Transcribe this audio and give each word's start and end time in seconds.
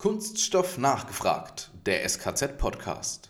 Kunststoff 0.00 0.78
nachgefragt, 0.78 1.72
der 1.84 2.08
SKZ-Podcast. 2.08 3.27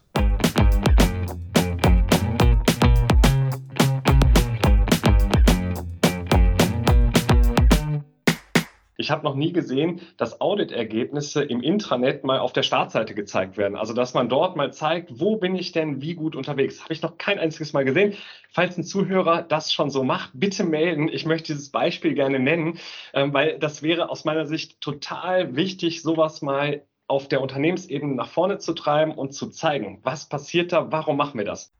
Ich 9.08 9.10
habe 9.10 9.24
noch 9.24 9.36
nie 9.36 9.54
gesehen, 9.54 10.02
dass 10.18 10.42
Auditergebnisse 10.42 11.42
im 11.42 11.62
Intranet 11.62 12.24
mal 12.24 12.40
auf 12.40 12.52
der 12.52 12.62
Startseite 12.62 13.14
gezeigt 13.14 13.56
werden. 13.56 13.74
Also 13.74 13.94
dass 13.94 14.12
man 14.12 14.28
dort 14.28 14.54
mal 14.54 14.70
zeigt, 14.70 15.18
wo 15.18 15.36
bin 15.36 15.54
ich 15.54 15.72
denn 15.72 16.02
wie 16.02 16.14
gut 16.14 16.36
unterwegs. 16.36 16.82
Habe 16.82 16.92
ich 16.92 17.00
noch 17.00 17.16
kein 17.16 17.38
einziges 17.38 17.72
Mal 17.72 17.86
gesehen. 17.86 18.12
Falls 18.50 18.76
ein 18.76 18.84
Zuhörer 18.84 19.40
das 19.40 19.72
schon 19.72 19.88
so 19.88 20.04
macht, 20.04 20.32
bitte 20.34 20.62
melden. 20.62 21.08
Ich 21.08 21.24
möchte 21.24 21.54
dieses 21.54 21.70
Beispiel 21.70 22.12
gerne 22.12 22.38
nennen, 22.38 22.78
ähm, 23.14 23.32
weil 23.32 23.58
das 23.58 23.82
wäre 23.82 24.10
aus 24.10 24.26
meiner 24.26 24.44
Sicht 24.44 24.82
total 24.82 25.56
wichtig, 25.56 26.02
sowas 26.02 26.42
mal 26.42 26.82
auf 27.06 27.28
der 27.28 27.40
Unternehmensebene 27.40 28.14
nach 28.14 28.28
vorne 28.28 28.58
zu 28.58 28.74
treiben 28.74 29.12
und 29.12 29.32
zu 29.32 29.48
zeigen, 29.48 30.00
was 30.02 30.28
passiert 30.28 30.72
da, 30.72 30.92
warum 30.92 31.16
machen 31.16 31.38
wir 31.38 31.46
das. 31.46 31.72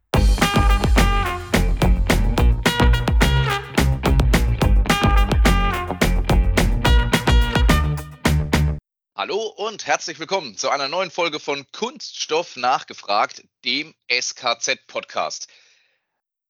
Hallo 9.28 9.48
und 9.48 9.84
herzlich 9.84 10.18
willkommen 10.18 10.56
zu 10.56 10.70
einer 10.70 10.88
neuen 10.88 11.10
Folge 11.10 11.38
von 11.38 11.70
Kunststoff 11.70 12.56
nachgefragt, 12.56 13.44
dem 13.62 13.94
SKZ-Podcast. 14.10 15.48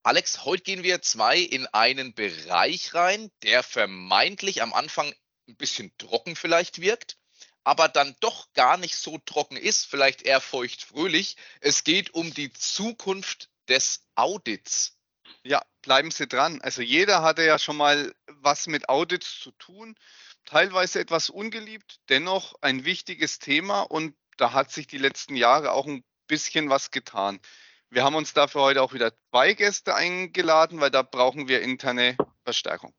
Alex, 0.05 0.45
heute 0.45 0.63
gehen 0.63 0.85
wir 0.85 1.03
zwei 1.03 1.41
in 1.41 1.67
einen 1.67 2.15
Bereich 2.15 2.95
rein, 2.95 3.33
der 3.43 3.65
vermeintlich 3.65 4.63
am 4.63 4.73
Anfang 4.73 5.13
ein 5.49 5.57
bisschen 5.57 5.91
trocken 5.99 6.37
vielleicht 6.37 6.81
wirkt, 6.81 7.17
aber 7.65 7.89
dann 7.89 8.15
doch 8.21 8.53
gar 8.53 8.77
nicht 8.77 8.95
so 8.95 9.19
trocken 9.19 9.57
ist, 9.57 9.87
vielleicht 9.87 10.23
eher 10.23 10.41
feucht-fröhlich. 10.41 11.37
Es 11.61 11.83
geht 11.83 12.15
um 12.15 12.33
die 12.33 12.53
Zukunft 12.53 13.51
des 13.67 14.07
Audits. 14.15 14.97
Ja, 15.43 15.65
bleiben 15.83 16.13
Sie 16.13 16.29
dran. 16.29 16.61
Also 16.63 16.83
jeder 16.83 17.23
hatte 17.23 17.43
ja 17.43 17.59
schon 17.59 17.77
mal 17.77 18.15
was 18.27 18.69
mit 18.69 18.89
Audits 18.89 19.41
zu 19.41 19.51
tun 19.51 19.97
teilweise 20.49 20.99
etwas 20.99 21.29
ungeliebt, 21.29 22.01
dennoch 22.09 22.55
ein 22.63 22.87
wichtiges 22.87 23.39
Thema 23.39 23.83
und 23.83 24.17
da 24.39 24.55
hat 24.55 24.71
sich 24.71 24.87
die 24.87 24.97
letzten 24.97 25.37
Jahre 25.37 25.73
auch 25.73 25.87
ein 25.87 26.03
bisschen 26.27 26.71
was 26.71 26.91
getan. 26.91 27.39
Wir 27.91 28.03
haben 28.03 28.15
uns 28.15 28.33
dafür 28.33 28.63
heute 28.63 28.83
auch 28.83 28.95
wieder 28.95 29.13
zwei 29.31 29.53
Gäste 29.53 29.95
eingeladen, 29.95 30.81
weil 30.81 30.91
da 30.91 31.03
brauchen 31.03 31.49
wir 31.49 31.61
interne 31.61 32.17
Verstärkung. 32.45 32.95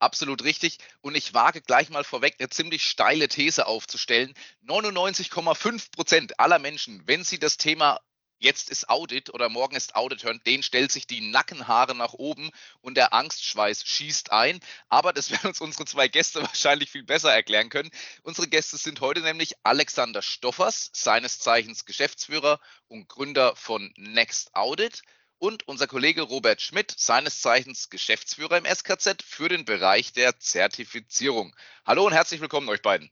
Absolut 0.00 0.42
richtig. 0.42 0.78
Und 1.00 1.14
ich 1.14 1.32
wage 1.32 1.62
gleich 1.62 1.90
mal 1.90 2.02
vorweg 2.02 2.36
eine 2.38 2.48
ziemlich 2.48 2.84
steile 2.84 3.28
These 3.28 3.66
aufzustellen. 3.66 4.34
99,5 4.66 5.92
Prozent 5.92 6.40
aller 6.40 6.58
Menschen, 6.58 7.06
wenn 7.06 7.22
sie 7.22 7.38
das 7.38 7.56
Thema 7.56 8.00
jetzt 8.38 8.70
ist 8.70 8.88
Audit 8.88 9.32
oder 9.32 9.48
morgen 9.48 9.76
ist 9.76 9.96
Audit 9.96 10.24
hören, 10.24 10.40
den 10.46 10.62
stellt 10.62 10.92
sich 10.92 11.06
die 11.06 11.20
Nackenhaare 11.20 11.94
nach 11.94 12.12
oben 12.12 12.50
und 12.80 12.96
der 12.96 13.12
Angstschweiß 13.12 13.84
schießt 13.84 14.32
ein. 14.32 14.60
Aber 14.88 15.12
das 15.12 15.30
werden 15.32 15.48
uns 15.48 15.60
unsere 15.60 15.84
zwei 15.84 16.08
Gäste 16.08 16.42
wahrscheinlich 16.42 16.90
viel 16.90 17.04
besser 17.04 17.32
erklären 17.32 17.68
können. 17.68 17.90
Unsere 18.22 18.48
Gäste 18.48 18.76
sind 18.76 19.00
heute 19.00 19.20
nämlich 19.20 19.54
Alexander 19.62 20.22
Stoffers, 20.22 20.90
seines 20.92 21.38
Zeichens 21.38 21.84
Geschäftsführer 21.84 22.60
und 22.88 23.08
Gründer 23.08 23.56
von 23.56 23.92
Next 23.96 24.54
Audit 24.54 25.02
und 25.38 25.68
unser 25.68 25.86
Kollege 25.86 26.22
Robert 26.22 26.62
Schmidt, 26.62 26.94
seines 26.96 27.40
Zeichens 27.40 27.90
Geschäftsführer 27.90 28.56
im 28.56 28.64
SKZ 28.64 29.22
für 29.22 29.48
den 29.48 29.64
Bereich 29.64 30.12
der 30.12 30.38
Zertifizierung. 30.38 31.54
Hallo 31.84 32.06
und 32.06 32.12
herzlich 32.12 32.40
willkommen 32.40 32.68
euch 32.68 32.82
beiden. 32.82 33.10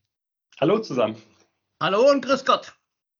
Hallo 0.60 0.78
zusammen. 0.78 1.20
Hallo 1.80 2.08
und 2.10 2.24
grüß 2.24 2.44
Gott. 2.44 2.74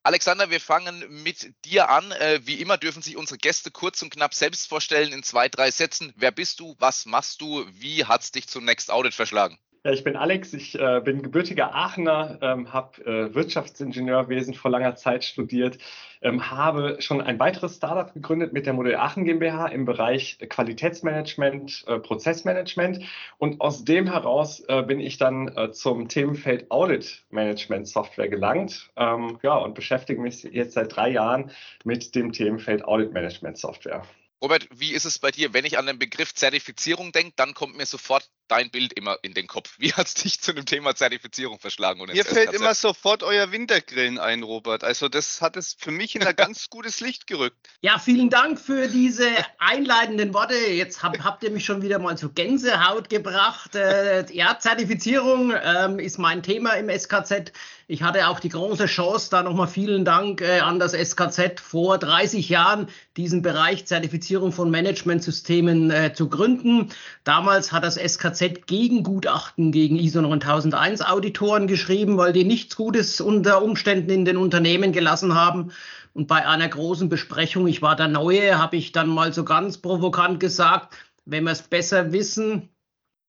Alexander, 0.05 0.51
wir 0.51 0.61
fangen 0.61 1.23
mit 1.23 1.55
dir 1.65 1.89
an. 1.89 2.11
Äh, 2.11 2.41
wie 2.45 2.61
immer 2.61 2.77
dürfen 2.77 3.03
sich 3.03 3.17
unsere 3.17 3.39
Gäste 3.39 3.71
kurz 3.71 4.03
und 4.03 4.11
knapp 4.11 4.35
selbst 4.35 4.67
vorstellen 4.67 5.13
in 5.13 5.23
zwei, 5.23 5.49
drei 5.49 5.71
Sätzen. 5.71 6.13
Wer 6.17 6.33
bist 6.33 6.59
du? 6.59 6.75
Was 6.81 7.07
machst 7.07 7.41
du? 7.41 7.65
Wie 7.71 8.05
hat 8.05 8.23
es 8.23 8.33
dich 8.33 8.49
zum 8.49 8.65
Next 8.65 8.91
Audit 8.91 9.15
verschlagen? 9.15 9.59
Ja, 9.85 9.91
ich 9.91 10.05
bin 10.05 10.15
Alex, 10.15 10.55
ich 10.55 10.79
äh, 10.79 11.01
bin 11.05 11.23
gebürtiger 11.23 11.75
Aachener, 11.75 12.39
ähm, 12.41 12.73
habe 12.73 13.05
äh, 13.05 13.35
Wirtschaftsingenieurwesen 13.35 14.55
vor 14.55 14.71
langer 14.71 14.95
Zeit 14.95 15.25
studiert, 15.25 15.79
ähm, 16.21 16.53
habe 16.53 16.99
schon 17.01 17.21
ein 17.21 17.41
weiteres 17.41 17.79
Startup 17.79 18.15
gegründet 18.15 18.53
mit 18.53 18.65
der 18.67 18.75
Modell 18.75 18.95
Aachen 18.95 19.25
GmbH 19.25 19.67
im 19.67 19.85
Bereich 19.85 20.39
Qualitätsmanagement, 20.49 21.85
äh, 21.89 21.99
Prozessmanagement 21.99 23.01
und 23.39 23.61
aus 23.61 23.85
dem 23.85 24.07
heraus 24.07 24.61
äh, 24.69 24.85
bin 24.85 25.01
ich 25.01 25.19
dann 25.19 25.49
äh, 25.49 25.73
zum 25.73 26.07
Themenfeld 26.07 26.71
Audit 26.71 27.25
Management 27.31 27.89
Software 27.89 28.29
gelangt 28.29 28.93
ähm, 28.95 29.41
ja, 29.43 29.57
und 29.57 29.75
beschäftige 29.75 30.21
mich 30.21 30.45
jetzt 30.45 30.75
seit 30.75 30.95
drei 30.95 31.11
Jahren 31.11 31.51
mit 31.83 32.15
dem 32.15 32.31
Themenfeld 32.31 32.85
Audit 32.85 33.13
Management 33.13 33.59
Software. 33.59 34.05
Robert, 34.43 34.67
wie 34.75 34.93
ist 34.93 35.05
es 35.05 35.21
bei 35.21 35.31
dir? 35.31 35.55
Wenn 35.55 35.65
ich 35.65 35.79
an 35.79 35.87
den 35.87 36.01
Begriff 36.01 36.35
Zertifizierung 36.35 37.13
denke, 37.13 37.35
dann 37.37 37.55
kommt 37.55 37.77
mir 37.77 37.87
sofort 37.87 38.29
dein 38.49 38.71
Bild 38.71 38.93
immer 38.93 39.17
in 39.23 39.35
den 39.35 39.47
Kopf. 39.47 39.77
Wie 39.79 39.93
hat 39.95 40.09
es 40.09 40.15
dich 40.15 40.41
zu 40.41 40.53
dem 40.53 40.67
Thema 40.67 40.97
Zertifizierung 40.97 41.61
verschlagen? 41.61 42.01
Und 42.01 42.13
Mir 42.13 42.25
fällt 42.25 42.53
immer 42.53 42.75
sofort 42.75 43.23
euer 43.23 43.53
Wintergrillen 43.53 44.19
ein, 44.19 44.43
Robert. 44.43 44.83
Also 44.83 45.09
das 45.09 45.41
hat 45.41 45.57
es 45.57 45.77
für 45.79 45.93
mich 45.93 46.17
in 46.17 46.25
ein 46.25 46.35
ganz 46.37 46.69
gutes 46.71 47.01
Licht 47.01 47.29
gerückt. 47.29 47.69
Ja, 47.83 48.01
vielen 48.01 48.31
Dank 48.31 48.59
für 48.59 48.89
diese 48.89 49.29
einleitenden 49.59 50.35
Worte. 50.35 50.55
Jetzt 50.55 51.05
hab, 51.05 51.23
habt 51.23 51.45
ihr 51.45 51.51
mich 51.53 51.65
schon 51.65 51.81
wieder 51.81 52.01
mal 52.01 52.19
zu 52.19 52.33
Gänsehaut 52.33 53.09
gebracht. 53.09 53.77
Äh, 53.77 54.27
ja, 54.35 54.59
Zertifizierung 54.59 55.55
ähm, 55.63 56.01
ist 56.01 56.19
mein 56.19 56.43
Thema 56.43 56.73
im 56.73 56.91
SKZ. 56.91 57.53
Ich 57.89 58.03
hatte 58.03 58.29
auch 58.29 58.39
die 58.39 58.49
große 58.49 58.87
Chance, 58.87 59.29
da 59.31 59.43
nochmal 59.43 59.67
vielen 59.67 60.05
Dank 60.05 60.41
äh, 60.41 60.61
an 60.61 60.79
das 60.79 60.93
SKZ 60.93 61.61
vor 61.61 61.99
30 61.99 62.49
Jahren 62.49 62.87
diesen 63.17 63.43
Bereich 63.43 63.87
Zertifizierung 63.87 64.53
von 64.53 64.71
Managementsystemen 64.71 65.91
äh, 65.91 66.13
zu 66.15 66.29
gründen. 66.29 66.89
Damals 67.25 67.73
hat 67.73 67.85
das 67.85 67.97
SKZ 67.97 68.67
Gegengutachten 68.67 69.73
gegen 69.73 69.97
ISO 69.97 70.21
9001 70.21 71.03
Auditoren 71.03 71.67
geschrieben, 71.67 72.17
weil 72.17 72.33
die 72.33 72.45
nichts 72.45 72.77
Gutes 72.77 73.21
unter 73.21 73.63
Umständen 73.63 74.11
in 74.11 74.25
den 74.25 74.37
Unternehmen 74.37 74.93
gelassen 74.93 75.35
haben. 75.35 75.73
Und 76.15 76.29
bei 76.29 76.47
einer 76.47 76.69
großen 76.69 77.09
Besprechung, 77.09 77.67
ich 77.67 77.83
war 77.83 77.97
der 77.97 78.09
Neue, 78.09 78.59
habe 78.59 78.77
ich 78.77 78.93
dann 78.93 79.09
mal 79.09 79.33
so 79.33 79.45
ganz 79.45 79.79
provokant 79.79 80.41
gesagt, 80.41 80.95
wenn 81.25 81.45
wir 81.45 81.53
es 81.53 81.63
besser 81.63 82.13
wissen, 82.13 82.69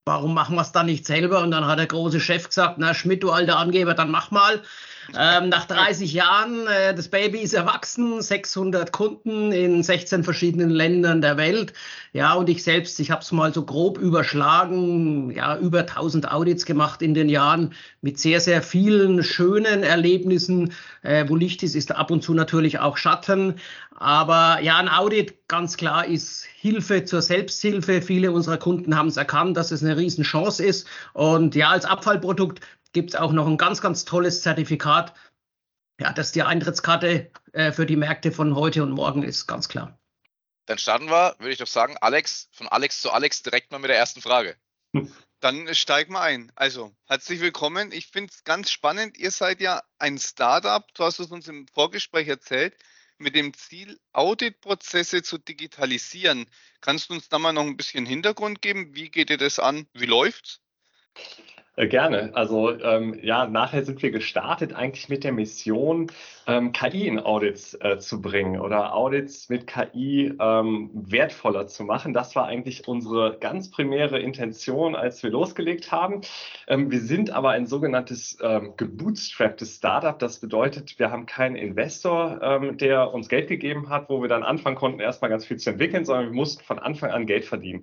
warum 0.06 0.34
machen 0.34 0.56
wir 0.56 0.62
es 0.62 0.72
dann 0.72 0.88
nicht 0.88 1.06
selber? 1.06 1.41
Und 1.41 1.52
dann 1.52 1.66
hat 1.66 1.80
der 1.80 1.88
große 1.88 2.19
Chef 2.19 2.47
gesagt, 2.47 2.78
na 2.78 2.94
Schmidt, 2.94 3.24
du 3.24 3.31
alter 3.31 3.58
Angeber, 3.58 3.94
dann 3.94 4.12
mach 4.12 4.31
mal. 4.31 4.62
Ähm, 5.18 5.50
nach 5.50 5.66
30 5.66 6.14
Jahren, 6.14 6.68
äh, 6.68 6.96
das 6.96 7.08
Baby 7.08 7.40
ist 7.40 7.53
erwachsen, 7.53 8.22
600 8.22 8.91
Kunden 8.91 9.52
in 9.52 9.84
16 9.84 10.24
verschiedenen 10.24 10.69
Ländern 10.69 11.22
der 11.22 11.38
Welt. 11.38 11.74
Ja, 12.14 12.34
und 12.34 12.50
ich 12.50 12.64
selbst, 12.64 13.00
ich 13.00 13.12
habe 13.12 13.22
es 13.22 13.31
mal 13.31 13.53
so 13.53 13.64
grob 13.64 13.97
überschlagen, 13.97 15.31
ja, 15.31 15.58
über 15.58 15.80
1000 15.80 16.31
Audits 16.31 16.66
gemacht 16.66 17.02
in 17.02 17.14
den 17.14 17.30
Jahren 17.30 17.74
mit 18.02 18.19
sehr, 18.19 18.40
sehr 18.40 18.62
vielen 18.62 19.24
schönen 19.24 19.84
Erlebnissen. 19.84 20.74
Äh, 21.02 21.25
wo 21.28 21.35
Licht 21.35 21.64
ist, 21.64 21.75
ist 21.75 21.94
ab 21.94 22.12
und 22.12 22.24
zu 22.24 22.34
natürlich 22.34 22.80
auch 22.80 22.97
Schatten. 22.97 23.56
Aber 23.96 24.59
ja, 24.62 24.78
ein 24.78 24.90
Audit 24.90 25.47
ganz 25.47 25.78
klar 25.78 26.06
ist 26.06 26.46
Hilfe 26.46 27.06
zur 27.06 27.22
Selbsthilfe. 27.22 28.02
Viele 28.02 28.31
unserer 28.31 28.58
Kunden 28.58 28.96
haben 28.96 29.08
es 29.08 29.18
erkannt, 29.18 29.58
dass 29.58 29.72
es 29.72 29.84
eine 29.84 29.97
Riesenchance 29.97 30.64
ist. 30.64 30.88
Und 31.14 31.56
ja, 31.56 31.70
als 31.70 31.85
Abfallprodukt 31.85 32.59
gibt 32.93 33.11
es 33.11 33.15
auch 33.15 33.31
noch 33.31 33.47
ein 33.47 33.57
ganz, 33.57 33.81
ganz 33.81 34.05
tolles 34.05 34.41
Zertifikat. 34.41 35.13
Ja, 35.99 36.13
das 36.13 36.31
die 36.31 36.43
Eintrittskarte 36.43 37.31
äh, 37.51 37.71
für 37.71 37.85
die 37.85 37.95
Märkte 37.95 38.31
von 38.31 38.55
heute 38.55 38.83
und 38.83 38.91
morgen 38.91 39.23
ist, 39.23 39.47
ganz 39.47 39.67
klar. 39.67 39.99
Dann 40.65 40.77
starten 40.77 41.07
wir, 41.07 41.35
würde 41.39 41.51
ich 41.51 41.59
doch 41.59 41.67
sagen, 41.67 41.97
Alex, 41.99 42.49
von 42.51 42.67
Alex 42.67 43.01
zu 43.01 43.11
Alex 43.11 43.43
direkt 43.43 43.71
mal 43.71 43.79
mit 43.79 43.89
der 43.89 43.97
ersten 43.97 44.21
Frage. 44.21 44.55
Dann 45.39 45.73
steigen 45.75 46.13
wir 46.13 46.21
ein. 46.21 46.51
Also, 46.55 46.95
herzlich 47.05 47.41
willkommen. 47.41 47.91
Ich 47.91 48.07
finde 48.07 48.31
es 48.31 48.45
ganz 48.45 48.71
spannend. 48.71 49.17
Ihr 49.17 49.31
seid 49.31 49.59
ja 49.59 49.83
ein 49.99 50.17
Startup, 50.17 50.87
du 50.93 51.03
hast 51.03 51.19
es 51.19 51.31
uns 51.31 51.47
im 51.49 51.67
Vorgespräch 51.67 52.28
erzählt 52.28 52.78
mit 53.17 53.35
dem 53.35 53.53
Ziel, 53.53 53.99
Auditprozesse 54.11 55.23
zu 55.23 55.37
digitalisieren. 55.37 56.46
Kannst 56.81 57.09
du 57.09 57.13
uns 57.13 57.29
da 57.29 57.39
mal 57.39 57.53
noch 57.53 57.63
ein 57.63 57.78
bisschen 57.78 58.05
Hintergrund 58.05 58.61
geben? 58.61 58.96
Wie 58.96 59.09
geht 59.09 59.29
ihr 59.29 59.37
das 59.37 59.59
an? 59.59 59.87
Wie 59.93 60.05
läuft's? 60.05 60.61
Äh, 61.75 61.87
gerne. 61.87 62.29
Also 62.35 62.72
ähm, 62.79 63.17
ja, 63.23 63.47
nachher 63.47 63.84
sind 63.84 64.02
wir 64.03 64.11
gestartet 64.11 64.73
eigentlich 64.75 65.09
mit 65.09 65.23
der 65.23 65.31
Mission, 65.31 66.11
ähm, 66.46 66.72
KI 66.72 67.08
in 67.08 67.20
Audits 67.20 67.73
äh, 67.81 67.97
zu 67.97 68.22
bringen 68.22 68.59
oder 68.59 68.93
Audits 68.93 69.49
mit 69.49 69.66
KI 69.66 70.34
ähm, 70.40 70.91
wertvoller 70.93 71.66
zu 71.66 71.84
machen. 71.84 72.14
Das 72.14 72.35
war 72.35 72.46
eigentlich 72.46 72.87
unsere 72.87 73.37
ganz 73.40 73.72
primäre 73.72 74.20
Intention, 74.20 74.96
als 74.96 75.23
wir 75.23 75.31
losgelegt 75.31 75.91
haben. 75.91 76.22
Ähm, 76.67 76.91
wir 76.91 76.99
sind 77.02 77.31
aber 77.31 77.52
ein 77.52 77.66
sogenanntes 77.66 78.37
ähm, 78.43 78.73
gebootstrapptes 78.78 79.78
Startup. 79.78 80.20
Das 80.20 80.40
bedeutet, 80.40 80.99
wir 80.99 81.09
haben 81.09 81.25
keinen 81.25 81.55
Investor, 81.55 82.40
ähm, 82.43 82.78
der 82.78 83.11
uns 83.11 83.29
Geld 83.29 83.47
gegeben 83.47 83.90
hat, 83.90 84.09
wo 84.09 84.22
wir 84.22 84.29
dann 84.29 84.43
anfangen 84.43 84.75
konnten, 84.75 84.99
erstmal 84.99 85.31
ganz 85.31 85.46
viel 85.47 85.58
zu 85.58 85.72
entwickeln, 85.72 86.05
sondern 86.05 86.25
wir 86.28 86.34
mussten 86.34 86.64
von 86.64 86.78
Anfang 86.78 87.09
an 87.09 87.25
Geld 87.25 87.46
verdienen. 87.46 87.81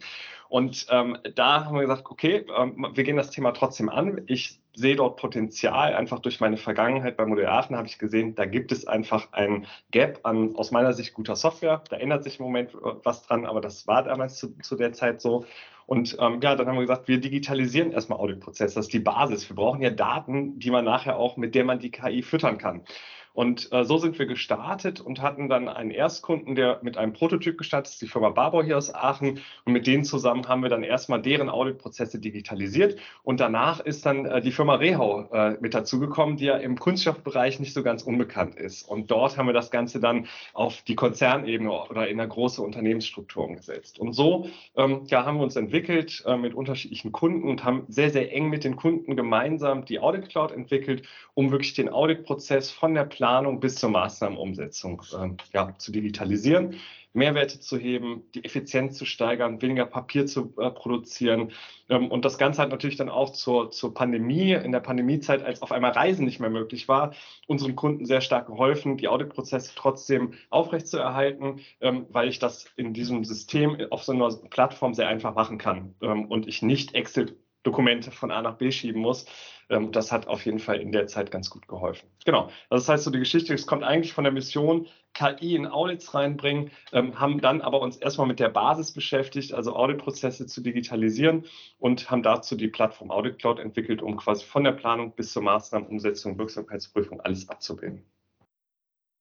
Und 0.51 0.89
ähm, 0.91 1.17
da 1.37 1.65
haben 1.65 1.77
wir 1.77 1.83
gesagt, 1.83 2.11
okay, 2.11 2.45
ähm, 2.59 2.89
wir 2.93 3.05
gehen 3.05 3.17
das 3.17 3.31
Thema 3.31 3.53
trotzdem 3.53 3.89
an. 3.89 4.23
Ich 4.27 4.59
sehe 4.75 4.97
dort 4.97 5.17
Potenzial. 5.17 5.95
Einfach 5.95 6.19
durch 6.19 6.41
meine 6.41 6.57
Vergangenheit 6.57 7.17
bei 7.17 7.25
Modell 7.25 7.47
Aachen 7.47 7.77
habe 7.77 7.87
ich 7.87 8.01
gesehen, 8.01 8.35
da 8.35 8.47
gibt 8.47 8.73
es 8.73 8.85
einfach 8.85 9.29
ein 9.31 9.67
Gap 9.93 10.19
an 10.25 10.57
aus 10.57 10.73
meiner 10.73 10.93
Sicht 10.93 11.15
guter 11.15 11.37
Software. 11.37 11.85
Da 11.89 11.97
ändert 11.97 12.25
sich 12.25 12.41
im 12.41 12.47
Moment 12.47 12.75
äh, 12.75 12.79
was 13.05 13.23
dran, 13.23 13.47
aber 13.47 13.61
das 13.61 13.87
war 13.87 14.03
damals 14.03 14.39
zu, 14.39 14.59
zu 14.59 14.75
der 14.75 14.93
Zeit 14.93 15.21
so. 15.21 15.47
Und 15.87 16.17
ähm, 16.19 16.41
ja, 16.43 16.57
dann 16.57 16.67
haben 16.67 16.75
wir 16.75 16.83
gesagt, 16.83 17.07
wir 17.07 17.21
digitalisieren 17.21 17.93
erstmal 17.93 18.19
Auditprozesse. 18.19 18.75
Das 18.75 18.87
ist 18.87 18.93
die 18.93 18.99
Basis. 18.99 19.49
Wir 19.49 19.55
brauchen 19.55 19.83
ja 19.83 19.91
Daten, 19.91 20.59
die 20.59 20.73
man 20.73 20.85
nachher 20.85 21.17
auch, 21.17 21.37
mit 21.37 21.55
der 21.55 21.65
man 21.65 21.79
die 21.79 21.93
KI 21.93 22.23
füttern 22.23 22.59
kann. 22.59 22.83
Und 23.33 23.73
äh, 23.73 23.85
so 23.85 23.99
sind 23.99 24.19
wir 24.19 24.27
gestartet 24.27 25.01
und 25.01 25.23
hatten 25.23 25.49
dann 25.49 25.69
einen 25.69 25.91
Erstkunden, 25.91 26.55
der 26.55 26.81
mit 26.83 26.99
einem 26.99 27.13
Prototyp 27.13 27.57
gestartet 27.59 27.93
ist, 27.93 28.03
die 28.03 28.09
Firma 28.09 28.31
Barbour 28.31 28.65
hier 28.65 28.77
aus 28.77 28.93
Aachen. 28.95 29.41
Und 29.65 29.73
mit 29.73 29.87
denen 29.87 30.05
zusammen 30.05 30.49
haben 30.49 30.63
wir 30.63 30.69
dann 30.69 30.83
erstmal 30.83 31.23
deren 31.23 31.49
Auditprozesse 31.49 32.19
digitalisiert. 32.19 32.99
Und 33.23 33.41
danach 33.41 33.81
ist 33.81 34.05
dann 34.05 34.27
äh, 34.27 34.41
die 34.41 34.53
Firma 34.53 34.75
Rehau 34.75 35.29
äh, 35.33 35.57
mit 35.61 35.75
dazugekommen, 35.75 36.37
die 36.37 36.47
ja 36.47 36.57
im 36.57 36.79
Kunststoffbereich 36.79 37.61
nicht 37.61 37.73
so 37.73 37.83
ganz 37.83 38.03
unbekannt 38.03 38.57
ist. 38.57 38.89
Und 38.89 39.11
dort 39.11 39.37
haben 39.37 39.47
wir 39.47 39.53
das 39.53 39.71
Ganze 39.71 40.01
dann 40.01 40.27
auf 40.53 40.83
die 40.83 40.97
Konzernebene 40.97 41.71
oder 41.71 42.09
in 42.09 42.21
eine 42.21 42.29
große 42.29 42.61
Unternehmensstruktur 42.61 43.45
umgesetzt. 43.45 43.99
Und 43.99 44.13
so 44.13 44.49
ähm, 44.77 45.03
ja, 45.07 45.25
haben 45.25 45.39
wir 45.39 45.45
uns 45.45 45.57
entwickelt 45.57 46.23
äh, 46.27 46.37
mit 46.37 46.55
unterschiedlichen 46.55 47.13
Kunden 47.13 47.49
und 47.49 47.65
haben 47.65 47.85
sehr, 47.89 48.11
sehr 48.11 48.33
eng 48.35 48.49
mit 48.49 48.65
den 48.65 48.77
Kunden 48.77 49.17
gemeinsam 49.17 49.85
die 49.85 50.01
Audit 50.01 50.29
Cloud 50.29 50.51
entwickelt, 50.51 51.07
um 51.35 51.51
wirklich 51.53 51.75
den 51.75 51.89
Auditprozess 51.89 52.71
von 52.71 52.95
der 52.95 53.05
Planung 53.05 53.30
bis 53.61 53.77
zur 53.77 53.91
Maßnahmenumsetzung 53.91 55.03
äh, 55.13 55.29
ja, 55.53 55.75
zu 55.79 55.93
digitalisieren, 55.93 56.77
Mehrwerte 57.13 57.59
zu 57.59 57.77
heben, 57.77 58.23
die 58.35 58.45
Effizienz 58.45 58.97
zu 58.97 59.05
steigern, 59.05 59.61
weniger 59.63 59.87
Papier 59.87 60.27
zu 60.27 60.55
äh, 60.59 60.71
produzieren. 60.71 61.51
Ähm, 61.89 62.11
und 62.11 62.25
das 62.25 62.39
Ganze 62.39 62.63
hat 62.63 62.71
natürlich 62.71 62.97
dann 62.97 63.09
auch 63.09 63.31
zur, 63.31 63.71
zur 63.71 63.95
Pandemie, 63.95 64.53
in 64.53 64.73
der 64.73 64.81
Pandemiezeit, 64.81 65.43
als 65.43 65.63
auf 65.63 65.73
einmal 65.73 65.93
Reisen 65.93 66.25
nicht 66.25 66.41
mehr 66.41 66.51
möglich 66.51 66.89
war, 66.89 67.13
unseren 67.47 67.75
Kunden 67.77 68.07
sehr 68.07 68.21
stark 68.21 68.47
geholfen, 68.47 68.97
die 68.97 69.09
Auditprozesse 69.09 69.73
trotzdem 69.75 70.35
aufrechtzuerhalten, 70.51 71.61
ähm, 71.81 72.07
weil 72.11 72.29
ich 72.29 72.39
das 72.39 72.67
in 72.77 72.95
diesem 72.95 73.25
System 73.25 73.77
auf 73.91 74.05
so 74.05 74.13
einer 74.13 74.31
Plattform 74.51 74.95
sehr 74.95 75.09
einfach 75.09 75.35
machen 75.35 75.59
kann 75.59 75.95
ähm, 76.03 76.27
und 76.27 76.47
ich 76.47 76.63
nicht 76.63 76.95
Excel 76.95 77.37
Dokumente 77.63 78.11
von 78.11 78.31
A 78.31 78.43
nach 78.43 78.57
B 78.57 78.71
schieben 78.71 79.03
muss. 79.03 79.27
Ähm, 79.69 79.93
das 79.93 80.13
hat 80.13 80.27
auf 80.27 80.45
jeden 80.45 80.59
Fall 80.59 80.81
in 80.81 80.93
der 80.93 81.07
Zeit 81.07 81.31
ganz 81.31 81.51
gut 81.51 81.69
geholfen. 81.69 82.09
Genau. 82.25 82.51
Also 82.69 82.83
das 82.83 82.89
heißt, 82.89 83.05
so 83.05 83.11
die 83.11 83.19
Geschichte, 83.19 83.55
es 83.55 83.67
kommt 83.67 83.85
eigentlich 83.85 84.13
von 84.13 84.25
der 84.25 84.33
Mission, 84.33 84.89
KI 85.15 85.57
in 85.57 85.67
Audits 85.67 86.15
reinbringen, 86.15 86.71
ähm, 86.93 87.19
haben 87.19 87.41
dann 87.41 87.61
aber 87.63 87.81
uns 87.81 87.97
erstmal 87.97 88.27
mit 88.27 88.41
der 88.41 88.49
Basis 88.49 88.93
beschäftigt, 88.93 89.53
also 89.53 89.75
Auditprozesse 89.75 90.47
zu 90.47 90.61
digitalisieren 90.61 91.47
und 91.79 92.11
haben 92.11 92.23
dazu 92.23 92.57
die 92.57 92.69
Plattform 92.69 93.11
Audit 93.11 93.39
Cloud 93.39 93.59
entwickelt, 93.59 94.03
um 94.03 94.17
quasi 94.17 94.45
von 94.45 94.65
der 94.65 94.73
Planung 94.73 95.15
bis 95.15 95.33
zur 95.33 95.43
Maßnahmenumsetzung, 95.43 96.39
Wirksamkeitsprüfung 96.39 97.21
alles 97.21 97.49
abzubilden. 97.49 98.05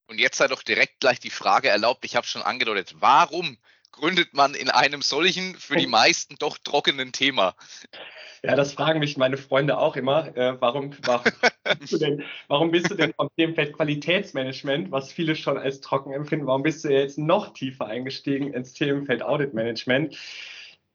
Und 0.07 0.19
jetzt 0.19 0.38
sei 0.38 0.47
doch 0.47 0.63
direkt 0.63 1.01
gleich 1.01 1.19
die 1.19 1.30
Frage 1.30 1.69
erlaubt, 1.69 2.03
ich 2.03 2.15
habe 2.15 2.25
schon 2.25 2.42
angedeutet, 2.42 2.95
warum 3.00 3.57
gründet 3.92 4.33
man 4.33 4.56
in 4.56 4.69
einem 4.69 5.01
solchen, 5.01 5.56
für 5.56 5.75
die 5.75 5.88
meisten 5.88 6.35
doch 6.39 6.57
trockenen 6.57 7.12
Thema? 7.12 7.56
Ja, 8.44 8.56
das 8.56 8.74
fragen 8.74 9.00
mich 9.00 9.18
meine 9.18 9.38
Freunde 9.38 9.77
auch 9.77 9.95
immer. 9.95 10.36
Äh, 10.38 10.59
warum, 10.62 10.91
warum, 11.03 11.31
bist 11.80 11.94
du 11.94 11.97
denn, 11.97 12.24
warum 12.47 12.71
bist 12.71 12.89
du 12.89 12.95
denn 12.95 13.13
vom 13.13 13.30
Themenfeld 13.36 13.74
Qualitätsmanagement, 13.74 14.91
was 14.91 15.12
viele 15.12 15.36
schon 15.36 15.57
als 15.57 15.81
trocken 15.81 16.13
empfinden, 16.13 16.47
warum 16.47 16.63
bist 16.63 16.86
du 16.86 16.89
jetzt 16.89 17.18
noch 17.18 17.53
tiefer 17.53 17.88
eingestiegen 17.88 18.53
ins 18.53 18.74
Themenfeld 18.74 19.21
Auditmanagement? 19.24 20.15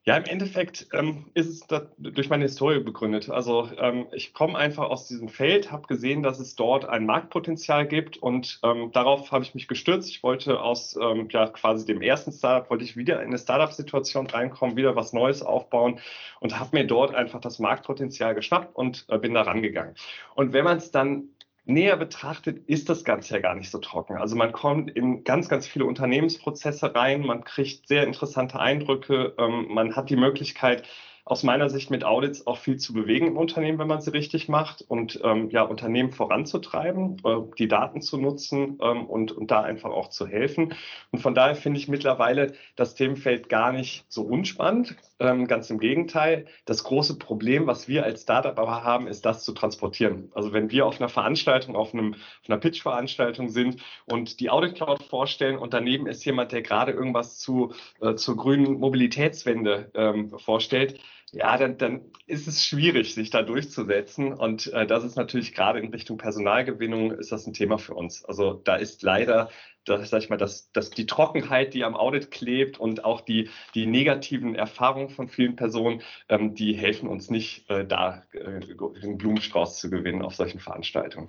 Ja, 0.07 0.19
im 0.19 0.25
Endeffekt 0.25 0.89
ähm, 0.93 1.31
ist 1.33 1.49
es 1.49 1.83
durch 1.97 2.29
meine 2.29 2.45
Historie 2.45 2.81
begründet. 2.81 3.31
Also 3.31 3.71
ähm, 3.79 4.07
ich 4.13 4.35
komme 4.35 4.59
einfach 4.59 4.91
aus 4.91 5.09
diesem 5.09 5.31
Feld, 5.31 5.73
habe 5.73 5.87
gesehen, 5.87 6.23
dass 6.23 6.39
es 6.41 6.57
dort 6.57 6.85
ein 6.85 7.07
Marktpotenzial 7.07 7.87
gibt 7.87 8.19
und 8.19 8.61
ähm, 8.63 8.93
darauf 8.93 9.33
habe 9.33 9.45
ich 9.45 9.55
mich 9.55 9.67
gestürzt. 9.67 10.11
Ich 10.11 10.23
wollte 10.23 10.61
aus 10.61 10.95
ähm, 11.01 11.29
ja, 11.31 11.47
quasi 11.47 11.87
dem 11.87 12.03
ersten 12.03 12.33
Startup, 12.33 12.69
wollte 12.69 12.85
ich 12.85 12.99
wieder 12.99 13.23
in 13.23 13.29
eine 13.29 13.39
Startup-Situation 13.39 14.27
reinkommen, 14.27 14.77
wieder 14.77 14.95
was 14.95 15.15
Neues 15.15 15.43
aufbauen 15.43 15.99
und 16.41 16.61
habe 16.61 16.77
mir 16.77 16.87
dort 16.87 17.15
einfach 17.15 17.41
das 17.41 17.59
Marktpotenzial 17.59 18.35
geschnappt 18.35 18.77
und 18.77 19.07
äh, 19.09 19.17
bin 19.17 19.33
da 19.33 19.41
rangegangen. 19.41 19.95
Und 20.35 20.53
wenn 20.53 20.65
man 20.65 20.77
es 20.77 20.91
dann 20.91 21.31
näher 21.67 21.97
betrachtet, 21.97 22.69
ist 22.69 22.89
das 22.89 23.05
Ganze 23.05 23.35
ja 23.35 23.41
gar 23.41 23.55
nicht 23.55 23.71
so 23.71 23.79
trocken. 23.79 24.17
Also 24.17 24.37
man 24.37 24.53
kommt 24.53 24.91
in 24.91 25.25
ganz, 25.25 25.49
ganz 25.49 25.67
viele 25.67 25.87
Unternehmensprozesse 25.87 26.95
rein, 26.95 27.23
man 27.23 27.45
kriegt 27.45 27.89
sehr 27.89 28.05
interessante 28.05 28.61
Eindrücke, 28.61 29.35
ähm, 29.39 29.67
man 29.71 29.97
hat 29.97 30.11
die 30.11 30.17
Möglichkeit, 30.17 30.87
aus 31.27 31.43
meiner 31.43 31.71
Sicht 31.71 31.91
mit 31.91 32.05
Audits 32.05 32.47
auch 32.47 32.59
viel 32.59 32.77
zu 32.77 32.93
bewegen 32.93 33.29
im 33.29 33.39
Unternehmen, 33.39 33.79
wenn 33.79 33.89
man 33.89 34.03
sie 34.03 34.13
richtig 34.13 34.49
macht 34.49 34.83
und 34.83 35.21
ähm, 35.25 35.49
ja, 35.51 35.63
Unternehmen 35.63 36.13
voranzutreiben, 36.13 37.17
äh, 37.25 37.37
die 37.59 37.69
Daten 37.69 38.03
zu 38.03 38.19
nutzen 38.19 38.79
ähm, 38.83 39.07
und, 39.07 39.33
und 39.33 39.51
da 39.51 39.63
einfach 39.63 39.91
auch 39.91 40.09
zu 40.11 40.27
helfen. 40.27 40.75
Und 41.13 41.21
von 41.21 41.35
daher 41.35 41.55
finde 41.55 41.81
ich 41.81 41.89
mittlerweile 41.89 42.53
das 42.77 42.95
Themenfeld 42.95 43.49
gar 43.49 43.73
nicht 43.73 44.05
so 44.09 44.23
unspannend. 44.23 44.97
Ähm, 45.19 45.47
ganz 45.47 45.71
im 45.71 45.79
Gegenteil. 45.79 46.47
Das 46.67 46.85
große 46.85 47.19
Problem, 47.19 47.67
was 47.67 47.89
wir 47.89 48.05
als 48.05 48.23
Startup 48.23 48.59
aber 48.59 48.85
haben, 48.85 49.07
ist 49.07 49.25
das 49.25 49.45
zu 49.45 49.53
transportieren. 49.53 50.31
Also 50.35 50.53
wenn 50.53 50.71
wir 50.71 50.85
auf 50.85 51.01
einer 51.01 51.09
Veranstaltung, 51.09 51.77
auf, 51.77 51.95
einem, 51.95 52.15
auf 52.15 52.49
einer 52.49 52.59
Pitch-Veranstaltung 52.59 53.49
sind 53.49 53.81
und 54.05 54.41
die 54.41 54.51
Audit 54.51 54.75
Cloud 54.75 55.03
vorstellen 55.05 55.57
und 55.57 55.73
daneben 55.73 56.07
ist 56.07 56.25
jemand, 56.25 56.53
der 56.53 56.61
gerade 56.61 56.93
irgendwas 56.93 57.39
zu, 57.39 57.73
äh, 58.03 58.15
zur 58.17 58.37
grünen 58.37 58.75
Mobilitätswende 58.75 59.91
ähm, 59.95 60.37
vorstellt, 60.39 61.01
ja, 61.35 61.57
dann, 61.59 61.79
dann 61.79 62.13
ist 62.27 62.47
es 62.47 62.65
schwierig, 62.65 63.15
sich 63.15 63.31
da 63.31 63.43
durchzusetzen. 63.43 64.33
Und 64.33 64.73
äh, 64.73 64.87
das 64.87 65.05
ist 65.05 65.17
natürlich 65.17 65.53
gerade 65.53 65.81
in 65.81 65.91
Richtung 65.91 66.17
Personalgewinnung 66.17 67.13
ist 67.13 67.33
das 67.33 67.47
ein 67.47 67.53
Thema 67.53 67.79
für 67.79 67.95
uns. 67.95 68.25
Also 68.25 68.55
da 68.55 68.77
ist 68.77 69.03
leider, 69.03 69.51
das, 69.85 70.11
sag 70.11 70.23
ich 70.23 70.31
mal, 70.31 70.37
dass, 70.37 70.71
dass 70.73 70.91
die 70.91 71.07
Trockenheit, 71.07 71.75
die 71.75 71.85
am 71.85 71.97
Audit 71.97 72.31
klebt 72.31 72.79
und 72.79 73.05
auch 73.05 73.21
die, 73.21 73.51
die 73.75 73.87
negativen 73.87 74.55
Erfahrungen 74.55 75.11
von 75.11 75.29
vielen 75.29 75.57
Personen, 75.57 76.03
ähm, 76.29 76.55
die 76.55 76.75
helfen 76.75 77.09
uns 77.09 77.31
nicht, 77.31 77.69
äh, 77.69 77.85
da 77.85 78.23
äh, 78.33 78.61
einen 79.03 79.19
Blumenstrauß 79.19 79.79
zu 79.79 79.91
gewinnen 79.91 80.23
auf 80.23 80.35
solchen 80.35 80.61
Veranstaltungen. 80.61 81.29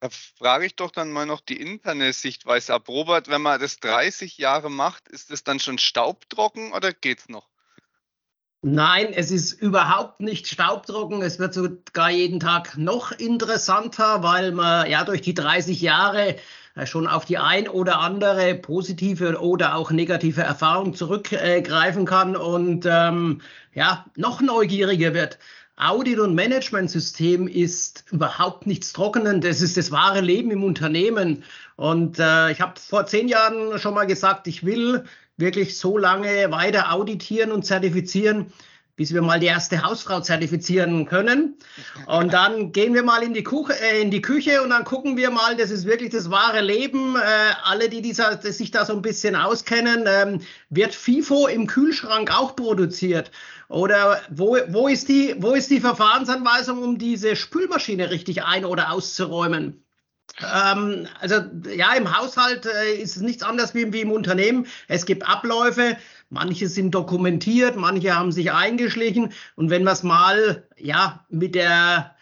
Da 0.00 0.08
frage 0.10 0.66
ich 0.66 0.76
doch 0.76 0.90
dann 0.90 1.10
mal 1.10 1.26
noch 1.26 1.40
die 1.40 1.60
interne 1.60 2.12
Sichtweise 2.12 2.74
ab. 2.74 2.88
Robert, 2.88 3.28
wenn 3.28 3.42
man 3.42 3.60
das 3.60 3.80
30 3.80 4.38
Jahre 4.38 4.70
macht, 4.70 5.08
ist 5.08 5.30
es 5.30 5.44
dann 5.44 5.58
schon 5.58 5.78
staubtrocken 5.78 6.72
oder 6.72 6.92
geht's 6.92 7.28
noch? 7.28 7.48
Nein, 8.62 9.12
es 9.12 9.30
ist 9.30 9.52
überhaupt 9.52 10.20
nicht 10.20 10.48
staubtrocken. 10.48 11.22
Es 11.22 11.38
wird 11.38 11.54
sogar 11.54 12.10
jeden 12.10 12.40
Tag 12.40 12.76
noch 12.76 13.12
interessanter, 13.12 14.22
weil 14.22 14.52
man 14.52 14.90
ja 14.90 15.04
durch 15.04 15.20
die 15.20 15.34
30 15.34 15.80
Jahre 15.80 16.36
äh, 16.74 16.86
schon 16.86 17.06
auf 17.06 17.24
die 17.24 17.38
ein 17.38 17.68
oder 17.68 18.00
andere 18.00 18.54
positive 18.54 19.40
oder 19.40 19.76
auch 19.76 19.90
negative 19.90 20.42
Erfahrung 20.42 20.94
zurückgreifen 20.94 22.06
kann 22.06 22.34
und 22.36 22.86
ähm, 22.86 23.40
ja 23.74 24.04
noch 24.16 24.40
neugieriger 24.40 25.14
wird. 25.14 25.38
Audit- 25.78 26.18
und 26.20 26.34
Managementsystem 26.34 27.48
ist 27.48 28.04
überhaupt 28.10 28.66
nichts 28.66 28.94
Trockenen. 28.94 29.42
Das 29.42 29.60
ist 29.60 29.76
das 29.76 29.90
wahre 29.90 30.22
Leben 30.22 30.50
im 30.50 30.64
Unternehmen. 30.64 31.44
Und 31.76 32.18
äh, 32.18 32.50
ich 32.50 32.62
habe 32.62 32.80
vor 32.80 33.06
zehn 33.06 33.28
Jahren 33.28 33.78
schon 33.78 33.92
mal 33.92 34.06
gesagt, 34.06 34.46
ich 34.48 34.64
will 34.64 35.04
wirklich 35.36 35.78
so 35.78 35.98
lange 35.98 36.50
weiter 36.50 36.92
auditieren 36.92 37.52
und 37.52 37.64
zertifizieren, 37.64 38.52
bis 38.96 39.12
wir 39.12 39.20
mal 39.20 39.38
die 39.38 39.46
erste 39.46 39.82
Hausfrau 39.82 40.20
zertifizieren 40.20 41.04
können. 41.04 41.58
Und 42.06 42.32
dann 42.32 42.72
gehen 42.72 42.94
wir 42.94 43.02
mal 43.02 43.22
in 43.22 43.34
die, 43.34 43.42
Kuch 43.42 43.68
äh, 43.68 44.00
in 44.00 44.10
die 44.10 44.22
Küche 44.22 44.62
und 44.62 44.70
dann 44.70 44.84
gucken 44.84 45.18
wir 45.18 45.30
mal, 45.30 45.54
das 45.54 45.70
ist 45.70 45.84
wirklich 45.84 46.10
das 46.10 46.30
wahre 46.30 46.62
Leben. 46.62 47.14
Äh, 47.16 47.20
alle, 47.64 47.90
die 47.90 48.00
dieser, 48.00 48.36
die 48.36 48.52
sich 48.52 48.70
da 48.70 48.86
so 48.86 48.94
ein 48.94 49.02
bisschen 49.02 49.36
auskennen, 49.36 50.04
ähm, 50.06 50.40
wird 50.70 50.94
FIFO 50.94 51.46
im 51.46 51.66
Kühlschrank 51.66 52.34
auch 52.34 52.56
produziert? 52.56 53.30
Oder 53.68 54.22
wo, 54.30 54.56
wo, 54.68 54.88
ist 54.88 55.08
die, 55.08 55.34
wo 55.38 55.52
ist 55.52 55.70
die 55.70 55.80
Verfahrensanweisung, 55.80 56.82
um 56.82 56.98
diese 56.98 57.36
Spülmaschine 57.36 58.10
richtig 58.10 58.44
ein- 58.44 58.64
oder 58.64 58.92
auszuräumen? 58.92 59.85
Ähm, 60.42 61.06
also 61.20 61.36
ja, 61.74 61.94
im 61.94 62.16
Haushalt 62.16 62.66
äh, 62.66 62.94
ist 62.94 63.16
es 63.16 63.22
nichts 63.22 63.42
anderes 63.42 63.74
wie, 63.74 63.92
wie 63.92 64.02
im 64.02 64.12
Unternehmen. 64.12 64.66
Es 64.88 65.06
gibt 65.06 65.26
Abläufe, 65.26 65.96
manche 66.30 66.68
sind 66.68 66.94
dokumentiert, 66.94 67.76
manche 67.76 68.14
haben 68.14 68.32
sich 68.32 68.52
eingeschlichen. 68.52 69.32
Und 69.54 69.70
wenn 69.70 69.84
wir 69.84 69.92
es 69.92 70.02
mal 70.02 70.64
ja 70.76 71.24
mit 71.30 71.54
der 71.54 72.14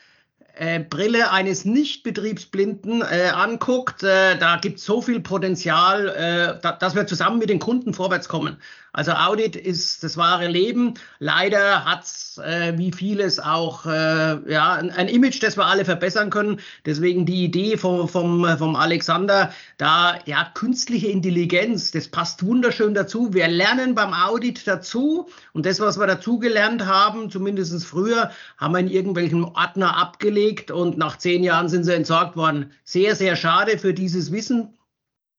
äh, 0.57 0.81
Brille 0.81 1.33
eines 1.33 1.65
Nicht-Betriebsblinden 1.65 3.03
äh, 3.03 3.31
anguckt, 3.35 4.05
äh, 4.05 4.39
da 4.39 4.57
gibt 4.57 4.79
es 4.79 4.85
so 4.85 5.03
viel 5.03 5.21
Potenzial, 5.21 6.09
äh, 6.09 6.61
da, 6.63 6.73
dass 6.73 6.95
wir 6.95 7.07
zusammen 7.07 7.39
mit 7.39 7.51
den 7.51 7.59
Kunden 7.59 7.95
vorwärts 7.95 8.29
kommen. 8.29 8.59
Also 8.95 9.11
Audit 9.11 9.57
ist 9.57 10.05
das 10.05 10.17
wahre 10.17 10.47
Leben. 10.47 10.95
Leider 11.19 11.85
hat 11.85 12.05
es, 12.05 12.39
äh, 12.39 12.79
wie 12.79 12.93
vieles, 12.93 13.41
auch 13.41 13.87
äh, 13.87 14.39
ja, 14.49 14.75
ein, 14.75 14.93
ein, 14.93 15.09
Image, 15.09 15.43
das 15.43 15.57
wir 15.57 15.67
alle 15.67 15.85
verbessern 15.85 16.31
können. 16.31 16.61
Deswegen 16.87 17.27
die 17.27 17.45
Idee 17.45 17.77
vom, 17.77 18.09
vom, 18.09 18.47
vom 18.57 18.77
Alexander, 18.77 19.53
da 19.79 20.21
ja 20.27 20.49
künstliche 20.55 21.09
Intelligenz, 21.09 21.91
das 21.91 22.07
passt 22.07 22.47
wunderschön 22.47 22.95
dazu. 22.95 23.35
Wir 23.35 23.49
lernen 23.49 23.97
beim 23.97 24.15
Audit 24.15 24.65
dazu 24.65 25.29
und 25.53 25.67
das, 25.67 25.81
was 25.81 25.99
wir 25.99 26.07
dazu 26.07 26.39
gelernt 26.39 26.87
haben, 26.87 27.31
zumindest 27.31 27.85
früher, 27.85 28.31
haben 28.59 28.75
wir 28.75 28.79
in 28.79 28.89
irgendwelchen 28.89 29.43
Ordner 29.43 29.97
abgelegt 29.97 30.71
und 30.71 30.99
nach 30.99 31.19
zehn 31.19 31.43
Jahren 31.43 31.69
sind 31.69 31.83
sie 31.83 31.95
entsorgt 31.95 32.37
worden. 32.37 32.71
Sehr, 32.85 33.17
sehr 33.17 33.35
schade 33.35 33.77
für 33.77 33.93
dieses 33.93 34.31
Wissen 34.31 34.69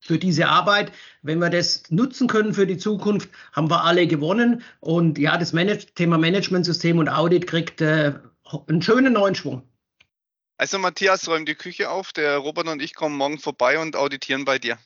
für 0.05 0.19
diese 0.19 0.47
Arbeit. 0.47 0.91
Wenn 1.23 1.39
wir 1.39 1.49
das 1.49 1.83
nutzen 1.89 2.27
können 2.27 2.53
für 2.53 2.67
die 2.67 2.77
Zukunft, 2.77 3.29
haben 3.53 3.69
wir 3.69 3.83
alle 3.83 4.05
gewonnen. 4.07 4.63
Und 4.79 5.17
ja, 5.17 5.37
das 5.37 5.51
Manage 5.51 5.87
Thema 5.95 6.17
Managementsystem 6.17 6.99
und 6.99 7.09
Audit 7.09 7.47
kriegt 7.47 7.81
äh, 7.81 8.13
einen 8.67 8.81
schönen 8.81 9.13
neuen 9.13 9.35
Schwung. 9.35 9.63
Also 10.57 10.79
Matthias, 10.79 11.27
räum 11.27 11.45
die 11.45 11.55
Küche 11.55 11.89
auf. 11.89 12.13
Der 12.13 12.37
Robert 12.37 12.67
und 12.67 12.81
ich 12.81 12.93
kommen 12.93 13.17
morgen 13.17 13.39
vorbei 13.39 13.79
und 13.79 13.95
auditieren 13.95 14.45
bei 14.45 14.59
dir. 14.59 14.77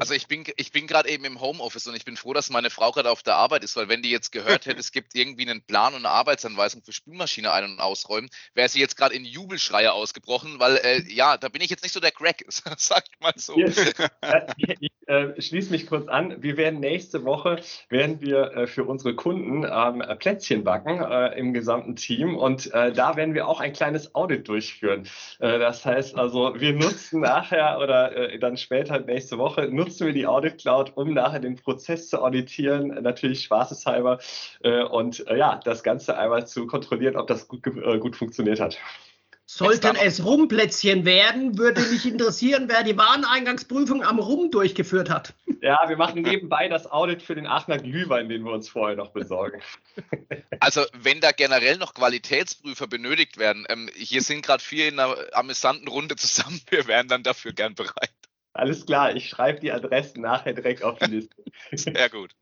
Also 0.00 0.14
ich 0.14 0.26
bin, 0.26 0.44
ich 0.56 0.72
bin 0.72 0.86
gerade 0.86 1.08
eben 1.08 1.24
im 1.24 1.40
Homeoffice 1.40 1.86
und 1.86 1.94
ich 1.94 2.04
bin 2.04 2.16
froh, 2.16 2.32
dass 2.32 2.50
meine 2.50 2.70
Frau 2.70 2.90
gerade 2.90 3.10
auf 3.10 3.22
der 3.22 3.36
Arbeit 3.36 3.62
ist, 3.62 3.76
weil 3.76 3.88
wenn 3.88 4.02
die 4.02 4.10
jetzt 4.10 4.32
gehört 4.32 4.66
hätte, 4.66 4.80
es 4.80 4.90
gibt 4.90 5.14
irgendwie 5.14 5.48
einen 5.48 5.62
Plan 5.62 5.94
und 5.94 6.04
eine 6.04 6.10
Arbeitsanweisung 6.10 6.82
für 6.82 6.92
Spülmaschine 6.92 7.52
ein- 7.52 7.64
und 7.64 7.80
ausräumen, 7.80 8.28
wäre 8.54 8.68
sie 8.68 8.80
jetzt 8.80 8.96
gerade 8.96 9.14
in 9.14 9.24
Jubelschreie 9.24 9.92
ausgebrochen, 9.92 10.58
weil 10.58 10.76
äh, 10.78 11.02
ja, 11.12 11.36
da 11.36 11.48
bin 11.48 11.62
ich 11.62 11.70
jetzt 11.70 11.84
nicht 11.84 11.92
so 11.92 12.00
der 12.00 12.10
Crack, 12.10 12.44
sag 12.76 13.04
ich 13.12 13.20
mal 13.20 13.34
so. 13.36 13.56
Ja, 13.58 14.46
ich 14.56 14.90
äh, 15.06 15.40
schließe 15.40 15.70
mich 15.70 15.86
kurz 15.86 16.08
an. 16.08 16.42
Wir 16.42 16.56
werden 16.56 16.80
nächste 16.80 17.24
Woche 17.24 17.60
werden 17.88 18.20
wir 18.20 18.52
äh, 18.52 18.66
für 18.66 18.84
unsere 18.84 19.14
Kunden 19.14 19.64
ähm, 19.64 20.02
Plätzchen 20.18 20.64
backen 20.64 21.00
äh, 21.00 21.38
im 21.38 21.52
gesamten 21.52 21.96
Team 21.96 22.36
und 22.36 22.72
äh, 22.74 22.92
da 22.92 23.16
werden 23.16 23.34
wir 23.34 23.48
auch 23.48 23.60
ein 23.60 23.72
kleines 23.72 24.14
Audit 24.14 24.48
durchführen. 24.48 25.06
Äh, 25.38 25.58
das 25.58 25.84
heißt 25.84 26.18
also, 26.18 26.54
wir 26.58 26.72
nutzen 26.72 27.20
nachher 27.20 27.78
oder 27.80 28.36
dann 28.38 28.56
später 28.56 28.98
nächste 29.00 29.38
Woche 29.38 29.68
nutzen 29.68 30.06
wir 30.06 30.12
die 30.12 30.26
Audit 30.26 30.58
Cloud, 30.58 30.92
um 30.96 31.14
nachher 31.14 31.40
den 31.40 31.56
Prozess 31.56 32.08
zu 32.08 32.22
auditieren, 32.22 32.88
natürlich 33.02 33.42
spaßeshalber 33.44 34.18
äh, 34.62 34.82
und 34.82 35.26
äh, 35.28 35.36
ja, 35.38 35.60
das 35.64 35.82
Ganze 35.82 36.16
einmal 36.16 36.46
zu 36.46 36.66
kontrollieren, 36.66 37.16
ob 37.16 37.26
das 37.26 37.48
gut, 37.48 37.66
äh, 37.66 37.98
gut 37.98 38.16
funktioniert 38.16 38.60
hat. 38.60 38.78
Sollten 39.48 39.94
es 39.94 40.24
Rumplätzchen 40.24 41.04
werden, 41.04 41.56
würde 41.56 41.80
mich 41.80 42.04
interessieren, 42.04 42.68
wer 42.68 42.82
die 42.82 42.98
Wareneingangsprüfung 42.98 44.02
am 44.02 44.18
Rum 44.18 44.50
durchgeführt 44.50 45.08
hat. 45.08 45.34
Ja, 45.62 45.88
wir 45.88 45.96
machen 45.96 46.22
nebenbei 46.22 46.68
das 46.68 46.90
Audit 46.90 47.22
für 47.22 47.36
den 47.36 47.46
Aachener 47.46 47.78
Glühwein, 47.78 48.28
den 48.28 48.44
wir 48.44 48.50
uns 48.50 48.68
vorher 48.68 48.96
noch 48.96 49.12
besorgen. 49.12 49.62
Also, 50.58 50.84
wenn 50.94 51.20
da 51.20 51.30
generell 51.30 51.76
noch 51.76 51.94
Qualitätsprüfer 51.94 52.88
benötigt 52.88 53.38
werden, 53.38 53.66
ähm, 53.68 53.88
hier 53.94 54.22
sind 54.22 54.44
gerade 54.44 54.62
vier 54.62 54.88
in 54.88 54.98
einer 54.98 55.16
amüsanten 55.32 55.86
Runde 55.86 56.16
zusammen, 56.16 56.60
wir 56.70 56.86
wären 56.88 57.06
dann 57.06 57.22
dafür 57.22 57.52
gern 57.52 57.74
bereit. 57.74 58.10
Alles 58.52 58.86
klar, 58.86 59.14
ich 59.14 59.28
schreibe 59.28 59.60
die 59.60 59.70
Adressen 59.70 60.22
nachher 60.22 60.54
direkt 60.54 60.82
auf 60.82 60.98
die 60.98 61.10
Liste. 61.10 61.44
Sehr 61.72 62.08
gut. 62.10 62.32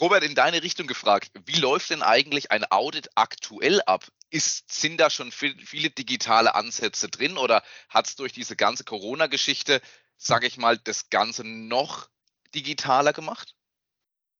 Robert, 0.00 0.24
in 0.24 0.34
deine 0.34 0.62
Richtung 0.62 0.86
gefragt, 0.86 1.30
wie 1.46 1.60
läuft 1.60 1.90
denn 1.90 2.02
eigentlich 2.02 2.50
ein 2.50 2.64
Audit 2.70 3.08
aktuell 3.14 3.80
ab? 3.82 4.04
Ist, 4.32 4.72
sind 4.72 4.96
da 4.98 5.10
schon 5.10 5.30
viel, 5.30 5.56
viele 5.64 5.90
digitale 5.90 6.54
Ansätze 6.56 7.08
drin 7.08 7.36
oder 7.36 7.62
hat 7.88 8.08
es 8.08 8.16
durch 8.16 8.32
diese 8.32 8.56
ganze 8.56 8.82
Corona-Geschichte, 8.82 9.80
sage 10.16 10.46
ich 10.46 10.56
mal, 10.56 10.78
das 10.78 11.10
Ganze 11.10 11.44
noch 11.44 12.08
digitaler 12.54 13.12
gemacht? 13.12 13.54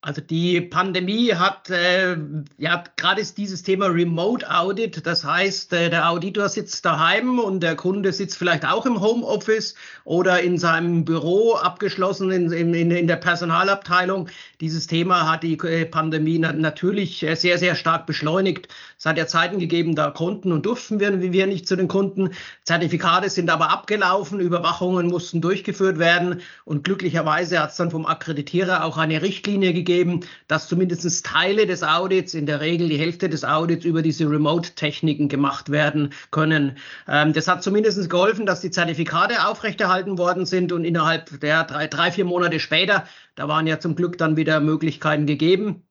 Also 0.04 0.20
die 0.20 0.60
Pandemie 0.60 1.32
hat 1.32 1.70
äh, 1.70 2.16
ja 2.58 2.82
gerade 2.96 3.22
dieses 3.36 3.62
Thema 3.62 3.86
Remote 3.86 4.44
Audit, 4.50 5.06
das 5.06 5.24
heißt, 5.24 5.72
äh, 5.74 5.90
der 5.90 6.10
Auditor 6.10 6.48
sitzt 6.48 6.84
daheim 6.84 7.38
und 7.38 7.62
der 7.62 7.76
Kunde 7.76 8.12
sitzt 8.12 8.36
vielleicht 8.36 8.66
auch 8.66 8.84
im 8.84 9.00
Homeoffice 9.00 9.76
oder 10.02 10.40
in 10.40 10.58
seinem 10.58 11.04
Büro 11.04 11.54
abgeschlossen 11.54 12.32
in, 12.32 12.50
in, 12.50 12.90
in 12.90 13.06
der 13.06 13.14
Personalabteilung. 13.14 14.28
Dieses 14.60 14.88
Thema 14.88 15.30
hat 15.30 15.44
die 15.44 15.56
äh, 15.58 15.86
Pandemie 15.86 16.40
natürlich 16.40 17.22
äh, 17.22 17.36
sehr, 17.36 17.58
sehr 17.58 17.76
stark 17.76 18.04
beschleunigt. 18.06 18.66
Es 18.98 19.06
hat 19.06 19.18
ja 19.18 19.28
Zeiten 19.28 19.60
gegeben, 19.60 19.94
da 19.94 20.10
konnten 20.10 20.50
und 20.50 20.66
durften 20.66 20.98
wir, 20.98 21.20
wir 21.20 21.46
nicht 21.46 21.68
zu 21.68 21.76
den 21.76 21.86
Kunden. 21.86 22.30
Zertifikate 22.64 23.30
sind 23.30 23.50
aber 23.50 23.70
abgelaufen, 23.70 24.40
Überwachungen 24.40 25.06
mussten 25.06 25.40
durchgeführt 25.40 26.00
werden 26.00 26.40
und 26.64 26.82
glücklicherweise 26.82 27.60
hat 27.60 27.70
es 27.70 27.76
dann 27.76 27.92
vom 27.92 28.04
Akkreditierer 28.04 28.84
auch 28.84 28.98
eine 28.98 29.22
Richtlinie 29.22 29.72
gegeben, 29.72 29.91
geben, 29.92 30.20
dass 30.48 30.68
zumindest 30.68 31.26
Teile 31.26 31.66
des 31.66 31.82
Audits, 31.82 32.32
in 32.34 32.46
der 32.46 32.60
Regel 32.60 32.88
die 32.88 32.98
Hälfte 32.98 33.28
des 33.28 33.44
Audits 33.44 33.84
über 33.84 34.00
diese 34.00 34.24
Remote-Techniken 34.28 35.28
gemacht 35.28 35.70
werden 35.70 36.14
können. 36.30 36.78
Ähm, 37.06 37.32
das 37.34 37.46
hat 37.48 37.62
zumindest 37.62 38.08
geholfen, 38.08 38.46
dass 38.46 38.62
die 38.62 38.70
Zertifikate 38.70 39.46
aufrechterhalten 39.46 40.16
worden 40.16 40.46
sind 40.46 40.72
und 40.72 40.84
innerhalb 40.84 41.40
der 41.40 41.64
drei, 41.64 41.86
drei, 41.88 42.10
vier 42.10 42.24
Monate 42.24 42.58
später, 42.58 43.04
da 43.34 43.48
waren 43.48 43.66
ja 43.66 43.78
zum 43.80 43.94
Glück 43.94 44.16
dann 44.16 44.36
wieder 44.36 44.60
Möglichkeiten 44.60 45.26
gegeben, 45.26 45.82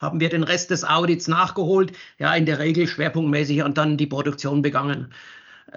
haben 0.00 0.20
wir 0.20 0.30
den 0.30 0.42
Rest 0.42 0.70
des 0.70 0.84
Audits 0.84 1.28
nachgeholt, 1.28 1.92
ja 2.18 2.34
in 2.34 2.46
der 2.46 2.58
Regel 2.58 2.86
schwerpunktmäßig 2.86 3.62
und 3.62 3.76
dann 3.78 3.96
die 3.96 4.06
Produktion 4.06 4.62
begangen. 4.62 5.12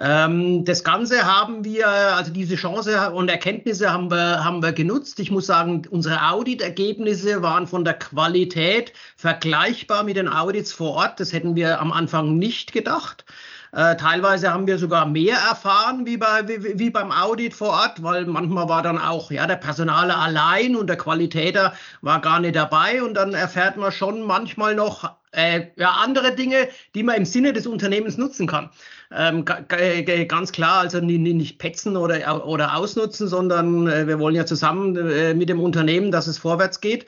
Ähm, 0.00 0.64
das 0.64 0.84
Ganze 0.84 1.24
haben 1.24 1.64
wir, 1.64 1.88
also 1.88 2.32
diese 2.32 2.54
Chance 2.54 3.10
und 3.10 3.28
Erkenntnisse 3.28 3.92
haben 3.92 4.10
wir, 4.10 4.44
haben 4.44 4.62
wir 4.62 4.72
genutzt. 4.72 5.18
Ich 5.18 5.32
muss 5.32 5.46
sagen, 5.46 5.82
unsere 5.90 6.30
Auditergebnisse 6.30 7.42
waren 7.42 7.66
von 7.66 7.84
der 7.84 7.94
Qualität 7.94 8.92
vergleichbar 9.16 10.04
mit 10.04 10.16
den 10.16 10.28
Audits 10.28 10.72
vor 10.72 10.92
Ort. 10.92 11.18
Das 11.18 11.32
hätten 11.32 11.56
wir 11.56 11.80
am 11.80 11.90
Anfang 11.90 12.38
nicht 12.38 12.72
gedacht. 12.72 13.24
Äh, 13.72 13.96
teilweise 13.96 14.52
haben 14.52 14.66
wir 14.66 14.78
sogar 14.78 15.04
mehr 15.04 15.36
erfahren 15.36 16.06
wie, 16.06 16.16
bei, 16.16 16.46
wie, 16.46 16.78
wie, 16.78 16.90
beim 16.90 17.12
Audit 17.12 17.52
vor 17.52 17.70
Ort, 17.70 18.02
weil 18.02 18.24
manchmal 18.24 18.68
war 18.68 18.82
dann 18.82 18.98
auch 18.98 19.30
ja, 19.30 19.46
der 19.46 19.56
Personaler 19.56 20.16
allein 20.16 20.74
und 20.74 20.86
der 20.86 20.96
Qualitäter 20.96 21.74
war 22.00 22.20
gar 22.20 22.40
nicht 22.40 22.56
dabei 22.56 23.02
und 23.02 23.14
dann 23.14 23.34
erfährt 23.34 23.76
man 23.76 23.92
schon 23.92 24.22
manchmal 24.22 24.74
noch 24.74 25.12
äh, 25.32 25.66
ja, 25.76 25.90
andere 26.02 26.34
Dinge, 26.34 26.68
die 26.94 27.02
man 27.02 27.16
im 27.16 27.24
Sinne 27.26 27.52
des 27.52 27.66
Unternehmens 27.66 28.16
nutzen 28.16 28.46
kann. 28.46 28.70
Ähm, 29.10 29.44
ganz 29.44 30.52
klar, 30.52 30.80
also 30.80 31.00
nicht, 31.00 31.58
petzen 31.58 31.96
oder, 31.96 32.46
oder 32.46 32.76
ausnutzen, 32.76 33.26
sondern 33.26 33.88
äh, 33.88 34.06
wir 34.06 34.18
wollen 34.18 34.34
ja 34.34 34.44
zusammen 34.44 34.96
äh, 34.96 35.32
mit 35.34 35.48
dem 35.48 35.60
Unternehmen, 35.60 36.10
dass 36.10 36.26
es 36.26 36.38
vorwärts 36.38 36.80
geht. 36.80 37.06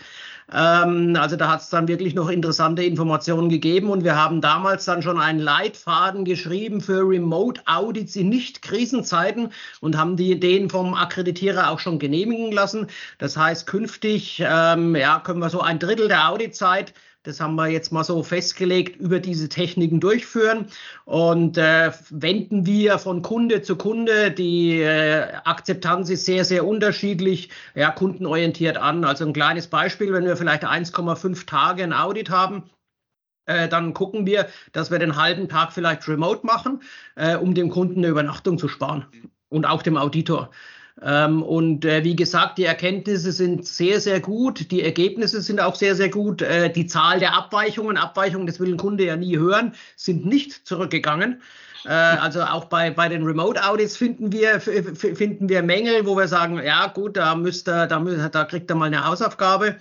Ähm, 0.53 1.17
also 1.19 1.37
da 1.37 1.49
hat 1.49 1.61
es 1.61 1.71
dann 1.71 1.89
wirklich 1.89 2.15
noch 2.15 2.29
interessante 2.29 2.83
Informationen 2.83 3.49
gegeben 3.49 3.91
und 3.91 4.03
wir 4.03 4.17
haben 4.17 4.41
damals 4.41 4.85
dann 4.85 5.03
schon 5.03 5.21
einen 5.21 5.39
Leitfaden 5.39 6.25
geschrieben 6.25 6.81
für 6.81 7.09
Remote 7.09 7.61
Audits 7.67 8.17
in 8.17 8.31
Nicht-Krisenzeiten 8.31 9.53
und 9.81 9.97
haben 9.97 10.17
die 10.17 10.33
Ideen 10.33 10.71
vom 10.71 10.95
Akkreditierer 10.95 11.71
auch 11.71 11.79
schon 11.79 11.99
genehmigen 11.99 12.51
lassen. 12.51 12.89
Das 13.19 13.37
heißt, 13.37 13.67
künftig 13.67 14.43
ähm, 14.45 14.97
ja, 14.97 15.21
können 15.21 15.41
wir 15.41 15.51
so 15.51 15.61
ein 15.61 15.79
Drittel 15.79 16.09
der 16.09 16.31
Auditzeit 16.31 16.95
das 17.23 17.39
haben 17.41 17.55
wir 17.57 17.69
jetzt 17.69 17.93
mal 17.93 18.05
so 18.05 18.23
festgelegt, 18.23 18.97
über 18.97 19.21
diese 19.21 19.49
Techniken 19.49 20.01
durchführen. 20.01 20.67
Und 21.05 21.59
äh, 21.59 21.93
wenden 22.09 22.65
wir 22.65 22.99
von 22.99 23.21
Kunde 23.23 23.61
zu 23.61 23.77
Kunde. 23.77 24.31
Die 24.31 24.81
äh, 24.81 25.33
Akzeptanz 25.45 26.09
ist 26.09 26.25
sehr, 26.25 26.45
sehr 26.45 26.67
unterschiedlich, 26.67 27.51
ja, 27.75 27.91
kundenorientiert 27.91 28.79
an. 28.79 29.05
Also 29.05 29.27
ein 29.27 29.35
kleines 29.35 29.67
Beispiel, 29.67 30.13
wenn 30.13 30.25
wir 30.25 30.37
vielleicht 30.37 30.65
1,5 30.65 31.47
Tage 31.47 31.83
ein 31.83 31.93
Audit 31.93 32.31
haben, 32.31 32.71
äh, 33.47 33.69
dann 33.69 33.93
gucken 33.93 34.25
wir, 34.25 34.49
dass 34.73 34.91
wir 34.91 34.99
den 34.99 35.17
halben 35.17 35.49
Tag 35.49 35.73
vielleicht 35.73 36.09
remote 36.09 36.47
machen, 36.47 36.83
äh, 37.17 37.37
um 37.37 37.55
dem 37.55 37.69
Kunden 37.69 37.99
eine 37.99 38.09
Übernachtung 38.09 38.57
zu 38.57 38.69
sparen 38.69 39.05
und 39.51 39.67
auch 39.67 39.83
dem 39.83 39.99
Auditor. 39.99 40.51
Ähm, 41.03 41.43
und 41.43 41.85
äh, 41.85 42.05
wie 42.05 42.17
gesagt, 42.17 42.59
die 42.59 42.65
Erkenntnisse 42.65 43.33
sind 43.33 43.67
sehr, 43.67 44.01
sehr 44.01 44.21
gut. 44.21 44.71
Die 44.71 44.83
Ergebnisse 44.83 45.41
sind 45.41 45.61
auch 45.61 45.75
sehr, 45.75 45.95
sehr 45.95 46.11
gut. 46.11 46.43
Äh, 46.43 46.71
die 46.71 46.87
Zahl 46.87 47.21
der 47.21 47.35
Abweichungen, 47.35 47.97
Abweichungen, 47.97 48.47
das 48.47 48.61
will 48.61 48.73
ein 48.73 48.77
Kunde 48.77 49.05
ja 49.05 49.17
nie 49.17 49.39
hören, 49.39 49.75
sind 49.97 50.27
nicht 50.27 50.67
zurückgegangen. 50.67 51.41
Äh, 51.85 51.91
also 51.91 52.43
auch 52.43 52.67
bei, 52.67 52.91
bei 52.91 53.09
den 53.09 53.25
Remote 53.25 53.65
Audits 53.65 53.97
finden 53.97 54.33
wir, 54.33 54.61
finden 54.61 55.49
wir 55.49 55.63
Mängel, 55.63 56.07
wo 56.07 56.17
wir 56.17 56.29
sagen, 56.29 56.63
ja 56.63 56.89
gut, 56.89 57.17
da 57.17 57.35
müsst 57.35 57.69
ihr, 57.69 57.87
da, 57.87 57.99
da 58.01 58.45
kriegt 58.45 58.71
er 58.71 58.77
mal 58.77 58.87
eine 58.87 59.05
Hausaufgabe. 59.07 59.77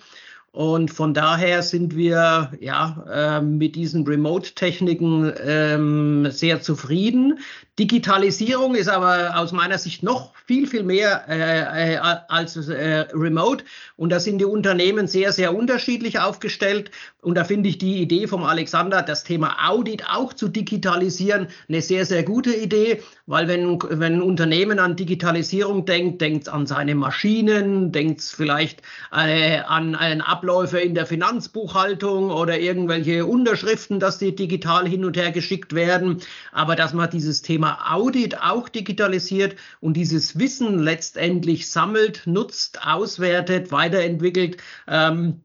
Und 0.51 0.91
von 0.91 1.13
daher 1.13 1.61
sind 1.61 1.95
wir 1.95 2.51
ja 2.59 3.05
äh, 3.11 3.41
mit 3.41 3.75
diesen 3.75 4.05
Remote-Techniken 4.05 5.31
ähm, 5.45 6.31
sehr 6.31 6.61
zufrieden. 6.61 7.39
Digitalisierung 7.79 8.75
ist 8.75 8.89
aber 8.89 9.37
aus 9.37 9.53
meiner 9.53 9.77
Sicht 9.77 10.03
noch 10.03 10.33
viel, 10.45 10.67
viel 10.67 10.83
mehr 10.83 11.23
äh, 11.29 11.93
äh, 11.93 11.97
als 11.97 12.57
äh, 12.67 13.05
Remote. 13.13 13.63
Und 13.95 14.11
da 14.11 14.19
sind 14.19 14.39
die 14.39 14.45
Unternehmen 14.45 15.07
sehr, 15.07 15.31
sehr 15.31 15.55
unterschiedlich 15.55 16.19
aufgestellt. 16.19 16.91
Und 17.21 17.35
da 17.35 17.45
finde 17.45 17.69
ich 17.69 17.77
die 17.77 18.01
Idee 18.01 18.27
vom 18.27 18.43
Alexander, 18.43 19.01
das 19.01 19.23
Thema 19.23 19.69
Audit 19.69 20.09
auch 20.09 20.33
zu 20.33 20.49
digitalisieren, 20.49 21.47
eine 21.69 21.81
sehr, 21.81 22.05
sehr 22.05 22.23
gute 22.23 22.53
Idee. 22.53 23.01
Weil 23.27 23.47
wenn, 23.47 23.79
wenn 23.81 24.15
ein 24.15 24.21
Unternehmen 24.21 24.79
an 24.79 24.97
Digitalisierung 24.97 25.85
denkt, 25.85 26.19
denkt 26.19 26.47
es 26.47 26.49
an 26.49 26.65
seine 26.65 26.95
Maschinen, 26.95 27.93
denkt 27.93 28.19
es 28.19 28.31
vielleicht 28.31 28.81
äh, 29.13 29.59
an 29.59 29.95
einen 29.95 30.21
Abläufe 30.39 30.79
in 30.79 30.95
der 30.95 31.05
Finanzbuchhaltung 31.05 32.31
oder 32.31 32.57
irgendwelche 32.57 33.25
Unterschriften, 33.25 33.99
dass 33.99 34.19
die 34.19 34.33
digital 34.33 34.87
hin 34.87 35.03
und 35.03 35.17
her 35.17 35.31
geschickt 35.33 35.75
werden. 35.75 36.21
Aber 36.53 36.77
dass 36.77 36.93
man 36.93 37.09
dieses 37.09 37.41
Thema 37.41 37.93
Audit 37.93 38.39
auch 38.41 38.69
digitalisiert 38.69 39.57
und 39.81 39.97
dieses 39.97 40.39
Wissen 40.39 40.79
letztendlich 40.79 41.69
sammelt, 41.69 42.21
nutzt, 42.25 42.87
auswertet, 42.87 43.73
weiterentwickelt. 43.73 44.55
Ähm, 44.87 45.43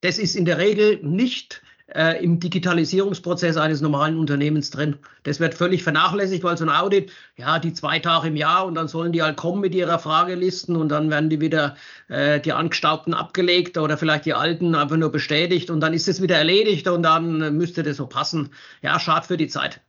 das 0.00 0.18
ist 0.18 0.34
in 0.34 0.44
der 0.44 0.58
Regel 0.58 0.98
nicht 1.04 1.62
äh, 1.94 2.22
im 2.22 2.40
Digitalisierungsprozess 2.40 3.56
eines 3.56 3.80
normalen 3.80 4.18
Unternehmens 4.18 4.70
drin. 4.70 4.98
Das 5.22 5.40
wird 5.40 5.54
völlig 5.54 5.82
vernachlässigt, 5.82 6.44
weil 6.44 6.56
so 6.56 6.64
ein 6.64 6.70
Audit, 6.70 7.12
ja, 7.36 7.58
die 7.58 7.72
zwei 7.72 7.98
Tage 7.98 8.28
im 8.28 8.36
Jahr 8.36 8.66
und 8.66 8.74
dann 8.74 8.88
sollen 8.88 9.12
die 9.12 9.22
halt 9.22 9.36
kommen 9.36 9.60
mit 9.60 9.74
ihrer 9.74 9.98
Fragelisten 9.98 10.76
und 10.76 10.88
dann 10.88 11.10
werden 11.10 11.30
die 11.30 11.40
wieder 11.40 11.76
äh, 12.08 12.40
die 12.40 12.52
angestaubten 12.52 13.14
abgelegt 13.14 13.78
oder 13.78 13.98
vielleicht 13.98 14.26
die 14.26 14.34
alten 14.34 14.74
einfach 14.74 14.96
nur 14.96 15.12
bestätigt 15.12 15.70
und 15.70 15.80
dann 15.80 15.92
ist 15.92 16.08
es 16.08 16.22
wieder 16.22 16.36
erledigt 16.36 16.88
und 16.88 17.02
dann 17.02 17.56
müsste 17.56 17.82
das 17.82 17.96
so 17.96 18.06
passen. 18.06 18.54
Ja, 18.82 18.98
schade 18.98 19.26
für 19.26 19.36
die 19.36 19.48
Zeit. 19.48 19.80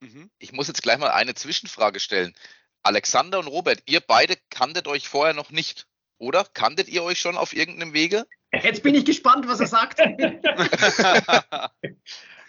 Mhm. 0.00 0.30
Ich 0.38 0.52
muss 0.52 0.68
jetzt 0.68 0.82
gleich 0.82 0.98
mal 0.98 1.10
eine 1.10 1.34
Zwischenfrage 1.34 2.00
stellen. 2.00 2.34
Alexander 2.82 3.38
und 3.38 3.46
Robert, 3.46 3.82
ihr 3.86 4.00
beide 4.00 4.36
kanntet 4.48 4.88
euch 4.88 5.08
vorher 5.08 5.34
noch 5.34 5.50
nicht, 5.50 5.86
oder? 6.18 6.46
Kanntet 6.54 6.88
ihr 6.88 7.02
euch 7.02 7.20
schon 7.20 7.36
auf 7.36 7.54
irgendeinem 7.54 7.92
Wege? 7.92 8.26
Jetzt 8.52 8.82
bin 8.82 8.94
ich 8.94 9.04
gespannt, 9.04 9.46
was 9.48 9.60
er 9.60 9.66
sagt. 9.66 10.00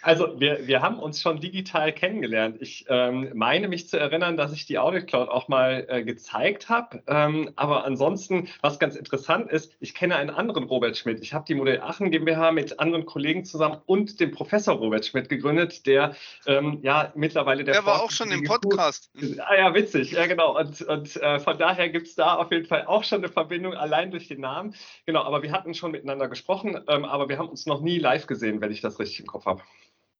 Also 0.02 0.40
wir, 0.40 0.66
wir 0.66 0.82
haben 0.82 0.98
uns 0.98 1.20
schon 1.20 1.40
digital 1.40 1.92
kennengelernt. 1.92 2.56
Ich 2.60 2.86
ähm, 2.88 3.30
meine 3.34 3.68
mich 3.68 3.88
zu 3.88 3.98
erinnern, 3.98 4.36
dass 4.36 4.52
ich 4.52 4.66
die 4.66 4.78
Audit 4.78 5.06
Cloud 5.06 5.28
auch 5.28 5.46
mal 5.46 5.86
äh, 5.88 6.02
gezeigt 6.02 6.68
habe. 6.68 7.02
Ähm, 7.06 7.50
aber 7.54 7.84
ansonsten, 7.84 8.48
was 8.60 8.80
ganz 8.80 8.96
interessant 8.96 9.50
ist, 9.50 9.76
ich 9.78 9.94
kenne 9.94 10.16
einen 10.16 10.30
anderen 10.30 10.64
Robert 10.64 10.96
Schmidt. 10.96 11.20
Ich 11.20 11.32
habe 11.32 11.44
die 11.46 11.54
Modell 11.54 11.80
Aachen 11.80 12.10
GmbH 12.10 12.50
mit 12.50 12.80
anderen 12.80 13.06
Kollegen 13.06 13.44
zusammen 13.44 13.78
und 13.86 14.18
dem 14.18 14.32
Professor 14.32 14.74
Robert 14.74 15.06
Schmidt 15.06 15.28
gegründet, 15.28 15.86
der 15.86 16.16
ähm, 16.46 16.80
ja 16.82 17.12
mittlerweile 17.14 17.62
der. 17.62 17.74
Der 17.74 17.86
war 17.86 18.02
auch 18.02 18.10
schon 18.10 18.32
im 18.32 18.42
Podcast. 18.42 19.10
Ah 19.38 19.54
ja, 19.56 19.74
witzig, 19.74 20.12
ja 20.12 20.26
genau. 20.26 20.58
Und, 20.58 20.82
und 20.82 21.16
äh, 21.16 21.38
von 21.38 21.58
daher 21.58 21.88
gibt 21.90 22.08
es 22.08 22.16
da 22.16 22.34
auf 22.34 22.50
jeden 22.50 22.66
Fall 22.66 22.86
auch 22.86 23.04
schon 23.04 23.18
eine 23.18 23.28
Verbindung, 23.28 23.74
allein 23.74 24.10
durch 24.10 24.26
den 24.26 24.40
Namen. 24.40 24.74
Genau, 25.06 25.22
aber 25.22 25.44
wir 25.44 25.52
hatten 25.52 25.74
schon 25.74 25.92
miteinander 25.92 26.28
gesprochen, 26.28 26.80
ähm, 26.88 27.04
aber 27.04 27.28
wir 27.28 27.38
haben 27.38 27.48
uns 27.48 27.66
noch 27.66 27.80
nie 27.80 27.98
live 27.98 28.26
gesehen, 28.26 28.60
wenn 28.60 28.72
ich 28.72 28.80
das 28.80 28.98
richtig 28.98 29.20
im 29.20 29.26
Kopf 29.26 29.46
habe. 29.46 29.62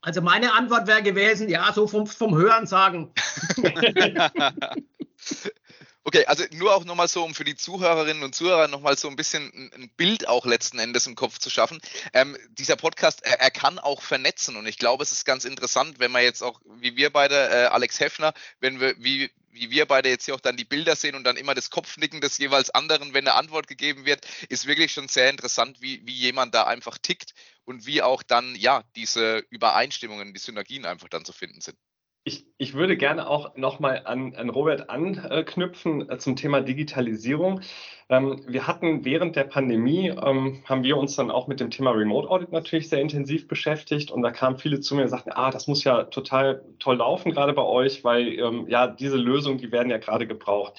Also 0.03 0.21
meine 0.21 0.53
Antwort 0.53 0.89
wäre 0.89 1.03
gewesen, 1.03 1.49
ja, 1.49 1.73
so 1.73 1.87
vom, 1.87 2.07
vom 2.07 2.37
Hören 2.37 2.67
sagen. 2.67 3.13
Okay, 6.05 6.27
also 6.27 6.43
nur 6.51 6.75
auch 6.75 6.85
nochmal 6.85 7.07
so, 7.07 7.23
um 7.23 7.33
für 7.33 7.45
die 7.45 7.55
Zuhörerinnen 7.55 8.25
und 8.25 8.35
Zuhörer 8.35 8.67
nochmal 8.67 8.99
so 8.99 9.09
ein 9.09 9.15
bisschen 9.15 9.71
ein 9.73 9.89
Bild 9.97 10.27
auch 10.27 10.45
letzten 10.45 10.81
Endes 10.81 11.07
im 11.07 11.15
Kopf 11.15 11.39
zu 11.39 11.49
schaffen. 11.49 11.81
Ähm, 12.13 12.37
dieser 12.51 12.75
Podcast, 12.75 13.25
er, 13.25 13.41
er, 13.41 13.53
kann 13.53 13.79
auch 13.79 14.03
vernetzen 14.03 14.57
und 14.57 14.67
ich 14.67 14.79
glaube, 14.79 15.05
es 15.05 15.13
ist 15.13 15.25
ganz 15.25 15.45
interessant, 15.45 16.01
wenn 16.01 16.11
man 16.11 16.25
jetzt 16.25 16.43
auch, 16.43 16.61
wie 16.81 16.97
wir 16.97 17.11
beide, 17.11 17.37
äh, 17.37 17.67
Alex 17.67 18.01
Heffner, 18.01 18.35
wenn 18.59 18.81
wir, 18.81 18.97
wie, 18.99 19.31
wie 19.53 19.71
wir 19.71 19.87
beide 19.87 20.09
jetzt 20.09 20.25
hier 20.25 20.35
auch 20.35 20.41
dann 20.41 20.57
die 20.57 20.65
Bilder 20.65 20.97
sehen 20.97 21.15
und 21.15 21.23
dann 21.23 21.37
immer 21.37 21.55
das 21.55 21.71
Kopfnicken 21.71 22.21
des 22.21 22.37
jeweils 22.39 22.71
anderen, 22.71 23.15
wenn 23.15 23.29
eine 23.29 23.37
Antwort 23.37 23.69
gegeben 23.69 24.05
wird, 24.05 24.27
ist 24.49 24.67
wirklich 24.67 24.93
schon 24.93 25.07
sehr 25.07 25.31
interessant, 25.31 25.81
wie, 25.81 26.05
wie 26.05 26.15
jemand 26.15 26.53
da 26.53 26.65
einfach 26.65 26.99
tickt 26.99 27.33
und 27.64 27.87
wie 27.87 28.02
auch 28.02 28.23
dann, 28.23 28.54
ja, 28.57 28.83
diese 28.97 29.45
Übereinstimmungen, 29.50 30.33
die 30.33 30.38
Synergien 30.40 30.87
einfach 30.87 31.09
dann 31.09 31.25
zu 31.25 31.33
finden 31.33 31.61
sind. 31.61 31.76
Ich, 32.25 32.47
ich 32.57 32.75
würde 32.75 32.97
gerne 32.97 33.26
auch 33.26 33.57
nochmal 33.57 34.02
an, 34.04 34.37
an 34.37 34.49
Robert 34.49 34.88
anknüpfen 34.90 36.09
äh, 36.09 36.19
zum 36.19 36.37
Thema 36.37 36.61
Digitalisierung. 36.61 37.62
Ähm, 38.09 38.45
wir 38.47 38.69
hatten 38.69 39.04
während 39.04 39.35
der 39.35 39.42
Pandemie, 39.42 40.11
ähm, 40.11 40.62
haben 40.64 40.85
wir 40.85 40.99
uns 40.99 41.16
dann 41.16 41.33
auch 41.33 41.49
mit 41.49 41.59
dem 41.59 41.71
Thema 41.71 41.90
Remote 41.90 42.28
Audit 42.31 42.52
natürlich 42.52 42.88
sehr 42.88 43.00
intensiv 43.00 43.49
beschäftigt 43.49 44.12
und 44.12 44.23
da 44.23 44.31
kamen 44.31 44.57
viele 44.57 44.78
zu 44.78 44.95
mir 44.95 45.02
und 45.02 45.09
sagten, 45.09 45.33
ah, 45.33 45.50
das 45.50 45.66
muss 45.66 45.83
ja 45.83 46.04
total 46.04 46.64
toll 46.78 46.99
laufen, 46.99 47.33
gerade 47.33 47.54
bei 47.54 47.62
euch, 47.62 48.04
weil 48.04 48.38
ähm, 48.38 48.66
ja, 48.69 48.87
diese 48.87 49.16
Lösungen, 49.16 49.59
die 49.59 49.73
werden 49.73 49.90
ja 49.90 49.99
gerade 49.99 50.28
gebraucht. 50.28 50.75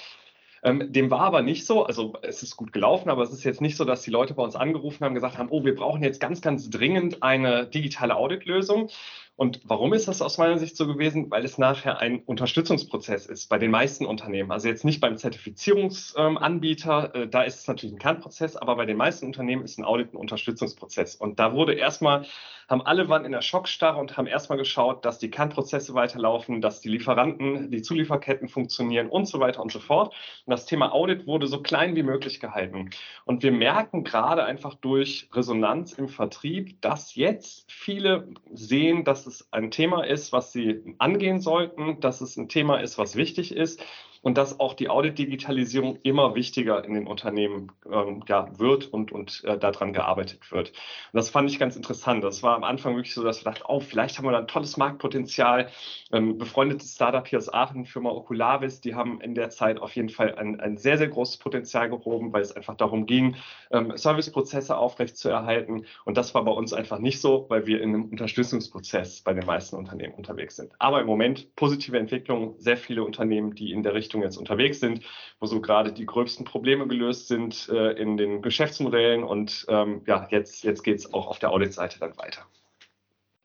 Ähm, 0.64 0.92
dem 0.92 1.12
war 1.12 1.22
aber 1.22 1.42
nicht 1.42 1.66
so, 1.66 1.84
also 1.84 2.14
es 2.22 2.42
ist 2.42 2.56
gut 2.56 2.72
gelaufen, 2.72 3.10
aber 3.10 3.24
es 3.24 3.32
ist 3.32 3.44
jetzt 3.44 3.62
nicht 3.62 3.76
so, 3.76 3.84
dass 3.84 4.02
die 4.02 4.12
Leute 4.12 4.34
bei 4.34 4.44
uns 4.44 4.56
angerufen 4.56 5.04
haben, 5.04 5.14
gesagt 5.14 5.38
haben, 5.38 5.50
oh, 5.52 5.66
wir 5.66 5.76
brauchen 5.76 6.02
jetzt 6.02 6.20
ganz, 6.20 6.42
ganz 6.42 6.70
dringend 6.70 7.22
eine 7.22 7.68
digitale 7.68 8.16
Auditlösung, 8.16 8.90
und 9.36 9.62
warum 9.64 9.94
ist 9.94 10.08
das 10.08 10.22
aus 10.22 10.38
meiner 10.38 10.60
Sicht 10.60 10.78
so 10.78 10.86
gewesen? 10.86 11.32
Weil 11.32 11.44
es 11.44 11.58
nachher 11.58 11.98
ein 11.98 12.20
Unterstützungsprozess 12.20 13.26
ist 13.26 13.50
bei 13.50 13.58
den 13.58 13.72
meisten 13.72 14.06
Unternehmen. 14.06 14.52
Also 14.52 14.68
jetzt 14.68 14.86
nicht 14.86 15.02
beim 15.02 15.18
Zertifizierungsanbieter, 15.18 17.16
äh, 17.16 17.28
da 17.28 17.42
ist 17.42 17.62
es 17.62 17.68
natürlich 17.68 17.96
ein 17.96 18.00
Kernprozess, 18.00 18.56
aber 18.56 18.76
bei 18.76 18.86
den 18.86 18.98
meisten 18.98 19.26
Unternehmen 19.26 19.64
ist 19.64 19.80
ein 19.80 19.86
Audit 19.86 20.14
ein 20.14 20.18
Unterstützungsprozess. 20.18 21.16
Und 21.16 21.40
da 21.40 21.54
wurde 21.54 21.74
erstmal, 21.74 22.28
haben 22.68 22.82
alle 22.82 23.10
waren 23.10 23.26
in 23.26 23.32
der 23.32 23.42
Schockstarre 23.42 24.00
und 24.00 24.18
haben 24.18 24.28
erstmal 24.28 24.58
geschaut, 24.58 25.06
dass 25.06 25.20
die 25.20 25.30
Kernprozesse 25.30 25.94
weiterlaufen, 25.94 26.62
dass 26.62 26.82
die 26.82 26.90
Lieferanten, 26.90 27.72
die 27.72 27.82
Zulieferketten 27.82 28.48
funktionieren 28.48 29.10
und 29.10 29.28
so 29.28 29.40
weiter 29.40 29.62
und 29.62 29.72
so 29.72 29.80
fort. 29.80 30.14
Und 30.46 30.52
das 30.52 30.66
Thema 30.66 30.94
Audit 30.94 31.28
wurde 31.28 31.48
so 31.48 31.62
klein 31.62 31.96
wie 31.96 32.04
möglich 32.04 32.40
gehalten. 32.40 32.90
Und 33.26 33.44
wir 33.44 33.52
merken 33.52 34.04
gerade 34.04 34.44
einfach 34.44 34.76
durch 34.76 35.30
Resonanz 35.34 35.94
im 35.94 36.08
Vertrieb, 36.08 36.82
dass 36.82 37.16
jetzt 37.16 37.72
viele 37.72 38.28
sehen, 38.52 39.04
dass 39.04 39.28
es 39.28 39.52
ein 39.52 39.72
Thema 39.72 40.04
ist, 40.04 40.32
was 40.32 40.52
sie 40.52 40.96
angehen 41.00 41.42
sollten, 41.42 42.00
dass 42.00 42.22
es 42.22 42.38
ein 42.38 42.50
Thema 42.50 42.78
ist, 42.78 42.98
was 42.98 43.16
wichtig 43.16 43.56
ist 43.56 43.84
und 44.24 44.38
dass 44.38 44.60
auch 44.60 44.74
die 44.74 44.90
Audit-Digitalisierung 44.90 46.00
immer 46.02 46.34
wichtiger 46.34 46.84
in 46.84 46.94
den 46.94 47.08
Unternehmen 47.08 47.72
ähm, 47.92 48.24
ja, 48.28 48.48
wird 48.58 48.86
und, 48.86 49.12
und 49.12 49.44
äh, 49.44 49.60
daran 49.60 49.92
gearbeitet 49.92 50.52
wird. 50.52 50.70
Und 50.70 51.18
das 51.18 51.30
fand 51.30 51.52
ich 51.52 51.60
ganz 51.60 51.76
interessant. 51.76 52.24
Das 52.24 52.42
war 52.42 52.56
am 52.56 52.64
Anfang 52.64 52.96
wirklich 52.96 53.14
so, 53.14 53.22
dass 53.22 53.44
wir 53.44 53.52
dachten, 53.52 53.66
oh, 53.68 53.82
vielleicht 53.82 54.18
haben 54.18 54.26
wir 54.26 54.32
da 54.32 54.40
ein 54.40 54.48
tolles 54.48 54.78
Marktpotenzial. 54.78 55.70
Ähm, 56.12 56.38
befreundetes 56.38 56.96
Startup 56.96 57.28
hier 57.28 57.38
aus 57.38 57.54
Aachen, 57.54 57.86
Firma 57.86 58.12
Oculavis, 58.12 58.80
die 58.80 58.96
haben 58.96 59.20
in 59.20 59.36
der 59.36 59.50
Zeit 59.50 59.80
auf 59.80 59.94
jeden 59.96 60.10
Fall 60.10 60.36
ein, 60.36 60.60
ein 60.60 60.78
sehr, 60.78 60.98
sehr 60.98 61.10
großes 61.10 61.38
Potenzial 61.38 61.90
gehoben, 61.90 62.32
weil 62.32 62.42
es 62.42 62.54
einfach 62.54 62.76
darum 62.76 63.06
ging, 63.06 63.36
ähm, 63.72 63.92
Serviceprozesse 63.98 64.78
aufrechtzuerhalten. 64.78 65.86
Und 66.06 66.16
das 66.16 66.34
war 66.34 66.46
bei 66.46 66.52
uns 66.52 66.72
einfach 66.72 67.00
nicht 67.00 67.20
so, 67.20 67.46
weil 67.50 67.68
wir 67.68 67.82
in 67.82 67.90
einem 67.90 68.06
Unterstützungsprozess 68.06 69.20
bei 69.22 69.34
den 69.34 69.46
meisten 69.46 69.76
Unternehmen 69.76 70.14
unterwegs 70.14 70.56
sind. 70.56 70.72
Aber 70.80 71.02
im 71.02 71.08
Moment 71.08 71.54
positive 71.58 72.00
Entwicklung, 72.00 72.56
sehr 72.58 72.78
viele 72.78 73.04
Unternehmen, 73.04 73.54
die 73.54 73.74
in 73.74 73.84
der 73.84 73.94
Richtung 73.94 74.13
Richtung 74.14 74.22
jetzt 74.22 74.38
unterwegs 74.38 74.80
sind, 74.80 75.04
wo 75.40 75.48
so 75.48 75.60
gerade 75.60 75.92
die 75.92 76.06
gröbsten 76.06 76.46
Probleme 76.46 76.88
gelöst 76.88 77.28
sind 77.28 77.68
äh, 77.70 77.94
in 77.94 78.18
den 78.18 78.42
Geschäftsmodellen. 78.42 79.24
Und 79.24 79.66
ähm, 79.70 80.04
ja, 80.06 80.28
jetzt, 80.30 80.64
jetzt 80.64 80.84
geht 80.84 81.00
es 81.00 81.14
auch 81.14 81.28
auf 81.28 81.40
der 81.40 81.52
Audit-Seite 81.52 82.00
dann 82.00 82.16
weiter. 82.18 82.46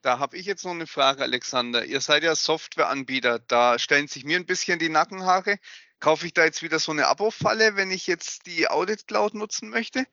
Da 0.03 0.19
habe 0.19 0.37
ich 0.37 0.47
jetzt 0.47 0.65
noch 0.65 0.73
eine 0.73 0.87
Frage, 0.87 1.23
Alexander. 1.23 1.85
Ihr 1.85 2.01
seid 2.01 2.23
ja 2.23 2.35
Softwareanbieter. 2.35 3.41
Da 3.41 3.79
stellen 3.79 4.09
sich 4.09 4.25
mir 4.25 4.37
ein 4.37 4.47
bisschen 4.47 4.79
die 4.79 4.91
Nackenhaare. 4.91 5.57
Kaufe 6.01 6.27
ich 6.27 6.35
da 6.35 6.45
jetzt 6.45 6.63
wieder 6.63 6.79
so 6.79 6.93
eine 6.93 7.09
Abo-Falle, 7.09 7.75
wenn 7.75 7.91
ich 7.91 8.07
jetzt 8.07 8.47
die 8.47 8.69
Audit 8.69 9.09
Cloud 9.09 9.35
nutzen 9.35 9.71
möchte? 9.71 10.05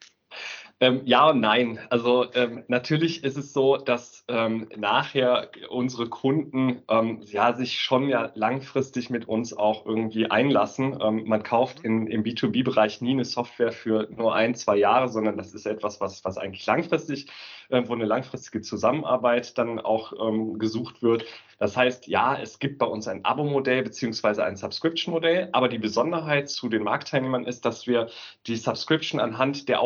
Ähm, 0.78 1.00
ja 1.06 1.30
und 1.30 1.40
nein. 1.40 1.78
Also 1.88 2.26
ähm, 2.34 2.64
natürlich 2.68 3.24
ist 3.24 3.38
es 3.38 3.54
so, 3.54 3.78
dass 3.78 4.24
ähm, 4.28 4.68
nachher 4.76 5.50
unsere 5.70 6.06
Kunden 6.08 6.82
ähm, 6.88 7.22
ja 7.22 7.54
sich 7.54 7.80
schon 7.80 8.10
ja 8.10 8.30
langfristig 8.34 9.08
mit 9.08 9.26
uns 9.26 9.56
auch 9.56 9.86
irgendwie 9.86 10.30
einlassen. 10.30 10.98
Ähm, 11.00 11.24
man 11.26 11.42
kauft 11.42 11.80
in, 11.80 12.06
im 12.08 12.24
B2B-Bereich 12.24 13.00
nie 13.00 13.12
eine 13.12 13.24
Software 13.24 13.72
für 13.72 14.06
nur 14.10 14.34
ein, 14.34 14.54
zwei 14.54 14.76
Jahre, 14.76 15.08
sondern 15.08 15.38
das 15.38 15.54
ist 15.54 15.66
etwas, 15.66 16.00
was, 16.02 16.22
was 16.26 16.36
eigentlich 16.36 16.66
langfristig 16.66 17.28
äh, 17.68 17.82
wo 17.86 17.94
eine 17.94 18.04
langfristige 18.04 18.60
Zusammenarbeit 18.60 19.56
dann 19.58 19.80
auch 19.80 20.12
ähm, 20.20 20.58
gesucht 20.58 21.02
wird. 21.02 21.24
Das 21.58 21.76
heißt, 21.76 22.06
ja, 22.06 22.38
es 22.38 22.58
gibt 22.58 22.78
bei 22.78 22.86
uns 22.86 23.08
ein 23.08 23.24
Abo-Modell 23.24 23.82
beziehungsweise 23.82 24.44
ein 24.44 24.56
Subscription-Modell, 24.56 25.48
aber 25.52 25.68
die 25.68 25.78
Besonderheit 25.78 26.48
zu 26.48 26.68
den 26.68 26.82
Marktteilnehmern 26.82 27.44
ist, 27.44 27.64
dass 27.64 27.86
wir 27.86 28.08
die 28.46 28.56
Subscription 28.56 29.20
anhand 29.20 29.68
der 29.68 29.82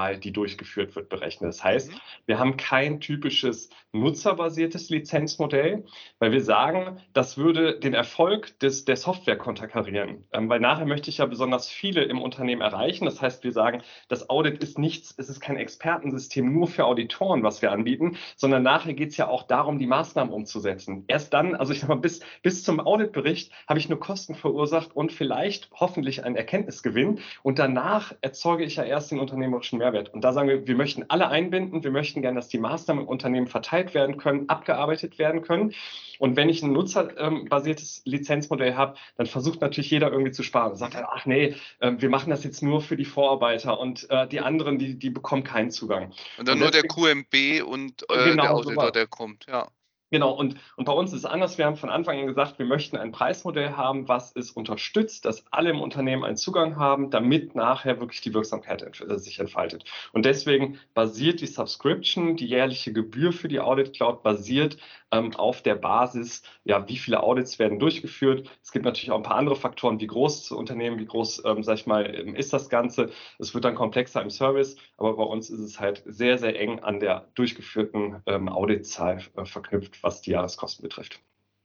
Auditzahl, 0.00 0.18
die 0.18 0.32
durchgeführt 0.32 0.94
wird, 0.96 1.08
berechnen. 1.08 1.48
Das 1.48 1.62
heißt, 1.62 1.92
mhm. 1.92 1.96
wir 2.26 2.38
haben 2.38 2.56
kein 2.56 3.00
typisches 3.00 3.70
nutzerbasiertes 3.92 4.90
Lizenzmodell, 4.90 5.84
weil 6.18 6.32
wir 6.32 6.42
sagen, 6.42 7.00
das 7.12 7.36
würde 7.36 7.78
den 7.78 7.94
Erfolg 7.94 8.58
des, 8.60 8.84
der 8.84 8.96
Software 8.96 9.36
konterkarieren. 9.36 10.24
Ähm, 10.32 10.48
weil 10.48 10.60
nachher 10.60 10.86
möchte 10.86 11.10
ich 11.10 11.18
ja 11.18 11.26
besonders 11.26 11.68
viele 11.68 12.04
im 12.04 12.20
Unternehmen 12.20 12.62
erreichen. 12.62 13.04
Das 13.04 13.20
heißt, 13.20 13.42
wir 13.44 13.52
sagen, 13.52 13.82
das 14.08 14.30
Audit 14.30 14.62
ist 14.62 14.78
nichts, 14.78 15.14
es 15.16 15.28
ist 15.28 15.40
kein 15.40 15.56
Expertensystem 15.56 16.52
nur 16.52 16.68
für 16.68 16.84
Auditoren, 16.84 17.42
was 17.42 17.62
wir 17.62 17.72
anbieten, 17.72 18.16
sondern 18.36 18.62
nachher 18.62 18.94
geht 18.94 19.10
es 19.10 19.16
ja 19.16 19.28
auch 19.28 19.42
darum, 19.44 19.78
die 19.78 19.86
Maßnahmen 19.86 20.32
umzusetzen. 20.32 21.04
Erst 21.08 21.32
dann, 21.34 21.54
also 21.54 21.72
ich 21.72 21.80
sag 21.80 21.88
mal, 21.88 21.96
bis, 21.96 22.20
bis 22.42 22.62
zum 22.62 22.80
Auditbericht 22.80 23.52
habe 23.68 23.78
ich 23.78 23.88
nur 23.88 23.98
Kosten 23.98 24.34
verursacht 24.34 24.94
und 24.94 25.12
vielleicht 25.12 25.68
hoffentlich 25.72 26.24
einen 26.24 26.36
Erkenntnisgewinn. 26.36 27.20
Und 27.42 27.58
danach 27.58 28.14
erzeuge 28.20 28.64
ich 28.64 28.76
ja 28.76 28.84
erst 28.84 29.10
den 29.10 29.18
unternehmerischen 29.18 29.78
Mehrwert. 29.78 29.89
Und 30.12 30.22
da 30.22 30.32
sagen 30.32 30.48
wir, 30.48 30.66
wir 30.66 30.76
möchten 30.76 31.04
alle 31.08 31.28
einbinden. 31.28 31.84
Wir 31.84 31.90
möchten 31.90 32.22
gerne, 32.22 32.36
dass 32.36 32.48
die 32.48 32.58
Maßnahmen 32.58 33.04
im 33.04 33.08
Unternehmen 33.08 33.46
verteilt 33.46 33.94
werden 33.94 34.16
können, 34.16 34.48
abgearbeitet 34.48 35.18
werden 35.18 35.42
können. 35.42 35.74
Und 36.18 36.36
wenn 36.36 36.48
ich 36.48 36.62
ein 36.62 36.72
nutzerbasiertes 36.72 38.02
Lizenzmodell 38.04 38.74
habe, 38.74 38.96
dann 39.16 39.26
versucht 39.26 39.60
natürlich 39.60 39.90
jeder 39.90 40.12
irgendwie 40.12 40.32
zu 40.32 40.42
sparen. 40.42 40.76
Sagt 40.76 40.94
er, 40.94 41.12
ach 41.12 41.26
nee, 41.26 41.54
ähm, 41.80 42.00
wir 42.00 42.10
machen 42.10 42.30
das 42.30 42.44
jetzt 42.44 42.62
nur 42.62 42.82
für 42.82 42.96
die 42.96 43.04
Vorarbeiter 43.04 43.78
und 43.80 44.08
äh, 44.10 44.28
die 44.28 44.40
anderen, 44.40 44.78
die, 44.78 44.98
die 44.98 45.10
bekommen 45.10 45.44
keinen 45.44 45.70
Zugang. 45.70 46.12
Und 46.38 46.46
dann 46.46 46.54
und 46.54 46.60
nur 46.60 46.70
der 46.70 46.82
QMB 46.82 47.66
und 47.66 48.02
äh, 48.10 48.30
genau, 48.30 48.42
der 48.42 48.54
Auditor, 48.54 48.92
der 48.92 49.06
kommt, 49.06 49.46
ja. 49.46 49.68
Genau, 50.10 50.32
und, 50.32 50.56
und 50.76 50.86
bei 50.86 50.92
uns 50.92 51.12
ist 51.12 51.20
es 51.20 51.24
anders. 51.24 51.56
Wir 51.56 51.66
haben 51.66 51.76
von 51.76 51.88
Anfang 51.88 52.18
an 52.18 52.26
gesagt, 52.26 52.58
wir 52.58 52.66
möchten 52.66 52.96
ein 52.96 53.12
Preismodell 53.12 53.76
haben, 53.76 54.08
was 54.08 54.34
es 54.34 54.50
unterstützt, 54.50 55.24
dass 55.24 55.44
alle 55.52 55.70
im 55.70 55.80
Unternehmen 55.80 56.24
einen 56.24 56.36
Zugang 56.36 56.76
haben, 56.76 57.10
damit 57.10 57.54
nachher 57.54 58.00
wirklich 58.00 58.20
die 58.20 58.34
Wirksamkeit 58.34 58.82
äh, 58.82 59.18
sich 59.18 59.38
entfaltet. 59.38 59.84
Und 60.12 60.24
deswegen 60.24 60.80
basiert 60.94 61.40
die 61.40 61.46
Subscription, 61.46 62.36
die 62.36 62.46
jährliche 62.46 62.92
Gebühr 62.92 63.32
für 63.32 63.46
die 63.46 63.60
Audit 63.60 63.94
Cloud, 63.94 64.24
basiert 64.24 64.78
ähm, 65.12 65.34
auf 65.36 65.62
der 65.62 65.76
Basis, 65.76 66.42
ja, 66.64 66.88
wie 66.88 66.96
viele 66.96 67.22
Audits 67.22 67.58
werden 67.58 67.78
durchgeführt. 67.78 68.48
Es 68.62 68.72
gibt 68.72 68.84
natürlich 68.84 69.10
auch 69.12 69.16
ein 69.16 69.22
paar 69.22 69.36
andere 69.36 69.56
Faktoren, 69.56 70.00
wie 70.00 70.06
groß 70.06 70.48
das 70.48 70.52
Unternehmen, 70.52 70.98
wie 70.98 71.06
groß, 71.06 71.44
ähm, 71.44 71.62
sag 71.62 71.76
ich 71.76 71.86
mal, 71.86 72.12
ähm, 72.14 72.34
ist 72.34 72.52
das 72.52 72.68
Ganze. 72.68 73.10
Es 73.38 73.54
wird 73.54 73.64
dann 73.64 73.74
komplexer 73.74 74.22
im 74.22 74.30
Service, 74.30 74.76
aber 74.96 75.16
bei 75.16 75.24
uns 75.24 75.50
ist 75.50 75.60
es 75.60 75.80
halt 75.80 76.02
sehr, 76.06 76.38
sehr 76.38 76.58
eng 76.58 76.80
an 76.80 77.00
der 77.00 77.28
durchgeführten 77.34 78.22
ähm, 78.26 78.48
Auditzahl 78.48 79.22
äh, 79.36 79.44
verknüpft 79.44 79.99
was 80.02 80.22
die 80.22 80.30
Jahreskosten 80.30 80.82
betrifft. 80.82 81.20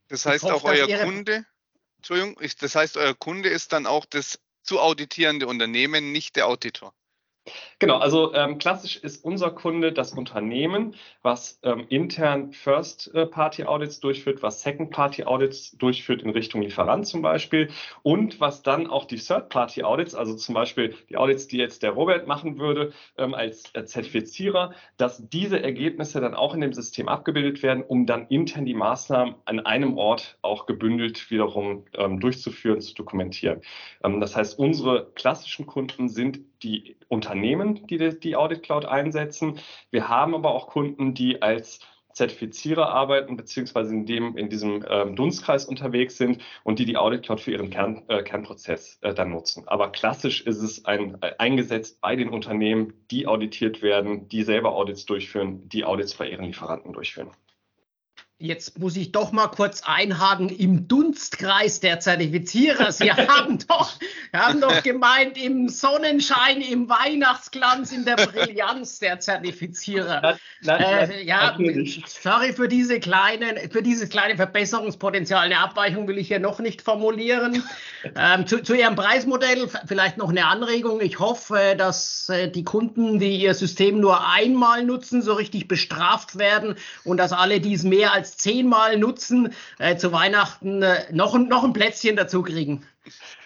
Das 0.08 0.26
heißt, 0.26 0.44
hoffe, 0.44 0.56
auch 0.56 0.64
euer 0.64 0.88
Kunde, 1.04 1.46
Entschuldigung, 1.98 2.38
das 2.60 2.76
heißt, 2.76 2.98
euer 2.98 3.16
Kunde 3.16 3.50
ist 3.50 3.74
dann 3.74 3.88
auch 3.88 4.06
das 4.06 4.40
zu 4.62 4.80
auditierende 4.80 5.48
Unternehmen, 5.48 6.12
nicht 6.12 6.36
der 6.36 6.48
Auditor. 6.48 6.94
Genau, 7.80 7.98
also 7.98 8.34
ähm, 8.34 8.58
klassisch 8.58 8.96
ist 8.96 9.26
unser 9.26 9.52
Kunde 9.52 9.92
das 9.92 10.14
Unternehmen, 10.14 10.96
was 11.24 11.60
ähm, 11.62 11.86
intern 11.90 12.54
First-Party-Audits 12.54 14.00
durchführt, 14.00 14.42
was 14.42 14.62
Second-Party-Audits 14.62 15.78
durchführt 15.78 16.22
in 16.22 16.30
Richtung 16.30 16.62
Lieferant 16.62 17.06
zum 17.06 17.22
Beispiel 17.22 17.70
und 18.02 18.40
was 18.40 18.64
dann 18.64 18.88
auch 18.88 19.04
die 19.04 19.18
Third-Party-Audits, 19.18 20.16
also 20.16 20.36
zum 20.36 20.56
Beispiel 20.56 20.96
die 21.10 21.18
Audits, 21.18 21.48
die 21.48 21.58
jetzt 21.58 21.84
der 21.84 21.92
Robert 21.92 22.28
machen 22.28 22.60
würde 22.60 22.94
ähm, 23.18 23.34
als 23.34 23.66
äh, 23.74 23.84
Zertifizierer, 23.84 24.74
dass 24.96 25.28
diese 25.28 25.62
Ergebnisse 25.62 26.22
dann 26.22 26.34
auch 26.34 26.54
in 26.54 26.62
dem 26.62 26.72
System 26.72 27.10
abgebildet 27.10 27.62
werden, 27.62 27.84
um 27.84 28.06
dann 28.06 28.28
intern 28.28 28.66
die 28.66 28.74
Maßnahmen 28.74 29.36
an 29.44 29.60
einem 29.60 29.98
Ort 29.98 30.38
auch 30.42 30.66
gebündelt 30.66 31.30
wiederum 31.30 31.84
ähm, 31.94 32.22
durchzuführen, 32.22 32.80
zu 32.80 32.94
dokumentieren. 32.96 33.60
Ähm, 34.02 34.22
das 34.22 34.34
heißt, 34.38 34.58
unsere 34.58 35.12
klassischen 35.14 35.66
Kunden 35.66 36.08
sind 36.08 36.40
die 36.64 36.96
Unternehmen, 37.10 37.65
die 37.74 38.20
die 38.20 38.36
Audit 38.36 38.64
Cloud 38.64 38.86
einsetzen. 38.86 39.60
Wir 39.92 40.08
haben 40.10 40.36
aber 40.36 40.52
auch 40.52 40.68
Kunden, 40.68 41.14
die 41.14 41.42
als 41.42 41.80
Zertifizierer 42.16 42.88
arbeiten, 42.88 43.36
beziehungsweise 43.36 43.94
in, 43.94 44.06
dem, 44.06 44.38
in 44.38 44.50
diesem 44.50 44.86
ähm, 44.90 45.18
Dunstkreis 45.18 45.66
unterwegs 45.66 46.18
sind 46.18 46.42
und 46.64 46.80
die 46.80 46.86
die 46.86 46.96
Audit 46.96 47.24
Cloud 47.24 47.42
für 47.42 47.52
ihren 47.52 47.70
Kern, 47.70 48.04
äh, 48.08 48.24
Kernprozess 48.24 49.00
äh, 49.02 49.14
dann 49.14 49.32
nutzen. 49.32 49.68
Aber 49.68 49.92
klassisch 49.92 50.42
ist 50.42 50.62
es 50.62 50.86
ein, 50.86 51.22
äh, 51.22 51.34
eingesetzt 51.40 52.00
bei 52.00 52.16
den 52.16 52.30
Unternehmen, 52.30 52.94
die 53.12 53.28
auditiert 53.28 53.82
werden, 53.82 54.30
die 54.30 54.44
selber 54.44 54.76
Audits 54.76 55.06
durchführen, 55.06 55.68
die 55.68 55.84
Audits 55.84 56.16
bei 56.16 56.30
ihren 56.30 56.46
Lieferanten 56.46 56.94
durchführen. 56.94 57.32
Jetzt 58.38 58.80
muss 58.80 58.98
ich 58.98 59.14
doch 59.14 59.32
mal 59.32 59.48
kurz 59.48 59.84
einhaken 59.86 60.50
im 60.50 60.90
Dunstkreis 60.90 61.80
der 61.80 62.02
Zertifizierer. 62.02 62.92
Sie 62.92 63.10
haben 63.14 63.60
doch, 63.66 63.94
haben 64.34 64.60
doch 64.60 64.84
gemeint, 64.84 65.38
im 65.42 65.70
Sonnenschein, 65.70 66.60
im 66.60 66.90
Weihnachtsglanz, 66.90 67.94
in 67.94 68.04
der 68.04 68.18
Brillanz 68.18 69.00
der 69.00 69.22
Zertifizierer. 69.22 70.20
Na, 70.22 70.38
na, 70.78 70.78
äh, 70.78 71.24
ja, 71.24 71.58
sorry 72.08 72.52
für 72.52 72.68
diese 72.68 73.00
kleinen, 73.00 73.72
für 73.72 73.82
dieses 73.82 74.10
kleine 74.10 74.36
Verbesserungspotenzial. 74.36 75.46
Eine 75.46 75.60
Abweichung 75.60 76.06
will 76.10 76.18
ich 76.18 76.28
hier 76.28 76.40
noch 76.40 76.60
nicht 76.60 76.82
formulieren. 76.82 77.64
Ähm, 78.16 78.46
zu, 78.46 78.62
zu, 78.62 78.76
Ihrem 78.76 78.96
Preismodell 78.96 79.68
vielleicht 79.88 80.18
noch 80.18 80.30
eine 80.30 80.46
Anregung. 80.46 81.02
Ich 81.02 81.18
hoffe, 81.20 81.74
dass 81.76 82.30
äh, 82.30 82.52
die 82.52 82.64
Kunden, 82.64 83.18
die 83.18 83.38
Ihr 83.38 83.56
System 83.56 84.00
nur 84.00 84.30
einmal 84.30 84.84
nutzen, 84.86 85.24
so 85.24 85.34
richtig 85.34 85.68
bestraft 85.68 86.38
werden 86.38 86.76
und 87.04 87.18
dass 87.18 87.32
alle, 87.32 87.60
die 87.60 87.74
es 87.74 87.82
mehr 87.82 88.14
als 88.14 88.25
als 88.26 88.38
zehnmal 88.38 88.98
nutzen, 88.98 89.54
äh, 89.78 89.98
zu 89.98 90.12
Weihnachten 90.12 90.82
äh, 90.82 91.06
noch, 91.12 91.38
noch 91.38 91.64
ein 91.64 91.74
Plätzchen 91.74 92.16
dazu 92.16 92.42
kriegen. 92.42 92.84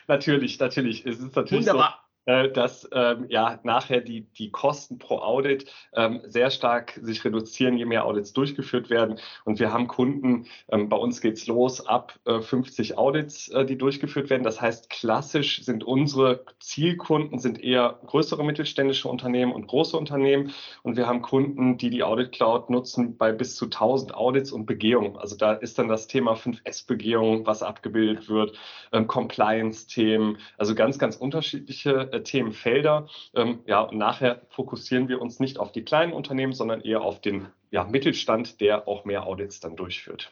Natürlich, 0.07 0.57
natürlich. 0.59 1.05
Es 1.05 1.19
ist 1.19 1.35
natürlich 1.35 1.67
Wunderbar. 1.67 2.08
Äh, 2.25 2.51
dass 2.51 2.87
ähm, 2.91 3.25
ja 3.29 3.59
nachher 3.63 4.01
die, 4.01 4.21
die 4.21 4.51
Kosten 4.51 4.99
pro 4.99 5.17
Audit 5.17 5.65
ähm, 5.93 6.21
sehr 6.25 6.51
stark 6.51 6.99
sich 7.01 7.25
reduzieren, 7.25 7.77
je 7.77 7.85
mehr 7.85 8.05
Audits 8.05 8.33
durchgeführt 8.33 8.89
werden. 8.89 9.19
Und 9.45 9.59
wir 9.59 9.73
haben 9.73 9.87
Kunden, 9.87 10.45
ähm, 10.69 10.89
bei 10.89 10.97
uns 10.97 11.21
geht's 11.21 11.47
los 11.47 11.85
ab 11.87 12.19
äh, 12.25 12.41
50 12.41 12.99
Audits, 12.99 13.47
äh, 13.49 13.65
die 13.65 13.77
durchgeführt 13.77 14.29
werden. 14.29 14.43
Das 14.43 14.61
heißt, 14.61 14.91
klassisch 14.91 15.63
sind 15.63 15.83
unsere 15.83 16.45
Zielkunden 16.59 17.39
sind 17.39 17.63
eher 17.63 17.99
größere 18.05 18.43
mittelständische 18.43 19.07
Unternehmen 19.07 19.51
und 19.51 19.65
große 19.65 19.97
Unternehmen. 19.97 20.51
Und 20.83 20.97
wir 20.97 21.07
haben 21.07 21.23
Kunden, 21.23 21.77
die 21.77 21.89
die 21.89 22.03
Audit 22.03 22.33
Cloud 22.33 22.69
nutzen 22.69 23.17
bei 23.17 23.31
bis 23.31 23.55
zu 23.55 23.65
1000 23.65 24.13
Audits 24.13 24.51
und 24.51 24.65
Begehungen. 24.65 25.17
Also 25.17 25.35
da 25.35 25.53
ist 25.53 25.79
dann 25.79 25.87
das 25.87 26.05
Thema 26.07 26.33
5S-Begehung, 26.33 27.47
was 27.47 27.63
abgebildet 27.63 28.29
wird, 28.29 28.55
ähm, 28.91 29.07
Compliance-Themen, 29.07 30.37
also 30.57 30.75
ganz, 30.75 30.99
ganz 30.99 31.15
unterschiedliche 31.15 32.08
äh, 32.11 32.23
Themenfelder. 32.23 33.07
Ähm, 33.33 33.59
ja, 33.65 33.81
und 33.81 33.97
nachher 33.97 34.41
fokussieren 34.49 35.07
wir 35.07 35.21
uns 35.21 35.39
nicht 35.39 35.59
auf 35.59 35.71
die 35.71 35.83
kleinen 35.83 36.13
Unternehmen, 36.13 36.53
sondern 36.53 36.81
eher 36.81 37.01
auf 37.01 37.21
den 37.21 37.47
ja, 37.71 37.83
Mittelstand, 37.83 38.61
der 38.61 38.87
auch 38.87 39.05
mehr 39.05 39.25
Audits 39.25 39.59
dann 39.59 39.75
durchführt. 39.75 40.31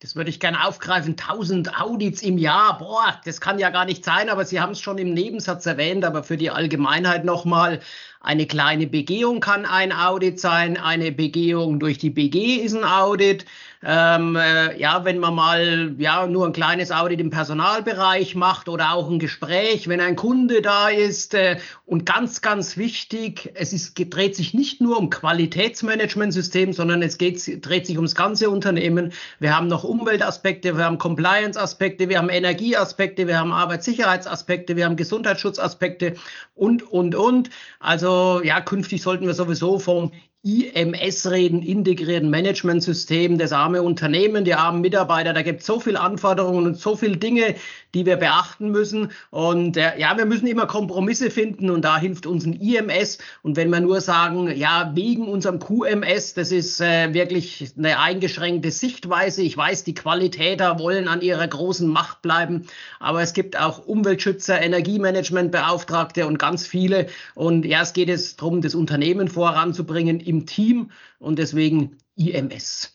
Das 0.00 0.16
würde 0.16 0.28
ich 0.28 0.38
gerne 0.38 0.66
aufgreifen. 0.66 1.12
1000 1.12 1.80
Audits 1.80 2.22
im 2.22 2.36
Jahr. 2.36 2.76
Boah, 2.78 3.18
das 3.24 3.40
kann 3.40 3.58
ja 3.58 3.70
gar 3.70 3.86
nicht 3.86 4.04
sein, 4.04 4.28
aber 4.28 4.44
Sie 4.44 4.60
haben 4.60 4.72
es 4.72 4.80
schon 4.80 4.98
im 4.98 5.14
Nebensatz 5.14 5.64
erwähnt, 5.64 6.04
aber 6.04 6.22
für 6.22 6.36
die 6.36 6.50
Allgemeinheit 6.50 7.24
nochmal. 7.24 7.80
Eine 8.24 8.46
kleine 8.46 8.86
Begehung 8.86 9.40
kann 9.40 9.66
ein 9.66 9.92
Audit 9.92 10.40
sein. 10.40 10.78
Eine 10.78 11.12
Begehung 11.12 11.78
durch 11.78 11.98
die 11.98 12.08
BG 12.08 12.56
ist 12.56 12.74
ein 12.74 12.84
Audit. 12.84 13.44
Ähm, 13.86 14.34
äh, 14.34 14.78
ja, 14.80 15.04
wenn 15.04 15.18
man 15.18 15.34
mal 15.34 15.94
ja 15.98 16.26
nur 16.26 16.46
ein 16.46 16.54
kleines 16.54 16.90
Audit 16.90 17.20
im 17.20 17.28
Personalbereich 17.28 18.34
macht 18.34 18.70
oder 18.70 18.94
auch 18.94 19.10
ein 19.10 19.18
Gespräch, 19.18 19.88
wenn 19.88 20.00
ein 20.00 20.16
Kunde 20.16 20.62
da 20.62 20.88
ist 20.88 21.34
äh, 21.34 21.58
und 21.84 22.06
ganz, 22.06 22.40
ganz 22.40 22.78
wichtig, 22.78 23.52
es 23.52 23.74
ist, 23.74 23.92
dreht 23.94 24.36
sich 24.36 24.54
nicht 24.54 24.80
nur 24.80 24.96
um 24.96 25.10
Qualitätsmanagementsystem, 25.10 26.72
sondern 26.72 27.02
es 27.02 27.18
geht, 27.18 27.66
dreht 27.66 27.86
sich 27.86 27.96
ums 27.96 28.14
ganze 28.14 28.48
Unternehmen. 28.48 29.12
Wir 29.38 29.54
haben 29.54 29.66
noch 29.66 29.84
Umweltaspekte, 29.84 30.78
wir 30.78 30.84
haben 30.86 30.96
Compliance-Aspekte, 30.96 32.08
wir 32.08 32.16
haben 32.16 32.30
Energieaspekte, 32.30 33.26
wir 33.26 33.38
haben 33.38 33.52
Arbeitssicherheitsaspekte, 33.52 34.76
wir 34.76 34.86
haben 34.86 34.96
Gesundheitsschutzaspekte 34.96 36.14
und, 36.54 36.82
und, 36.90 37.14
und. 37.14 37.50
Also 37.80 38.13
ja, 38.42 38.60
künftig 38.60 39.02
sollten 39.02 39.26
wir 39.26 39.34
sowieso 39.34 39.78
vom 39.78 40.12
IMS 40.44 41.30
reden, 41.30 41.62
integrierten 41.62 42.28
Managementsystem, 42.28 43.38
das 43.38 43.52
arme 43.52 43.82
Unternehmen, 43.82 44.44
die 44.44 44.54
armen 44.54 44.82
Mitarbeiter. 44.82 45.32
Da 45.32 45.40
gibt 45.40 45.60
es 45.60 45.66
so 45.66 45.80
viele 45.80 45.98
Anforderungen 45.98 46.66
und 46.66 46.78
so 46.78 46.96
viele 46.96 47.16
Dinge, 47.16 47.54
die 47.94 48.04
wir 48.04 48.16
beachten 48.16 48.70
müssen. 48.70 49.10
Und 49.30 49.78
äh, 49.78 49.98
ja, 49.98 50.16
wir 50.18 50.26
müssen 50.26 50.46
immer 50.46 50.66
Kompromisse 50.66 51.30
finden 51.30 51.70
und 51.70 51.82
da 51.82 51.96
hilft 51.96 52.26
uns 52.26 52.44
ein 52.44 52.52
IMS. 52.60 53.18
Und 53.42 53.56
wenn 53.56 53.70
wir 53.70 53.80
nur 53.80 54.02
sagen, 54.02 54.54
ja, 54.54 54.92
wegen 54.94 55.28
unserem 55.28 55.60
QMS, 55.60 56.34
das 56.34 56.52
ist 56.52 56.80
äh, 56.80 57.14
wirklich 57.14 57.72
eine 57.78 57.98
eingeschränkte 57.98 58.70
Sichtweise. 58.70 59.40
Ich 59.40 59.56
weiß, 59.56 59.84
die 59.84 59.94
Qualitäter 59.94 60.78
wollen 60.78 61.08
an 61.08 61.22
ihrer 61.22 61.48
großen 61.48 61.88
Macht 61.88 62.20
bleiben, 62.20 62.66
aber 63.00 63.22
es 63.22 63.32
gibt 63.32 63.58
auch 63.58 63.86
Umweltschützer, 63.86 64.60
Energiemanagementbeauftragte 64.60 66.26
und 66.26 66.38
ganz 66.38 66.66
viele. 66.66 67.06
Und 67.34 67.64
ja, 67.64 67.80
es 67.80 67.94
geht 67.94 68.10
es 68.10 68.36
darum, 68.36 68.60
das 68.60 68.74
Unternehmen 68.74 69.28
voranzubringen 69.28 70.20
im 70.34 70.46
Team 70.46 70.90
und 71.18 71.38
deswegen 71.38 71.98
IMS. 72.16 72.90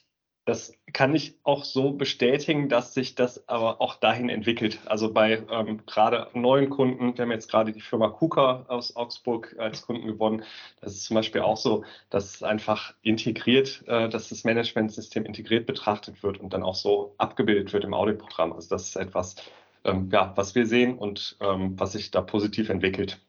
Das 0.46 0.74
kann 0.94 1.14
ich 1.14 1.36
auch 1.44 1.64
so 1.64 1.92
bestätigen, 1.92 2.70
dass 2.70 2.96
sich 2.96 3.14
das 3.14 3.48
aber 3.48 3.82
auch 3.82 3.98
dahin 3.98 4.30
entwickelt. 4.30 4.80
Also 4.86 5.14
bei 5.14 5.44
ähm, 5.52 5.86
gerade 5.86 6.28
neuen 6.34 6.72
Kunden, 6.72 7.16
wir 7.16 7.24
haben 7.24 7.32
jetzt 7.32 7.52
gerade 7.52 7.72
die 7.72 7.82
Firma 7.82 8.10
KUKA 8.10 8.66
aus 8.68 8.96
Augsburg 8.96 9.56
als 9.60 9.84
Kunden 9.84 10.08
gewonnen. 10.08 10.44
Das 10.82 10.94
ist 10.94 11.04
zum 11.04 11.16
Beispiel 11.16 11.42
auch 11.42 11.58
so, 11.58 11.84
dass 12.10 12.34
es 12.34 12.42
einfach 12.42 12.96
integriert, 13.04 13.84
äh, 13.86 14.10
dass 14.10 14.30
das 14.30 14.44
Managementsystem 14.44 15.24
integriert 15.24 15.68
betrachtet 15.68 16.24
wird 16.24 16.40
und 16.40 16.52
dann 16.52 16.64
auch 16.64 16.76
so 16.76 17.14
abgebildet 17.20 17.72
wird 17.72 17.84
im 17.84 17.94
Auditprogramm. 17.94 18.52
Also 18.52 18.70
das 18.70 18.88
ist 18.88 18.96
etwas, 18.96 19.36
ähm, 19.84 20.10
ja, 20.12 20.34
was 20.36 20.56
wir 20.56 20.66
sehen 20.66 20.98
und 20.98 21.38
ähm, 21.42 21.80
was 21.80 21.92
sich 21.92 22.10
da 22.10 22.22
positiv 22.22 22.70
entwickelt. 22.70 23.20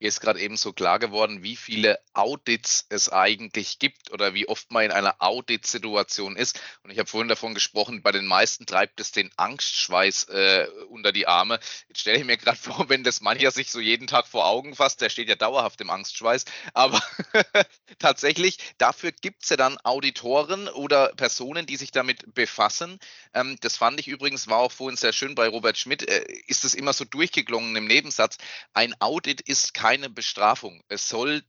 Mir 0.00 0.08
ist 0.08 0.20
gerade 0.20 0.40
eben 0.40 0.56
so 0.56 0.72
klar 0.72 0.98
geworden, 0.98 1.42
wie 1.42 1.56
viele 1.56 1.98
Audits 2.12 2.86
es 2.88 3.08
eigentlich 3.08 3.78
gibt 3.78 4.10
oder 4.10 4.34
wie 4.34 4.48
oft 4.48 4.70
man 4.72 4.84
in 4.84 4.90
einer 4.90 5.16
Audit-Situation 5.20 6.36
ist. 6.36 6.60
Und 6.82 6.90
ich 6.90 6.98
habe 6.98 7.08
vorhin 7.08 7.28
davon 7.28 7.54
gesprochen, 7.54 8.02
bei 8.02 8.10
den 8.10 8.26
meisten 8.26 8.66
treibt 8.66 8.98
es 8.98 9.12
den 9.12 9.30
Angstschweiß 9.36 10.24
äh, 10.24 10.66
unter 10.88 11.12
die 11.12 11.28
Arme. 11.28 11.60
Jetzt 11.88 12.00
stelle 12.00 12.18
ich 12.18 12.24
mir 12.24 12.36
gerade 12.36 12.58
vor, 12.60 12.88
wenn 12.88 13.04
das 13.04 13.20
mancher 13.20 13.52
sich 13.52 13.70
so 13.70 13.78
jeden 13.78 14.08
Tag 14.08 14.26
vor 14.26 14.46
Augen 14.46 14.74
fasst, 14.74 15.00
der 15.00 15.10
steht 15.10 15.28
ja 15.28 15.36
dauerhaft 15.36 15.80
im 15.80 15.90
Angstschweiß. 15.90 16.44
Aber 16.74 17.00
tatsächlich, 17.98 18.58
dafür 18.78 19.12
gibt 19.12 19.44
es 19.44 19.50
ja 19.50 19.56
dann 19.56 19.78
Auditoren 19.84 20.68
oder 20.68 21.14
Personen, 21.14 21.66
die 21.66 21.76
sich 21.76 21.92
damit 21.92 22.34
befassen. 22.34 22.98
Ähm, 23.32 23.58
das 23.60 23.76
fand 23.76 24.00
ich 24.00 24.08
übrigens, 24.08 24.48
war 24.48 24.58
auch 24.58 24.72
vorhin 24.72 24.96
sehr 24.96 25.12
schön 25.12 25.36
bei 25.36 25.48
Robert 25.48 25.78
Schmidt, 25.78 26.06
äh, 26.08 26.24
ist 26.46 26.64
es 26.64 26.74
immer 26.74 26.92
so 26.92 27.04
durchgeklungen 27.04 27.76
im 27.76 27.86
Nebensatz. 27.86 28.38
Ein 28.72 28.94
Audit 29.00 29.40
ist 29.40 29.72
kein 29.72 29.83
keine 29.84 30.08
Bestrafung. 30.08 30.82
Es 30.88 31.10
soll 31.10 31.42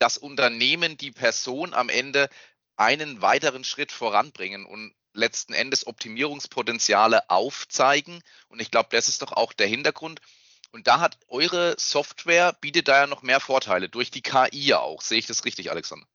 das 0.00 0.18
Unternehmen, 0.18 0.96
die 0.96 1.12
Person 1.12 1.74
am 1.74 1.88
Ende 1.88 2.28
einen 2.76 3.22
weiteren 3.22 3.62
Schritt 3.62 3.92
voranbringen 3.92 4.66
und 4.66 4.96
letzten 5.12 5.52
Endes 5.52 5.86
Optimierungspotenziale 5.86 7.30
aufzeigen. 7.30 8.20
Und 8.48 8.60
ich 8.60 8.72
glaube, 8.72 8.88
das 8.90 9.08
ist 9.08 9.22
doch 9.22 9.30
auch 9.30 9.52
der 9.52 9.68
Hintergrund. 9.68 10.20
Und 10.72 10.88
da 10.88 10.98
hat 10.98 11.18
eure 11.28 11.76
Software, 11.78 12.52
bietet 12.60 12.88
da 12.88 13.02
ja 13.02 13.06
noch 13.06 13.22
mehr 13.22 13.38
Vorteile, 13.38 13.88
durch 13.88 14.10
die 14.10 14.22
KI 14.22 14.48
ja 14.66 14.80
auch. 14.80 15.00
Sehe 15.00 15.20
ich 15.20 15.26
das 15.26 15.44
richtig, 15.44 15.70
Alexander? 15.70 16.08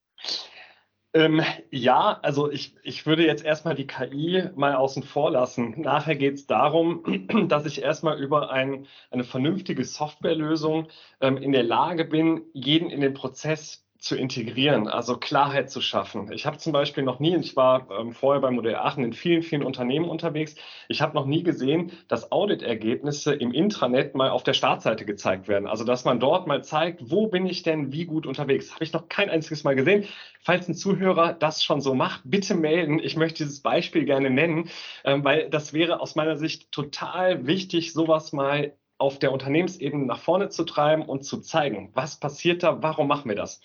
Ähm, 1.16 1.42
ja, 1.70 2.18
also 2.22 2.50
ich, 2.50 2.74
ich 2.82 3.06
würde 3.06 3.24
jetzt 3.24 3.44
erstmal 3.44 3.76
die 3.76 3.86
KI 3.86 4.48
mal 4.56 4.74
außen 4.74 5.04
vor 5.04 5.30
lassen. 5.30 5.80
Nachher 5.80 6.16
geht 6.16 6.34
es 6.34 6.46
darum, 6.48 7.04
dass 7.48 7.66
ich 7.66 7.82
erstmal 7.82 8.18
über 8.20 8.50
ein, 8.50 8.86
eine 9.10 9.22
vernünftige 9.22 9.84
Softwarelösung 9.84 10.88
ähm, 11.20 11.36
in 11.36 11.52
der 11.52 11.62
Lage 11.62 12.04
bin, 12.04 12.42
jeden 12.52 12.90
in 12.90 13.00
den 13.00 13.14
Prozess 13.14 13.83
zu 14.04 14.16
integrieren, 14.16 14.86
also 14.86 15.16
Klarheit 15.16 15.70
zu 15.70 15.80
schaffen. 15.80 16.30
Ich 16.30 16.44
habe 16.44 16.58
zum 16.58 16.74
Beispiel 16.74 17.04
noch 17.04 17.20
nie, 17.20 17.36
ich 17.36 17.56
war 17.56 17.88
ähm, 17.90 18.12
vorher 18.12 18.42
bei 18.42 18.50
Modell 18.50 18.74
Aachen 18.74 19.02
in 19.02 19.14
vielen, 19.14 19.42
vielen 19.42 19.62
Unternehmen 19.62 20.10
unterwegs, 20.10 20.56
ich 20.88 21.00
habe 21.00 21.14
noch 21.14 21.24
nie 21.24 21.42
gesehen, 21.42 21.90
dass 22.06 22.30
Auditergebnisse 22.30 23.34
im 23.34 23.50
Intranet 23.50 24.14
mal 24.14 24.28
auf 24.28 24.42
der 24.42 24.52
Startseite 24.52 25.06
gezeigt 25.06 25.48
werden. 25.48 25.66
Also 25.66 25.84
dass 25.84 26.04
man 26.04 26.20
dort 26.20 26.46
mal 26.46 26.62
zeigt, 26.62 27.10
wo 27.10 27.28
bin 27.28 27.46
ich 27.46 27.62
denn 27.62 27.92
wie 27.92 28.04
gut 28.04 28.26
unterwegs. 28.26 28.74
Habe 28.74 28.84
ich 28.84 28.92
noch 28.92 29.08
kein 29.08 29.30
einziges 29.30 29.64
Mal 29.64 29.74
gesehen. 29.74 30.04
Falls 30.42 30.68
ein 30.68 30.74
Zuhörer 30.74 31.32
das 31.32 31.64
schon 31.64 31.80
so 31.80 31.94
macht, 31.94 32.20
bitte 32.24 32.54
melden. 32.54 32.98
Ich 32.98 33.16
möchte 33.16 33.44
dieses 33.44 33.62
Beispiel 33.62 34.04
gerne 34.04 34.28
nennen, 34.28 34.68
ähm, 35.04 35.24
weil 35.24 35.48
das 35.48 35.72
wäre 35.72 36.00
aus 36.00 36.14
meiner 36.14 36.36
Sicht 36.36 36.70
total 36.72 37.46
wichtig, 37.46 37.94
sowas 37.94 38.34
mal 38.34 38.74
auf 38.98 39.18
der 39.18 39.32
Unternehmensebene 39.32 40.06
nach 40.06 40.20
vorne 40.20 40.48
zu 40.48 40.64
treiben 40.64 41.02
und 41.02 41.24
zu 41.24 41.40
zeigen, 41.40 41.90
was 41.94 42.20
passiert 42.20 42.62
da, 42.62 42.82
warum 42.82 43.08
machen 43.08 43.28
wir 43.28 43.36
das. 43.36 43.60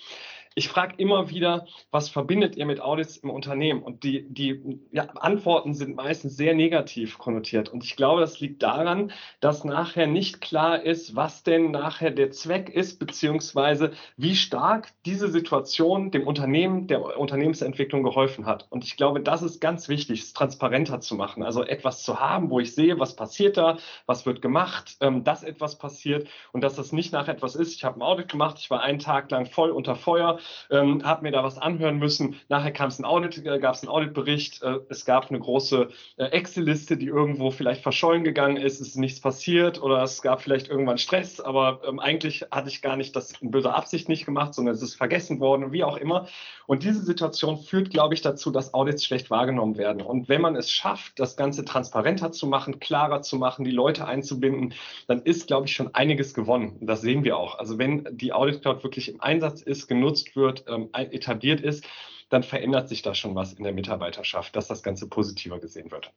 Ich 0.59 0.67
frage 0.67 0.95
immer 0.97 1.29
wieder, 1.29 1.67
was 1.89 2.09
verbindet 2.09 2.57
ihr 2.57 2.65
mit 2.65 2.81
Audits 2.81 3.15
im 3.15 3.29
Unternehmen? 3.29 3.81
Und 3.81 4.03
die, 4.03 4.27
die 4.27 4.81
ja, 4.91 5.03
Antworten 5.03 5.73
sind 5.73 5.95
meistens 5.95 6.35
sehr 6.35 6.53
negativ 6.53 7.17
konnotiert. 7.17 7.69
Und 7.69 7.85
ich 7.85 7.95
glaube, 7.95 8.19
das 8.19 8.41
liegt 8.41 8.61
daran, 8.61 9.13
dass 9.39 9.63
nachher 9.63 10.05
nicht 10.05 10.41
klar 10.41 10.83
ist, 10.83 11.15
was 11.15 11.43
denn 11.43 11.71
nachher 11.71 12.11
der 12.11 12.31
Zweck 12.31 12.67
ist, 12.67 12.99
beziehungsweise 12.99 13.93
wie 14.17 14.35
stark 14.35 14.89
diese 15.05 15.29
Situation 15.29 16.11
dem 16.11 16.27
Unternehmen, 16.27 16.87
der 16.87 17.17
Unternehmensentwicklung 17.17 18.03
geholfen 18.03 18.45
hat. 18.45 18.67
Und 18.69 18.83
ich 18.83 18.97
glaube, 18.97 19.21
das 19.21 19.41
ist 19.41 19.61
ganz 19.61 19.87
wichtig, 19.87 20.19
es 20.19 20.33
transparenter 20.33 20.99
zu 20.99 21.15
machen. 21.15 21.41
Also 21.41 21.63
etwas 21.63 22.03
zu 22.03 22.19
haben, 22.19 22.49
wo 22.49 22.59
ich 22.59 22.75
sehe, 22.75 22.99
was 22.99 23.15
passiert 23.15 23.55
da, 23.55 23.77
was 24.07 24.25
wird 24.25 24.41
gemacht, 24.41 24.97
ähm, 24.99 25.23
dass 25.23 25.43
etwas 25.43 25.77
passiert 25.77 26.27
und 26.51 26.65
dass 26.65 26.75
das 26.75 26.91
nicht 26.91 27.13
nach 27.13 27.29
etwas 27.29 27.55
ist. 27.55 27.75
Ich 27.75 27.85
habe 27.85 27.99
ein 27.99 28.01
Audit 28.01 28.27
gemacht, 28.27 28.57
ich 28.59 28.69
war 28.69 28.81
einen 28.81 28.99
Tag 28.99 29.31
lang 29.31 29.45
voll 29.45 29.69
unter 29.69 29.95
Feuer 29.95 30.37
ähm, 30.69 31.03
habe 31.03 31.23
mir 31.23 31.31
da 31.31 31.43
was 31.43 31.57
anhören 31.57 31.97
müssen. 31.97 32.35
Nachher 32.49 32.71
kam 32.71 32.89
es 32.89 32.99
ein 32.99 33.05
Audit, 33.05 33.45
äh, 33.45 33.59
gab 33.59 33.75
es 33.75 33.81
einen 33.81 33.89
Auditbericht. 33.89 34.61
Äh, 34.63 34.79
es 34.89 35.05
gab 35.05 35.29
eine 35.29 35.39
große 35.39 35.89
äh, 36.17 36.25
Excel-Liste, 36.25 36.97
die 36.97 37.07
irgendwo 37.07 37.51
vielleicht 37.51 37.81
verschollen 37.81 38.23
gegangen 38.23 38.57
ist. 38.57 38.81
Es 38.81 38.89
ist 38.89 38.97
nichts 38.97 39.19
passiert 39.19 39.81
oder 39.81 40.01
es 40.03 40.21
gab 40.21 40.41
vielleicht 40.41 40.69
irgendwann 40.69 40.97
Stress, 40.97 41.39
aber 41.39 41.81
ähm, 41.87 41.99
eigentlich 41.99 42.45
hatte 42.51 42.69
ich 42.69 42.81
gar 42.81 42.95
nicht 42.95 43.15
das 43.15 43.33
in 43.41 43.51
böser 43.51 43.75
Absicht 43.75 44.09
nicht 44.09 44.25
gemacht, 44.25 44.53
sondern 44.53 44.75
es 44.75 44.81
ist 44.81 44.95
vergessen 44.95 45.39
worden, 45.39 45.71
wie 45.71 45.83
auch 45.83 45.97
immer. 45.97 46.27
Und 46.67 46.83
diese 46.83 47.01
Situation 47.01 47.57
führt, 47.57 47.89
glaube 47.89 48.13
ich, 48.13 48.21
dazu, 48.21 48.51
dass 48.51 48.73
Audits 48.73 49.03
schlecht 49.03 49.31
wahrgenommen 49.31 49.77
werden. 49.77 50.01
Und 50.03 50.29
wenn 50.29 50.41
man 50.41 50.55
es 50.55 50.69
schafft, 50.71 51.19
das 51.19 51.35
Ganze 51.35 51.65
transparenter 51.65 52.31
zu 52.31 52.45
machen, 52.45 52.79
klarer 52.79 53.23
zu 53.23 53.37
machen, 53.37 53.65
die 53.65 53.71
Leute 53.71 54.05
einzubinden, 54.05 54.73
dann 55.07 55.23
ist, 55.23 55.47
glaube 55.47 55.65
ich, 55.65 55.73
schon 55.73 55.95
einiges 55.95 56.33
gewonnen. 56.33 56.77
Das 56.81 57.01
sehen 57.01 57.23
wir 57.23 57.37
auch. 57.37 57.57
Also 57.57 57.79
wenn 57.79 58.07
die 58.11 58.33
Audit 58.33 58.61
Cloud 58.61 58.83
wirklich 58.83 59.09
im 59.09 59.19
Einsatz 59.19 59.61
ist, 59.61 59.87
genutzt 59.87 60.28
wird, 60.35 60.65
ähm, 60.67 60.89
etabliert 60.93 61.61
ist, 61.61 61.85
dann 62.29 62.43
verändert 62.43 62.89
sich 62.89 63.01
da 63.01 63.15
schon 63.15 63.35
was 63.35 63.53
in 63.53 63.63
der 63.63 63.73
Mitarbeiterschaft, 63.73 64.55
dass 64.55 64.67
das 64.67 64.83
Ganze 64.83 65.09
positiver 65.09 65.59
gesehen 65.59 65.91
wird. 65.91 66.11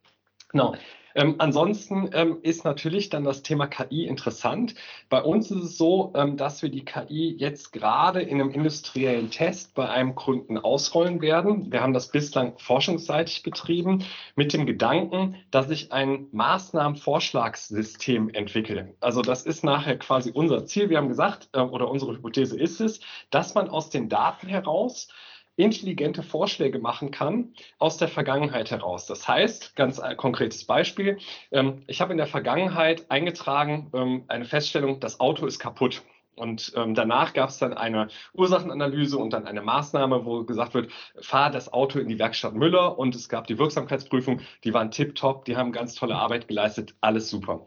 Genau. 0.50 0.74
Ähm, 1.14 1.36
ansonsten 1.38 2.10
ähm, 2.12 2.38
ist 2.42 2.64
natürlich 2.64 3.10
dann 3.10 3.24
das 3.24 3.42
Thema 3.42 3.66
KI 3.66 4.06
interessant. 4.06 4.74
Bei 5.08 5.22
uns 5.22 5.50
ist 5.50 5.62
es 5.62 5.78
so, 5.78 6.12
ähm, 6.14 6.36
dass 6.36 6.62
wir 6.62 6.68
die 6.70 6.84
KI 6.84 7.34
jetzt 7.38 7.72
gerade 7.72 8.22
in 8.22 8.40
einem 8.40 8.50
industriellen 8.50 9.30
Test 9.30 9.74
bei 9.74 9.88
einem 9.88 10.14
Kunden 10.14 10.58
ausrollen 10.58 11.20
werden. 11.20 11.72
Wir 11.72 11.82
haben 11.82 11.92
das 11.92 12.08
bislang 12.08 12.58
forschungsseitig 12.58 13.42
betrieben 13.42 14.04
mit 14.36 14.52
dem 14.52 14.66
Gedanken, 14.66 15.36
dass 15.50 15.70
ich 15.70 15.92
ein 15.92 16.28
Maßnahmenvorschlagssystem 16.32 18.30
entwickle. 18.30 18.94
Also 19.00 19.22
das 19.22 19.42
ist 19.42 19.64
nachher 19.64 19.98
quasi 19.98 20.30
unser 20.32 20.64
Ziel. 20.66 20.88
Wir 20.90 20.98
haben 20.98 21.08
gesagt, 21.08 21.48
äh, 21.52 21.60
oder 21.60 21.90
unsere 21.90 22.12
Hypothese 22.12 22.58
ist 22.58 22.80
es, 22.80 23.00
dass 23.30 23.54
man 23.54 23.68
aus 23.68 23.90
den 23.90 24.08
Daten 24.08 24.46
heraus 24.48 25.08
intelligente 25.56 26.22
Vorschläge 26.22 26.78
machen 26.78 27.10
kann 27.10 27.54
aus 27.78 27.98
der 27.98 28.08
Vergangenheit 28.08 28.70
heraus. 28.70 29.06
Das 29.06 29.28
heißt, 29.28 29.76
ganz 29.76 30.00
konkretes 30.16 30.64
Beispiel, 30.64 31.18
ähm, 31.50 31.82
ich 31.86 32.00
habe 32.00 32.12
in 32.12 32.18
der 32.18 32.26
Vergangenheit 32.26 33.10
eingetragen 33.10 33.90
ähm, 33.92 34.24
eine 34.28 34.44
Feststellung, 34.44 35.00
das 35.00 35.20
Auto 35.20 35.46
ist 35.46 35.58
kaputt. 35.58 36.02
Und 36.34 36.72
ähm, 36.76 36.94
danach 36.94 37.34
gab 37.34 37.50
es 37.50 37.58
dann 37.58 37.74
eine 37.74 38.08
Ursachenanalyse 38.32 39.18
und 39.18 39.34
dann 39.34 39.46
eine 39.46 39.60
Maßnahme, 39.60 40.24
wo 40.24 40.44
gesagt 40.44 40.72
wird, 40.72 40.90
fahr 41.20 41.50
das 41.50 41.72
Auto 41.72 41.98
in 41.98 42.08
die 42.08 42.18
Werkstatt 42.18 42.54
Müller 42.54 42.98
und 42.98 43.14
es 43.14 43.28
gab 43.28 43.46
die 43.46 43.58
Wirksamkeitsprüfung, 43.58 44.40
die 44.64 44.72
waren 44.72 44.90
tipptopp, 44.90 45.44
die 45.44 45.56
haben 45.56 45.72
ganz 45.72 45.94
tolle 45.94 46.16
Arbeit 46.16 46.48
geleistet, 46.48 46.94
alles 47.02 47.28
super. 47.28 47.66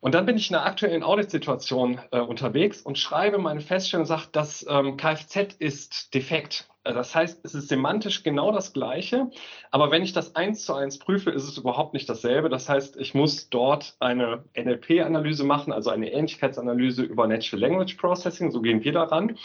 Und 0.00 0.16
dann 0.16 0.26
bin 0.26 0.36
ich 0.36 0.50
in 0.50 0.56
einer 0.56 0.66
aktuellen 0.66 1.04
Auditsituation 1.04 2.00
äh, 2.10 2.18
unterwegs 2.18 2.82
und 2.82 2.98
schreibe 2.98 3.38
meine 3.38 3.60
Feststellung 3.60 4.02
und 4.02 4.08
sage, 4.08 4.26
das 4.32 4.66
ähm, 4.68 4.96
Kfz 4.96 5.54
ist 5.60 6.12
defekt. 6.12 6.68
Das 6.84 7.14
heißt, 7.14 7.44
es 7.44 7.54
ist 7.54 7.68
semantisch 7.68 8.24
genau 8.24 8.50
das 8.50 8.72
Gleiche, 8.72 9.30
aber 9.70 9.90
wenn 9.90 10.02
ich 10.02 10.12
das 10.12 10.34
eins 10.34 10.64
zu 10.64 10.74
eins 10.74 10.98
prüfe, 10.98 11.30
ist 11.30 11.44
es 11.44 11.56
überhaupt 11.56 11.94
nicht 11.94 12.08
dasselbe. 12.08 12.48
Das 12.48 12.68
heißt, 12.68 12.96
ich 12.96 13.14
muss 13.14 13.48
dort 13.50 13.94
eine 14.00 14.44
NLP-Analyse 14.56 15.44
machen, 15.44 15.72
also 15.72 15.90
eine 15.90 16.10
Ähnlichkeitsanalyse 16.12 17.02
über 17.02 17.28
Natural 17.28 17.60
Language 17.60 17.94
Processing, 17.94 18.50
so 18.50 18.60
gehen 18.60 18.82
wir 18.82 18.92
daran 18.92 19.36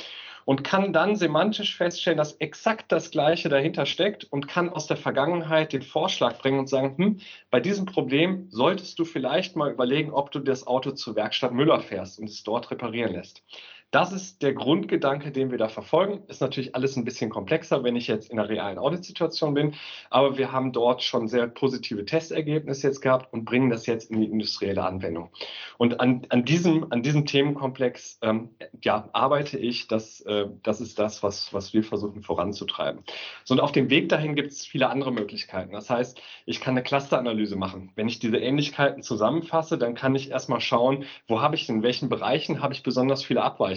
und 0.48 0.64
kann 0.64 0.94
dann 0.94 1.18
semantisch 1.18 1.76
feststellen, 1.76 2.18
dass 2.18 2.38
exakt 2.38 2.94
das 2.94 3.12
Gleiche 3.12 3.50
dahinter 3.50 3.86
steckt 3.86 4.24
und 4.24 4.48
kann 4.48 4.70
aus 4.70 4.88
der 4.88 4.96
Vergangenheit 4.96 5.74
den 5.74 5.82
Vorschlag 5.82 6.40
bringen 6.40 6.60
und 6.60 6.70
sagen, 6.70 6.98
hm, 6.98 7.20
bei 7.52 7.60
diesem 7.60 7.86
Problem 7.86 8.48
solltest 8.50 8.98
du 8.98 9.04
vielleicht 9.04 9.58
mal 9.58 9.70
überlegen, 9.70 10.10
ob 10.12 10.32
du 10.32 10.40
das 10.40 10.66
Auto 10.66 10.92
zur 10.92 11.18
Werkstatt 11.18 11.52
Müller 11.52 11.82
fährst 11.82 12.18
und 12.18 12.30
es 12.30 12.44
dort 12.44 12.72
reparieren 12.72 13.12
lässt. 13.12 13.44
Das 13.92 14.12
ist 14.12 14.42
der 14.42 14.54
Grundgedanke, 14.54 15.32
den 15.32 15.50
wir 15.50 15.58
da 15.58 15.70
verfolgen. 15.70 16.22
Ist 16.28 16.42
natürlich 16.42 16.76
alles 16.76 16.98
ein 16.98 17.06
bisschen 17.06 17.30
komplexer, 17.30 17.86
wenn 17.86 17.96
ich 17.96 18.08
jetzt 18.08 18.30
in 18.30 18.38
einer 18.38 18.50
realen 18.50 18.78
Auditsituation 18.78 19.54
bin. 19.54 19.76
Aber 20.10 20.38
wir 20.38 20.52
haben 20.52 20.74
dort 20.74 21.04
schon 21.04 21.30
sehr 21.30 21.48
positive 21.48 22.04
Testergebnisse 22.04 22.88
jetzt 22.88 23.00
gehabt 23.00 23.32
und 23.32 23.46
bringen 23.46 23.70
das 23.70 23.86
jetzt 23.86 24.12
in 24.12 24.20
die 24.20 24.28
industrielle 24.28 24.84
Anwendung. 24.84 25.30
Und 25.78 26.02
an, 26.02 26.24
an, 26.28 26.44
diesem, 26.44 26.92
an 26.92 27.02
diesem 27.02 27.26
Themenkomplex 27.26 28.20
ähm, 28.24 28.50
ja, 28.82 29.08
arbeite 29.14 29.58
ich. 29.58 29.88
Das, 29.88 30.20
äh, 30.20 30.48
das 30.64 30.82
ist 30.82 31.00
das, 31.00 31.24
was, 31.24 31.54
was 31.54 31.74
wir 31.74 31.84
versuchen 31.86 32.24
voranzutreiben. 32.24 33.04
So, 33.46 33.54
und 33.54 33.62
auf 33.62 33.72
dem 33.72 33.90
Weg 33.90 34.10
dahin 34.10 34.36
gibt 34.36 34.52
es 34.52 34.66
viele 34.66 34.90
andere 34.90 35.14
Möglichkeiten. 35.14 35.72
Das 35.72 35.90
heißt, 35.90 36.22
ich 36.46 36.60
kann 36.60 36.74
eine 36.74 36.84
Clusteranalyse 36.84 37.56
machen. 37.56 37.94
Wenn 37.96 38.10
ich 38.10 38.20
diese 38.20 38.38
Ähnlichkeiten 38.38 39.02
zusammenfasse, 39.02 39.78
dann 39.78 39.96
kann 39.96 40.14
ich 40.14 40.30
erstmal 40.30 40.60
schauen, 40.60 41.06
wo 41.26 41.42
habe 41.42 41.56
ich 41.56 41.70
in 41.70 41.84
welchen 41.84 42.10
Bereichen 42.10 42.62
habe 42.62 42.74
ich 42.74 42.84
besonders 42.84 43.24
viele 43.24 43.44
Abweichungen. 43.44 43.77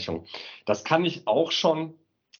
Das 0.65 0.85
kann 0.85 1.05
ich 1.05 1.27
auch 1.27 1.53
schon 1.53 1.95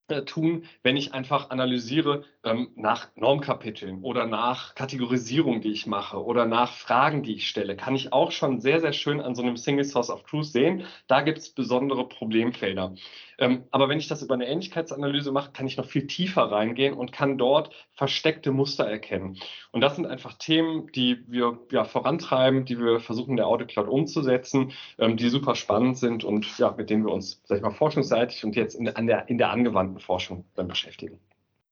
äh, 0.09 0.23
tun, 0.23 0.65
wenn 0.83 0.97
ich 0.97 1.15
einfach 1.15 1.51
analysiere 1.51 2.25
ähm, 2.45 2.71
nach 2.75 3.09
Normkapiteln 3.17 4.03
oder 4.03 4.27
nach 4.27 4.75
Kategorisierung, 4.75 5.61
die 5.61 5.73
ich 5.73 5.87
mache 5.87 6.23
oder 6.25 6.47
nach 6.47 6.73
Fragen, 6.73 7.23
die 7.23 7.35
ich 7.35 7.49
stelle, 7.49 7.77
kann 7.77 7.95
ich 7.95 8.13
auch 8.13 8.33
schon 8.33 8.61
sehr, 8.61 8.81
sehr 8.81 8.93
schön 8.93 9.21
an 9.21 9.35
so 9.35 9.43
einem 9.43 9.57
Single 9.57 9.85
Source 9.85 10.11
of 10.11 10.23
Truth 10.25 10.47
sehen. 10.47 10.85
Da 11.07 11.21
gibt 11.21 11.39
es 11.39 11.51
besondere 11.51 12.09
Problemfelder. 12.09 12.95
Ähm, 13.39 13.65
aber 13.71 13.89
wenn 13.89 13.99
ich 13.99 14.09
das 14.09 14.23
über 14.23 14.35
eine 14.35 14.47
Ähnlichkeitsanalyse 14.47 15.33
mache, 15.33 15.53
kann 15.53 15.67
ich 15.67 15.77
noch 15.77 15.87
viel 15.87 16.07
tiefer 16.07 16.51
reingehen 16.51 16.95
und 16.95 17.13
kann 17.13 17.39
dort 17.39 17.75
versteckte 17.93 18.53
Muster 18.53 18.85
erkennen. 18.85 19.39
Und 19.71 19.81
das 19.81 19.97
sind 19.97 20.07
einfach 20.07 20.35
Themen, 20.35 20.91
die 20.93 21.25
wir 21.27 21.59
ja, 21.71 21.85
vorantreiben, 21.85 22.65
die 22.65 22.79
wir 22.79 23.01
versuchen, 23.01 23.37
der 23.37 23.47
Audit 23.47 23.69
Cloud 23.69 23.89
umzusetzen, 23.89 24.73
ähm, 24.99 25.17
die 25.17 25.29
super 25.29 25.55
spannend 25.55 25.99
sind 25.99 26.25
und 26.25 26.59
ja, 26.59 26.75
mit 26.77 26.91
denen 26.91 27.05
wir 27.05 27.13
uns, 27.13 27.43
sag 27.45 27.59
ich 27.59 27.63
mal, 27.63 27.71
forschungsseitig 27.71 28.45
und 28.45 28.57
jetzt 28.57 28.75
in, 28.75 28.85
der, 28.85 29.29
in 29.29 29.39
der 29.39 29.51
angewandten 29.51 30.01
Forschung 30.01 30.45
dann 30.55 30.69
beschäftigen. 30.69 31.19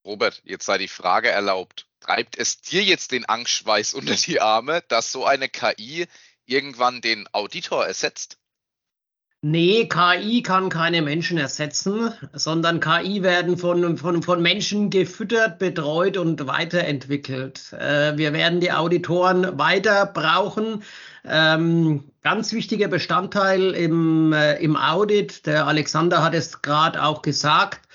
Robert, 0.08 0.40
jetzt 0.44 0.64
sei 0.64 0.78
die 0.78 0.88
Frage 0.88 1.28
erlaubt. 1.28 1.86
Treibt 2.00 2.38
es 2.38 2.62
dir 2.62 2.82
jetzt 2.82 3.12
den 3.12 3.26
Angstschweiß 3.26 3.92
unter 3.92 4.14
die 4.14 4.40
Arme, 4.40 4.82
dass 4.88 5.12
so 5.12 5.26
eine 5.26 5.50
KI 5.50 6.06
irgendwann 6.46 7.02
den 7.02 7.28
Auditor 7.32 7.86
ersetzt? 7.86 8.38
Nee, 9.42 9.86
KI 9.86 10.42
kann 10.42 10.68
keine 10.70 11.02
Menschen 11.02 11.38
ersetzen, 11.38 12.12
sondern 12.32 12.80
KI 12.80 13.22
werden 13.22 13.56
von, 13.56 13.96
von, 13.98 14.22
von 14.22 14.42
Menschen 14.42 14.90
gefüttert, 14.90 15.60
betreut 15.60 16.16
und 16.16 16.46
weiterentwickelt. 16.48 17.72
Äh, 17.74 18.16
wir 18.16 18.32
werden 18.32 18.60
die 18.60 18.72
Auditoren 18.72 19.58
weiter 19.58 20.06
brauchen. 20.06 20.82
Ähm, 21.24 22.10
ganz 22.22 22.52
wichtiger 22.52 22.88
Bestandteil 22.88 23.74
im, 23.74 24.32
äh, 24.32 24.56
im 24.56 24.76
Audit, 24.76 25.46
der 25.46 25.66
Alexander 25.66 26.24
hat 26.24 26.34
es 26.34 26.62
gerade 26.62 27.04
auch 27.04 27.22
gesagt, 27.22 27.87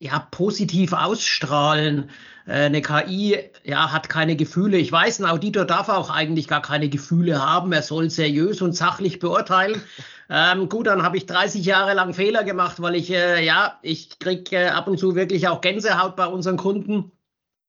ja, 0.00 0.18
positiv 0.30 0.92
ausstrahlen. 0.92 2.10
Äh, 2.46 2.66
eine 2.66 2.82
KI 2.82 3.38
ja, 3.64 3.92
hat 3.92 4.08
keine 4.08 4.36
Gefühle. 4.36 4.78
Ich 4.78 4.92
weiß, 4.92 5.20
ein 5.20 5.26
Auditor 5.26 5.64
darf 5.64 5.88
auch 5.88 6.10
eigentlich 6.10 6.48
gar 6.48 6.62
keine 6.62 6.88
Gefühle 6.88 7.44
haben. 7.44 7.72
Er 7.72 7.82
soll 7.82 8.10
seriös 8.10 8.62
und 8.62 8.74
sachlich 8.74 9.18
beurteilen. 9.18 9.80
Ähm, 10.30 10.68
gut, 10.68 10.86
dann 10.86 11.04
habe 11.04 11.16
ich 11.16 11.24
30 11.24 11.64
Jahre 11.64 11.94
lang 11.94 12.12
Fehler 12.12 12.44
gemacht, 12.44 12.82
weil 12.82 12.96
ich, 12.96 13.10
äh, 13.10 13.42
ja, 13.42 13.78
ich 13.80 14.18
kriege 14.18 14.56
äh, 14.56 14.68
ab 14.68 14.86
und 14.86 14.98
zu 14.98 15.14
wirklich 15.14 15.48
auch 15.48 15.62
Gänsehaut 15.62 16.16
bei 16.16 16.26
unseren 16.26 16.58
Kunden. 16.58 17.12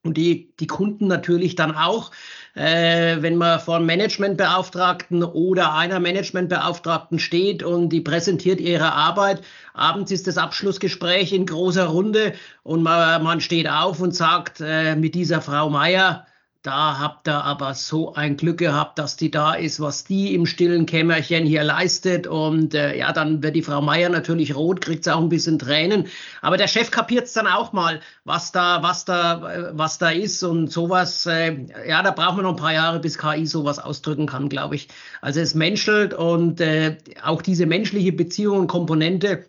Und 0.04 0.18
die, 0.18 0.54
die 0.60 0.68
Kunden 0.68 1.08
natürlich 1.08 1.56
dann 1.56 1.74
auch, 1.74 2.12
äh, 2.60 3.22
wenn 3.22 3.38
man 3.38 3.60
vor 3.62 3.78
einem 3.78 3.86
Managementbeauftragten 3.86 5.24
oder 5.24 5.76
einer 5.76 6.02
Managementbeauftragten 6.02 7.18
steht 7.18 7.64
und 7.64 7.90
die 7.90 8.02
präsentiert 8.02 8.60
ihre 8.60 8.92
Arbeit. 8.92 9.42
Abends 9.74 10.12
ist 10.12 10.28
das 10.28 10.38
Abschlussgespräch 10.38 11.32
in 11.32 11.46
großer 11.46 11.86
Runde 11.86 12.34
und 12.64 12.84
man, 12.84 13.24
man 13.24 13.40
steht 13.40 13.70
auf 13.70 14.02
und 14.02 14.14
sagt 14.14 14.60
äh, 14.60 14.98
mit 14.98 15.16
dieser 15.16 15.40
Frau 15.40 15.70
Meier, 15.70 16.26
da 16.62 17.00
habt 17.00 17.30
ihr 17.30 17.42
aber 17.42 17.74
so 17.74 18.14
ein 18.16 18.36
Glück 18.36 18.58
gehabt, 18.58 19.00
dass 19.00 19.16
die 19.16 19.32
da 19.32 19.54
ist, 19.54 19.80
was 19.80 20.04
die 20.04 20.36
im 20.36 20.46
stillen 20.46 20.86
Kämmerchen 20.86 21.46
hier 21.46 21.64
leistet. 21.64 22.28
Und 22.28 22.74
äh, 22.74 22.98
ja, 22.98 23.14
dann 23.14 23.42
wird 23.42 23.56
die 23.56 23.62
Frau 23.62 23.82
Meier 23.82 24.10
natürlich 24.10 24.54
rot, 24.56 24.82
kriegt 24.82 25.06
sie 25.06 25.16
auch 25.16 25.22
ein 25.22 25.30
bisschen 25.30 25.58
Tränen. 25.58 26.08
Aber 26.42 26.58
der 26.58 26.68
Chef 26.68 26.92
kapiert 26.92 27.28
es 27.28 27.34
dann 27.34 27.48
auch 27.48 27.72
mal, 27.72 28.02
was 28.26 28.52
da, 28.52 28.84
was 28.84 29.06
da, 29.06 29.52
äh, 29.52 29.78
was 29.78 30.00
da 30.00 30.10
ist 30.10 30.44
und 30.44 30.70
sowas. 30.70 31.26
Äh, 31.28 31.66
ja, 31.88 32.04
da 32.04 32.12
braucht 32.12 32.36
man 32.36 32.44
noch 32.44 32.56
ein 32.56 32.62
paar 32.62 32.74
Jahre, 32.74 33.00
bis 33.00 33.18
KI 33.18 33.46
sowas 33.46 33.80
ausdrücken 33.80 34.26
kann, 34.26 34.50
glaube 34.50 34.76
ich. 34.76 34.90
Also 35.22 35.40
es 35.40 35.56
menschelt 35.56 36.14
und 36.14 36.60
äh, 36.60 36.98
auch 37.24 37.42
diese 37.42 37.68
menschliche 37.68 38.12
Beziehung 38.12 38.60
und 38.60 38.68
Komponente 38.68 39.46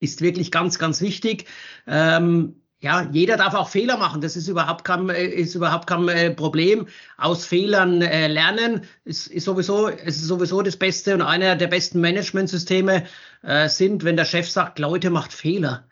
ist 0.00 0.20
wirklich 0.20 0.50
ganz, 0.50 0.80
ganz 0.80 1.00
wichtig. 1.00 1.46
Ähm, 1.86 2.59
ja, 2.82 3.06
jeder 3.12 3.36
darf 3.36 3.52
auch 3.54 3.68
Fehler 3.68 3.98
machen. 3.98 4.22
Das 4.22 4.36
ist 4.36 4.48
überhaupt 4.48 4.84
kein, 4.84 5.08
äh, 5.10 5.26
ist 5.26 5.54
überhaupt 5.54 5.86
kein 5.86 6.08
äh, 6.08 6.30
Problem. 6.30 6.88
Aus 7.18 7.44
Fehlern 7.44 8.00
äh, 8.00 8.26
lernen 8.26 8.88
ist, 9.04 9.26
ist, 9.26 9.44
sowieso, 9.44 9.88
ist 9.88 10.22
sowieso 10.22 10.62
das 10.62 10.76
Beste 10.76 11.14
und 11.14 11.22
einer 11.22 11.56
der 11.56 11.66
besten 11.66 12.00
Managementsysteme 12.00 13.06
äh, 13.42 13.68
sind, 13.68 14.04
wenn 14.04 14.16
der 14.16 14.24
Chef 14.24 14.48
sagt, 14.48 14.78
Leute, 14.78 15.10
macht 15.10 15.34
Fehler. 15.34 15.86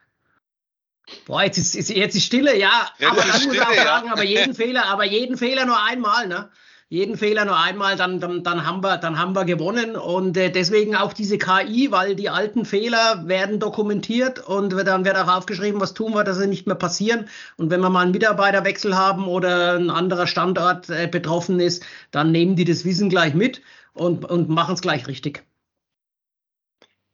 Boah, 1.26 1.42
jetzt 1.42 1.58
ist, 1.58 1.90
jetzt 1.90 2.16
ist 2.16 2.24
Stille, 2.24 2.58
ja. 2.58 2.88
ja 2.98 3.10
aber 3.10 3.20
ich 3.20 3.46
muss 3.46 3.58
auch 3.58 3.74
sagen, 3.74 4.06
ja. 4.06 4.12
aber 4.12 4.24
jeden 4.24 4.54
Fehler, 4.54 4.86
aber 4.86 5.04
jeden 5.04 5.36
Fehler 5.36 5.66
nur 5.66 5.82
einmal, 5.82 6.26
ne? 6.26 6.50
Jeden 6.90 7.18
Fehler 7.18 7.44
nur 7.44 7.58
einmal, 7.58 7.96
dann, 7.96 8.18
dann, 8.18 8.42
dann, 8.42 8.66
haben, 8.66 8.82
wir, 8.82 8.96
dann 8.96 9.18
haben 9.18 9.34
wir 9.34 9.44
gewonnen. 9.44 9.94
Und 9.94 10.36
äh, 10.38 10.50
deswegen 10.50 10.96
auch 10.96 11.12
diese 11.12 11.36
KI, 11.36 11.90
weil 11.90 12.16
die 12.16 12.30
alten 12.30 12.64
Fehler 12.64 13.28
werden 13.28 13.60
dokumentiert 13.60 14.38
und 14.38 14.70
dann 14.70 15.04
wird 15.04 15.16
auch 15.16 15.28
aufgeschrieben, 15.28 15.80
was 15.80 15.92
tun 15.92 16.14
wir, 16.14 16.24
dass 16.24 16.38
sie 16.38 16.46
nicht 16.46 16.66
mehr 16.66 16.76
passieren. 16.76 17.28
Und 17.58 17.70
wenn 17.70 17.80
wir 17.80 17.90
mal 17.90 18.02
einen 18.02 18.12
Mitarbeiterwechsel 18.12 18.96
haben 18.96 19.28
oder 19.28 19.74
ein 19.74 19.90
anderer 19.90 20.26
Standort 20.26 20.88
äh, 20.88 21.06
betroffen 21.06 21.60
ist, 21.60 21.84
dann 22.10 22.32
nehmen 22.32 22.56
die 22.56 22.64
das 22.64 22.86
Wissen 22.86 23.10
gleich 23.10 23.34
mit 23.34 23.60
und, 23.92 24.24
und 24.24 24.48
machen 24.48 24.74
es 24.74 24.80
gleich 24.80 25.06
richtig. 25.08 25.44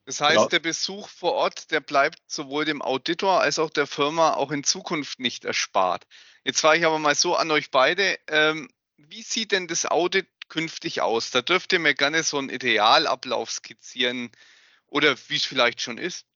Das 0.07 0.21
heißt, 0.21 0.37
ja. 0.37 0.47
der 0.47 0.61
Besuch 0.61 1.09
vor 1.09 1.33
Ort, 1.33 1.71
der 1.73 1.81
bleibt 1.81 2.19
sowohl 2.27 2.65
dem 2.65 2.83
Auditor 2.83 3.41
als 3.41 3.59
auch 3.59 3.71
der 3.71 3.87
Firma 3.87 4.35
auch 4.35 4.53
in 4.53 4.63
Zukunft 4.63 5.19
nicht 5.19 5.45
erspart. 5.45 6.05
Jetzt 6.45 6.61
frage 6.61 6.81
ich 6.81 6.87
aber 6.87 6.99
mal 6.99 7.15
so 7.15 7.35
an 7.35 7.51
euch 7.51 7.71
beide. 7.71 8.19
Ähm, 8.29 8.69
wie 9.11 9.23
sieht 9.23 9.53
denn 9.53 9.67
das 9.67 9.87
Audit 9.87 10.29
künftig 10.49 11.01
aus? 11.01 11.31
Da 11.31 11.43
dürft 11.43 11.73
ihr 11.73 11.79
mir 11.79 11.95
gerne 11.95 12.23
so 12.23 12.38
einen 12.38 12.51
Idealablauf 12.51 13.51
skizzieren 13.51 14.31
oder 14.87 15.17
wie 15.29 15.37
es 15.37 15.45
vielleicht 15.45 15.81
schon 15.81 15.99
ist. 15.99 16.27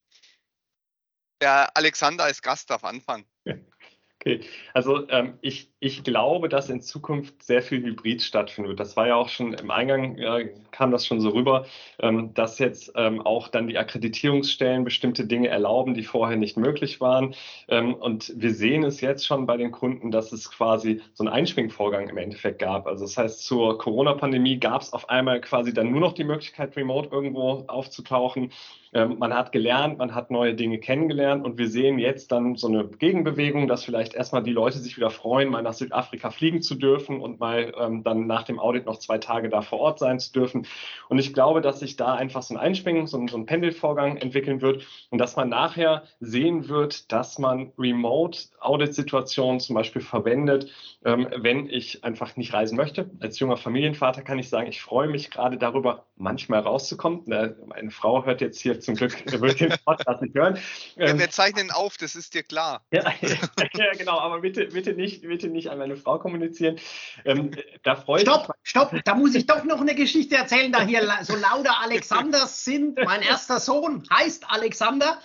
Der 1.40 1.76
Alexander 1.76 2.24
als 2.24 2.42
Gast 2.42 2.70
darf 2.70 2.85
anfangen. 2.85 3.26
Okay, 4.20 4.40
also 4.74 5.09
ähm, 5.11 5.35
ich, 5.42 5.70
ich 5.78 6.02
glaube, 6.02 6.48
dass 6.48 6.68
in 6.70 6.81
Zukunft 6.81 7.40
sehr 7.40 7.62
viel 7.62 7.85
Hybrid 7.85 8.20
stattfinden 8.20 8.68
wird. 8.68 8.81
Das 8.81 8.96
war 8.96 9.07
ja 9.07 9.14
auch 9.14 9.28
schon 9.28 9.54
im 9.54 9.70
Eingang, 9.70 10.18
äh, 10.18 10.54
kam 10.72 10.90
das 10.90 11.07
schon 11.07 11.20
so 11.20 11.28
rüber, 11.28 11.66
ähm, 12.00 12.35
dass 12.35 12.59
jetzt 12.59 12.90
ähm, 12.96 13.20
auch 13.20 13.46
dann 13.46 13.68
die 13.68 13.78
Akkreditierungsstellen 13.78 14.83
bestimmte 14.83 15.24
Dinge 15.24 15.46
erlauben, 15.48 15.94
die 15.94 16.02
vorher 16.02 16.37
nicht 16.37 16.57
möglich 16.57 17.00
waren. 17.00 17.37
Ähm, 17.68 17.94
und 17.94 18.33
wir 18.35 18.52
sehen 18.52 18.83
es 18.83 19.00
jetzt 19.00 19.24
schon 19.24 19.46
bei 19.46 19.57
den 19.57 19.70
Kunden, 19.70 20.11
dass 20.11 20.33
es 20.33 20.50
quasi 20.50 21.00
so 21.12 21.22
einen 21.22 21.33
Einschwingvorgang 21.33 22.09
im 22.09 22.18
Endeffekt 22.18 22.59
gab. 22.59 22.88
Also 22.88 23.04
das 23.04 23.16
heißt, 23.16 23.44
zur 23.44 23.78
Corona-Pandemie 23.78 24.59
gab 24.59 24.83
es 24.83 24.92
auf 24.92 25.09
einmal 25.11 25.40
quasi 25.40 25.72
dann 25.72 25.92
nur 25.92 26.00
noch 26.00 26.12
die 26.12 26.24
Möglichkeit, 26.24 26.76
remote 26.76 27.11
irgendwo 27.12 27.64
aufzutauchen. 27.68 28.50
Ähm, 28.92 29.18
man 29.18 29.35
hat 29.35 29.53
gelernt, 29.53 29.98
man 29.98 30.14
hat 30.14 30.31
neue 30.31 30.55
Dinge 30.55 30.79
kennengelernt 30.79 31.44
und 31.44 31.59
wir 31.59 31.68
sehen 31.68 31.98
jetzt 31.98 32.33
dann 32.33 32.57
so 32.57 32.68
eine 32.68 32.87
Gegenbewegung, 32.87 33.68
dass 33.68 33.85
vielleicht 33.85 34.14
erstmal 34.14 34.42
die 34.42 34.53
Leute 34.53 34.79
sich 34.79 34.96
wieder 34.96 35.11
freuen, 35.11 35.51
mal 35.51 35.62
nach 35.62 35.74
Südafrika 35.74 36.31
fliegen 36.31 36.62
zu 36.62 36.74
dürfen 36.74 37.20
und 37.20 37.40
mal 37.40 37.72
ähm, 37.79 38.03
dann 38.03 38.27
nach 38.27 38.44
dem 38.44 38.59
Audit 38.59 38.87
noch 38.87 38.98
zwei 38.98 39.18
Tage 39.18 39.48
da 39.48 39.62
vor 39.62 39.81
Ort 39.81 39.98
sein 39.98 40.18
zu 40.18 40.33
dürfen. 40.33 40.66
Und 41.09 41.18
ich 41.18 41.35
glaube, 41.35 41.61
dass 41.61 41.81
sich 41.81 41.96
da 41.96 42.14
einfach 42.14 42.42
so 42.42 42.55
ein 42.55 42.61
Einschwingen, 42.61 43.07
so 43.07 43.18
ein, 43.18 43.29
so 43.29 43.37
ein 43.37 43.46
Pendelvorgang 43.46 44.16
entwickeln 44.16 44.61
wird 44.61 44.87
und 45.11 45.18
dass 45.18 45.37
man 45.37 45.48
nachher 45.48 46.05
sehen 46.20 46.68
wird, 46.68 47.12
dass 47.12 47.38
man 47.38 47.72
Remote-Audit-Situationen 47.79 49.61
zum 49.61 49.74
Beispiel 49.74 50.03
verwendet, 50.03 50.70
ähm, 51.05 51.29
wenn 51.37 51.68
ich 51.68 52.05
einfach 52.05 52.37
nicht 52.37 52.53
reisen 52.53 52.77
möchte. 52.77 53.11
Als 53.20 53.38
junger 53.38 53.57
Familienvater 53.57 54.22
kann 54.22 54.38
ich 54.38 54.48
sagen, 54.48 54.68
ich 54.68 54.81
freue 54.81 55.09
mich 55.09 55.31
gerade 55.31 55.59
darüber, 55.59 56.05
manchmal 56.16 56.61
rauszukommen. 56.61 57.22
Meine 57.27 57.90
Frau 57.90 58.24
hört 58.24 58.40
jetzt 58.40 58.61
hier 58.61 58.77
zum 58.80 58.94
Glück, 58.94 59.12
wird 59.40 59.60
den 59.60 59.74
Podcast 59.84 60.22
nicht 60.22 60.34
hören. 60.34 60.58
Ja, 60.96 61.16
wir 61.16 61.24
ähm, 61.24 61.30
zeichnen 61.30 61.70
auf, 61.70 61.96
das 61.96 62.16
ist 62.16 62.34
dir 62.34 62.42
klar. 62.42 62.82
Ja, 62.90 63.12
ja, 63.22 63.92
genau, 63.96 64.18
aber 64.18 64.40
bitte, 64.40 64.66
bitte, 64.66 64.94
nicht, 64.94 65.22
bitte 65.22 65.48
nicht 65.48 65.70
an 65.70 65.78
meine 65.78 65.96
Frau 65.96 66.18
kommunizieren. 66.18 66.76
Ähm, 67.24 67.50
da 67.82 67.96
freue 67.96 68.22
stopp, 68.22 68.52
stopp, 68.62 68.94
da 69.04 69.14
muss 69.14 69.34
ich 69.34 69.46
doch 69.46 69.64
noch 69.64 69.80
eine 69.80 69.94
Geschichte 69.94 70.36
erzählen, 70.36 70.72
da 70.72 70.82
hier 70.82 71.02
so 71.22 71.36
lauter 71.36 71.80
Alexanders 71.80 72.64
sind. 72.64 72.98
Mein 73.04 73.22
erster 73.22 73.60
Sohn 73.60 74.04
heißt 74.12 74.50
Alexander. 74.50 75.18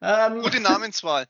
Ähm, 0.00 0.40
Gute 0.42 0.60
Namenswahl. 0.60 1.26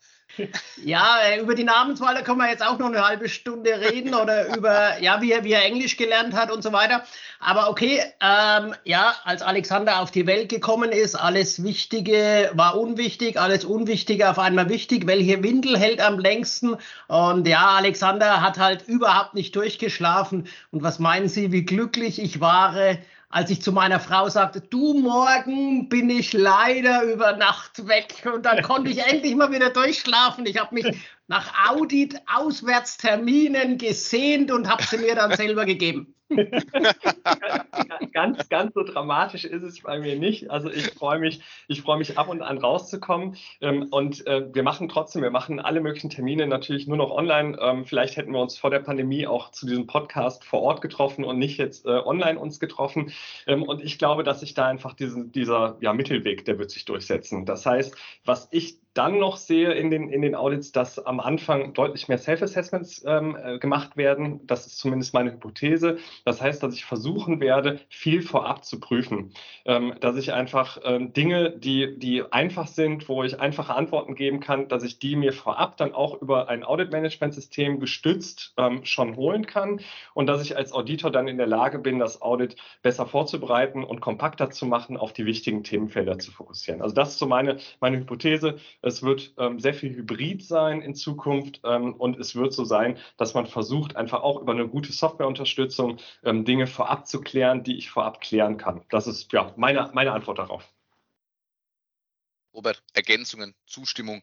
Ja, 0.82 1.18
äh, 1.26 1.40
über 1.40 1.54
die 1.54 1.64
Namenswahl, 1.64 2.14
da 2.14 2.22
können 2.22 2.38
wir 2.38 2.48
jetzt 2.48 2.64
auch 2.64 2.78
noch 2.78 2.87
eine 2.87 3.06
halbe 3.06 3.28
Stunde 3.28 3.70
reden 3.70 4.14
oder 4.14 4.56
über, 4.56 5.00
ja, 5.00 5.20
wie 5.20 5.32
er, 5.32 5.44
wie 5.44 5.52
er 5.52 5.64
Englisch 5.64 5.96
gelernt 5.96 6.34
hat 6.34 6.50
und 6.50 6.62
so 6.62 6.72
weiter. 6.72 7.04
Aber 7.38 7.68
okay, 7.70 8.00
ähm, 8.20 8.74
ja, 8.84 9.14
als 9.24 9.42
Alexander 9.42 10.00
auf 10.00 10.10
die 10.10 10.26
Welt 10.26 10.48
gekommen 10.48 10.90
ist, 10.90 11.14
alles 11.14 11.62
Wichtige 11.62 12.50
war 12.54 12.78
unwichtig, 12.78 13.38
alles 13.38 13.64
Unwichtige 13.64 14.30
auf 14.30 14.38
einmal 14.38 14.68
wichtig. 14.68 15.06
Welche 15.06 15.42
Windel 15.42 15.78
hält 15.78 16.00
am 16.00 16.18
längsten? 16.18 16.76
Und 17.06 17.46
ja, 17.46 17.68
Alexander 17.76 18.40
hat 18.40 18.58
halt 18.58 18.88
überhaupt 18.88 19.34
nicht 19.34 19.54
durchgeschlafen. 19.54 20.48
Und 20.70 20.82
was 20.82 20.98
meinen 20.98 21.28
Sie, 21.28 21.52
wie 21.52 21.64
glücklich 21.64 22.20
ich 22.20 22.40
war, 22.40 22.74
als 23.35 23.51
ich 23.51 23.61
zu 23.61 23.73
meiner 23.73 23.99
Frau 23.99 24.29
sagte, 24.29 24.61
du 24.61 24.94
morgen 24.94 25.88
bin 25.88 26.09
ich 26.09 26.33
leider 26.33 27.03
über 27.03 27.33
Nacht 27.37 27.85
weg 27.88 28.25
und 28.33 28.47
dann 28.47 28.62
konnte 28.62 28.92
ich 28.92 28.99
endlich 29.11 29.35
mal 29.35 29.51
wieder 29.51 29.70
durchschlafen. 29.70 30.47
Ich 30.47 30.61
habe 30.61 30.73
mich 30.73 30.87
nach 31.26 31.70
Audit-Auswärtsterminen 31.70 33.78
gesehnt 33.78 34.50
und 34.50 34.68
habe 34.68 34.82
sie 34.82 34.98
mir 34.98 35.14
dann 35.14 35.32
selber 35.37 35.64
gegeben. 35.64 36.14
ganz, 38.12 38.48
ganz 38.48 38.74
so 38.74 38.82
dramatisch 38.82 39.44
ist 39.44 39.62
es 39.62 39.82
bei 39.82 39.98
mir 39.98 40.18
nicht. 40.18 40.50
Also 40.50 40.70
ich 40.70 40.90
freue 40.90 41.18
mich, 41.18 41.42
ich 41.68 41.82
freue 41.82 41.98
mich 41.98 42.18
ab 42.18 42.28
und 42.28 42.42
an 42.42 42.58
rauszukommen. 42.58 43.37
Ähm, 43.60 43.88
und 43.90 44.26
äh, 44.26 44.52
wir 44.52 44.62
machen 44.62 44.88
trotzdem, 44.88 45.22
wir 45.22 45.30
machen 45.30 45.60
alle 45.60 45.80
möglichen 45.80 46.10
Termine 46.10 46.46
natürlich 46.46 46.87
nur 46.87 46.96
noch 46.96 47.10
online. 47.10 47.58
Ähm, 47.60 47.84
vielleicht 47.84 48.16
hätten 48.16 48.32
wir 48.32 48.40
uns 48.40 48.58
vor 48.58 48.70
der 48.70 48.80
Pandemie 48.80 49.26
auch 49.26 49.50
zu 49.50 49.66
diesem 49.66 49.87
Podcast 49.87 50.44
vor 50.44 50.62
Ort 50.62 50.80
getroffen 50.80 51.24
und 51.24 51.38
nicht 51.38 51.58
jetzt 51.58 51.87
äh, 51.87 51.90
online 51.90 52.38
uns 52.38 52.58
getroffen. 52.58 53.12
Ähm, 53.46 53.62
und 53.62 53.82
ich 53.82 53.98
glaube, 53.98 54.24
dass 54.24 54.40
sich 54.40 54.54
da 54.54 54.66
einfach 54.66 54.94
diesen, 54.94 55.32
dieser 55.32 55.76
ja, 55.80 55.92
Mittelweg, 55.92 56.44
der 56.44 56.58
wird 56.58 56.70
sich 56.70 56.84
durchsetzen. 56.84 57.44
Das 57.44 57.66
heißt, 57.66 57.96
was 58.24 58.48
ich 58.50 58.78
dann 58.94 59.18
noch 59.18 59.37
sehe 59.37 59.72
in 59.72 59.90
den, 59.90 60.09
in 60.09 60.22
den 60.22 60.35
Audits, 60.35 60.72
dass 60.72 61.04
am 61.04 61.20
Anfang 61.20 61.74
deutlich 61.74 62.09
mehr 62.09 62.18
Self-Assessments 62.18 63.04
ähm, 63.07 63.37
äh, 63.42 63.59
gemacht 63.59 63.96
werden. 63.96 64.46
Das 64.46 64.66
ist 64.66 64.78
zumindest 64.78 65.12
meine 65.14 65.33
Hypothese. 65.33 65.98
Das 66.24 66.40
heißt, 66.40 66.62
dass 66.62 66.74
ich 66.74 66.85
versuchen 66.85 67.40
werde, 67.40 67.80
viel 67.88 68.22
vorab 68.22 68.64
zu 68.64 68.78
prüfen. 68.78 69.33
Ähm, 69.64 69.94
dass 70.00 70.16
ich 70.16 70.33
einfach 70.33 70.78
ähm, 70.85 71.12
Dinge, 71.12 71.50
die, 71.50 71.98
die 71.98 72.22
einfach 72.33 72.68
sind, 72.68 73.09
wo 73.09 73.24
ich 73.24 73.40
einfache 73.40 73.74
Antworten 73.74 74.14
geben 74.14 74.40
kann, 74.40 74.68
dass 74.68 74.85
ich 74.85 75.00
die 75.00 75.16
mir 75.16 75.33
vorab 75.33 75.76
dann 75.76 75.92
auch 75.92 76.20
über 76.22 76.48
ein 76.48 76.62
Audit-Management-System 76.62 77.80
gestützt 77.80 78.55
ähm, 78.57 78.84
schon 78.84 79.16
holen 79.16 79.47
kann 79.47 79.80
und 80.14 80.26
dass 80.26 80.42
ich 80.42 80.57
als 80.57 80.72
Auditor 80.72 81.11
dann 81.11 81.26
in 81.26 81.36
der 81.36 81.47
Lage 81.49 81.80
bin, 81.80 81.99
das 81.99 82.22
Audit 82.22 82.57
besser 82.82 83.07
vorzubereiten 83.07 83.82
und 83.82 84.01
kompakter 84.01 84.51
zu 84.51 84.66
machen, 84.66 84.97
auf 84.97 85.12
die 85.12 85.26
wichtigen 85.26 85.64
Themenfelder 85.64 86.18
zu 86.18 86.30
fokussieren. 86.30 86.80
Also 86.80 86.95
das 86.95 87.11
ist 87.11 87.18
so 87.18 87.26
meine, 87.26 87.59
meine 87.80 87.99
Hypothese. 87.99 88.59
Es 88.85 89.03
wird 89.03 89.32
ähm, 89.39 89.59
sehr 89.61 89.72
viel 89.72 89.95
Hybrid 89.95 90.45
sein 90.45 90.82
in 90.82 90.95
Zukunft 90.95 91.61
ähm, 91.64 91.95
und 91.95 92.18
es 92.18 92.35
wird 92.35 92.53
so 92.53 92.64
sein, 92.64 92.99
dass 93.16 93.32
man 93.32 93.47
versucht, 93.47 93.97
einfach 93.97 94.22
auch 94.22 94.41
über 94.41 94.53
eine 94.53 94.68
gute 94.68 94.93
Softwareunterstützung 94.93 95.99
ähm, 96.22 96.45
Dinge 96.45 96.66
vorab 96.66 97.07
zu 97.07 97.22
klären, 97.22 97.62
die 97.62 97.78
ich 97.78 97.89
vorab 97.89 98.20
klären 98.20 98.59
kann. 98.59 98.82
Das 98.91 99.07
ist 99.07 99.32
ja 99.32 99.55
meine, 99.57 99.91
meine 99.95 100.12
Antwort 100.12 100.39
darauf. 100.39 100.68
Robert, 102.53 102.82
Ergänzungen, 102.93 103.55
Zustimmung. 103.66 104.22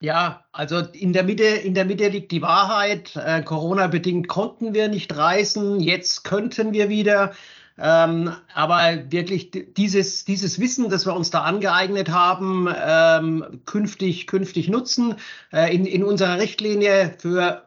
Ja, 0.00 0.44
also 0.52 0.78
in 0.78 1.12
der 1.14 1.24
Mitte, 1.24 1.44
in 1.44 1.74
der 1.74 1.86
Mitte 1.86 2.08
liegt 2.08 2.30
die 2.30 2.42
Wahrheit. 2.42 3.16
Äh, 3.16 3.42
Corona-bedingt 3.42 4.28
konnten 4.28 4.74
wir 4.74 4.88
nicht 4.88 5.16
reisen. 5.16 5.80
Jetzt 5.80 6.22
könnten 6.22 6.72
wir 6.72 6.90
wieder. 6.90 7.34
Ähm, 7.80 8.32
aber 8.54 9.10
wirklich 9.10 9.52
dieses, 9.52 10.24
dieses 10.24 10.58
Wissen, 10.58 10.90
das 10.90 11.06
wir 11.06 11.14
uns 11.14 11.30
da 11.30 11.42
angeeignet 11.42 12.10
haben, 12.10 12.68
ähm, 12.76 13.60
künftig, 13.66 14.26
künftig 14.26 14.68
nutzen. 14.68 15.14
Äh, 15.52 15.74
in, 15.74 15.86
in 15.86 16.02
unserer 16.02 16.38
Richtlinie 16.38 17.14
für 17.18 17.62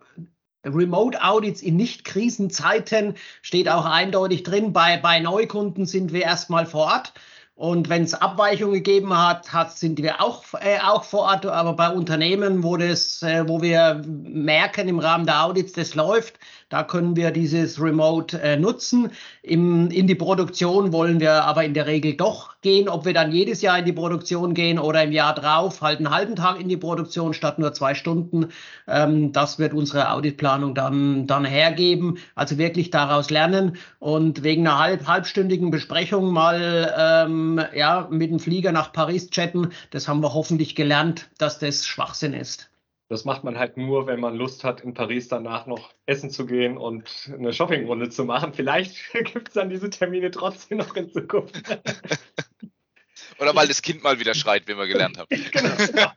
Remote 0.65 1.23
Audits 1.23 1.61
in 1.61 1.77
Nicht-Krisenzeiten 1.77 3.15
steht 3.41 3.69
auch 3.69 3.85
eindeutig 3.85 4.43
drin, 4.43 4.73
bei, 4.73 4.97
bei 4.97 5.19
Neukunden 5.19 5.85
sind 5.85 6.13
wir 6.13 6.23
erstmal 6.23 6.65
vor 6.65 6.85
Ort. 6.85 7.13
Und 7.55 7.89
wenn 7.89 8.03
es 8.03 8.15
Abweichungen 8.15 8.73
gegeben 8.73 9.15
hat, 9.15 9.53
hat, 9.53 9.77
sind 9.77 10.01
wir 10.01 10.19
auch, 10.19 10.43
äh, 10.59 10.79
auch 10.79 11.03
vor 11.03 11.21
Ort. 11.21 11.45
Aber 11.45 11.73
bei 11.73 11.89
Unternehmen, 11.89 12.63
wo, 12.63 12.75
das, 12.75 13.21
äh, 13.21 13.47
wo 13.47 13.61
wir 13.61 14.01
merken 14.05 14.87
im 14.87 14.99
Rahmen 14.99 15.25
der 15.25 15.43
Audits, 15.43 15.73
das 15.73 15.93
läuft, 15.93 16.39
da 16.71 16.83
können 16.83 17.17
wir 17.17 17.31
dieses 17.31 17.81
Remote 17.81 18.41
äh, 18.41 18.55
nutzen. 18.55 19.11
Im, 19.43 19.91
in 19.91 20.07
die 20.07 20.15
Produktion 20.15 20.93
wollen 20.93 21.19
wir 21.19 21.43
aber 21.43 21.65
in 21.65 21.73
der 21.73 21.85
Regel 21.85 22.15
doch 22.15 22.55
gehen. 22.61 22.87
Ob 22.87 23.03
wir 23.03 23.13
dann 23.13 23.33
jedes 23.33 23.61
Jahr 23.61 23.77
in 23.77 23.83
die 23.83 23.91
Produktion 23.91 24.53
gehen 24.53 24.79
oder 24.79 25.03
im 25.03 25.11
Jahr 25.11 25.35
drauf 25.35 25.81
halt 25.81 25.97
einen 25.97 26.11
halben 26.11 26.37
Tag 26.37 26.61
in 26.61 26.69
die 26.69 26.77
Produktion 26.77 27.33
statt 27.33 27.59
nur 27.59 27.73
zwei 27.73 27.93
Stunden, 27.93 28.47
ähm, 28.87 29.33
das 29.33 29.59
wird 29.59 29.73
unsere 29.73 30.11
Auditplanung 30.11 30.73
dann, 30.73 31.27
dann 31.27 31.43
hergeben. 31.43 32.19
Also 32.35 32.57
wirklich 32.57 32.89
daraus 32.89 33.29
lernen 33.29 33.75
und 33.99 34.41
wegen 34.43 34.65
einer 34.65 34.79
halb, 34.79 35.05
halbstündigen 35.05 35.71
Besprechung 35.71 36.31
mal 36.31 36.93
ähm, 36.97 37.61
ja, 37.75 38.07
mit 38.09 38.31
dem 38.31 38.39
Flieger 38.39 38.71
nach 38.71 38.93
Paris 38.93 39.29
chatten, 39.29 39.71
das 39.89 40.07
haben 40.07 40.21
wir 40.21 40.33
hoffentlich 40.33 40.75
gelernt, 40.75 41.27
dass 41.37 41.59
das 41.59 41.85
Schwachsinn 41.85 42.33
ist. 42.33 42.70
Das 43.11 43.25
macht 43.25 43.43
man 43.43 43.59
halt 43.59 43.75
nur, 43.75 44.07
wenn 44.07 44.21
man 44.21 44.37
Lust 44.37 44.63
hat, 44.63 44.79
in 44.79 44.93
Paris 44.93 45.27
danach 45.27 45.65
noch 45.65 45.93
essen 46.05 46.29
zu 46.29 46.45
gehen 46.45 46.77
und 46.77 47.29
eine 47.37 47.51
Shoppingrunde 47.51 48.09
zu 48.09 48.23
machen. 48.23 48.53
Vielleicht 48.53 49.11
gibt 49.33 49.49
es 49.49 49.53
dann 49.53 49.69
diese 49.69 49.89
Termine 49.89 50.31
trotzdem 50.31 50.77
noch 50.77 50.95
in 50.95 51.11
Zukunft. 51.11 51.61
Oder 53.37 53.53
weil 53.53 53.67
das 53.67 53.81
Kind 53.81 54.01
mal 54.01 54.17
wieder 54.21 54.33
schreit, 54.33 54.65
wie 54.69 54.77
wir 54.77 54.87
gelernt 54.87 55.17
haben. 55.17 55.27
genau. 55.51 56.13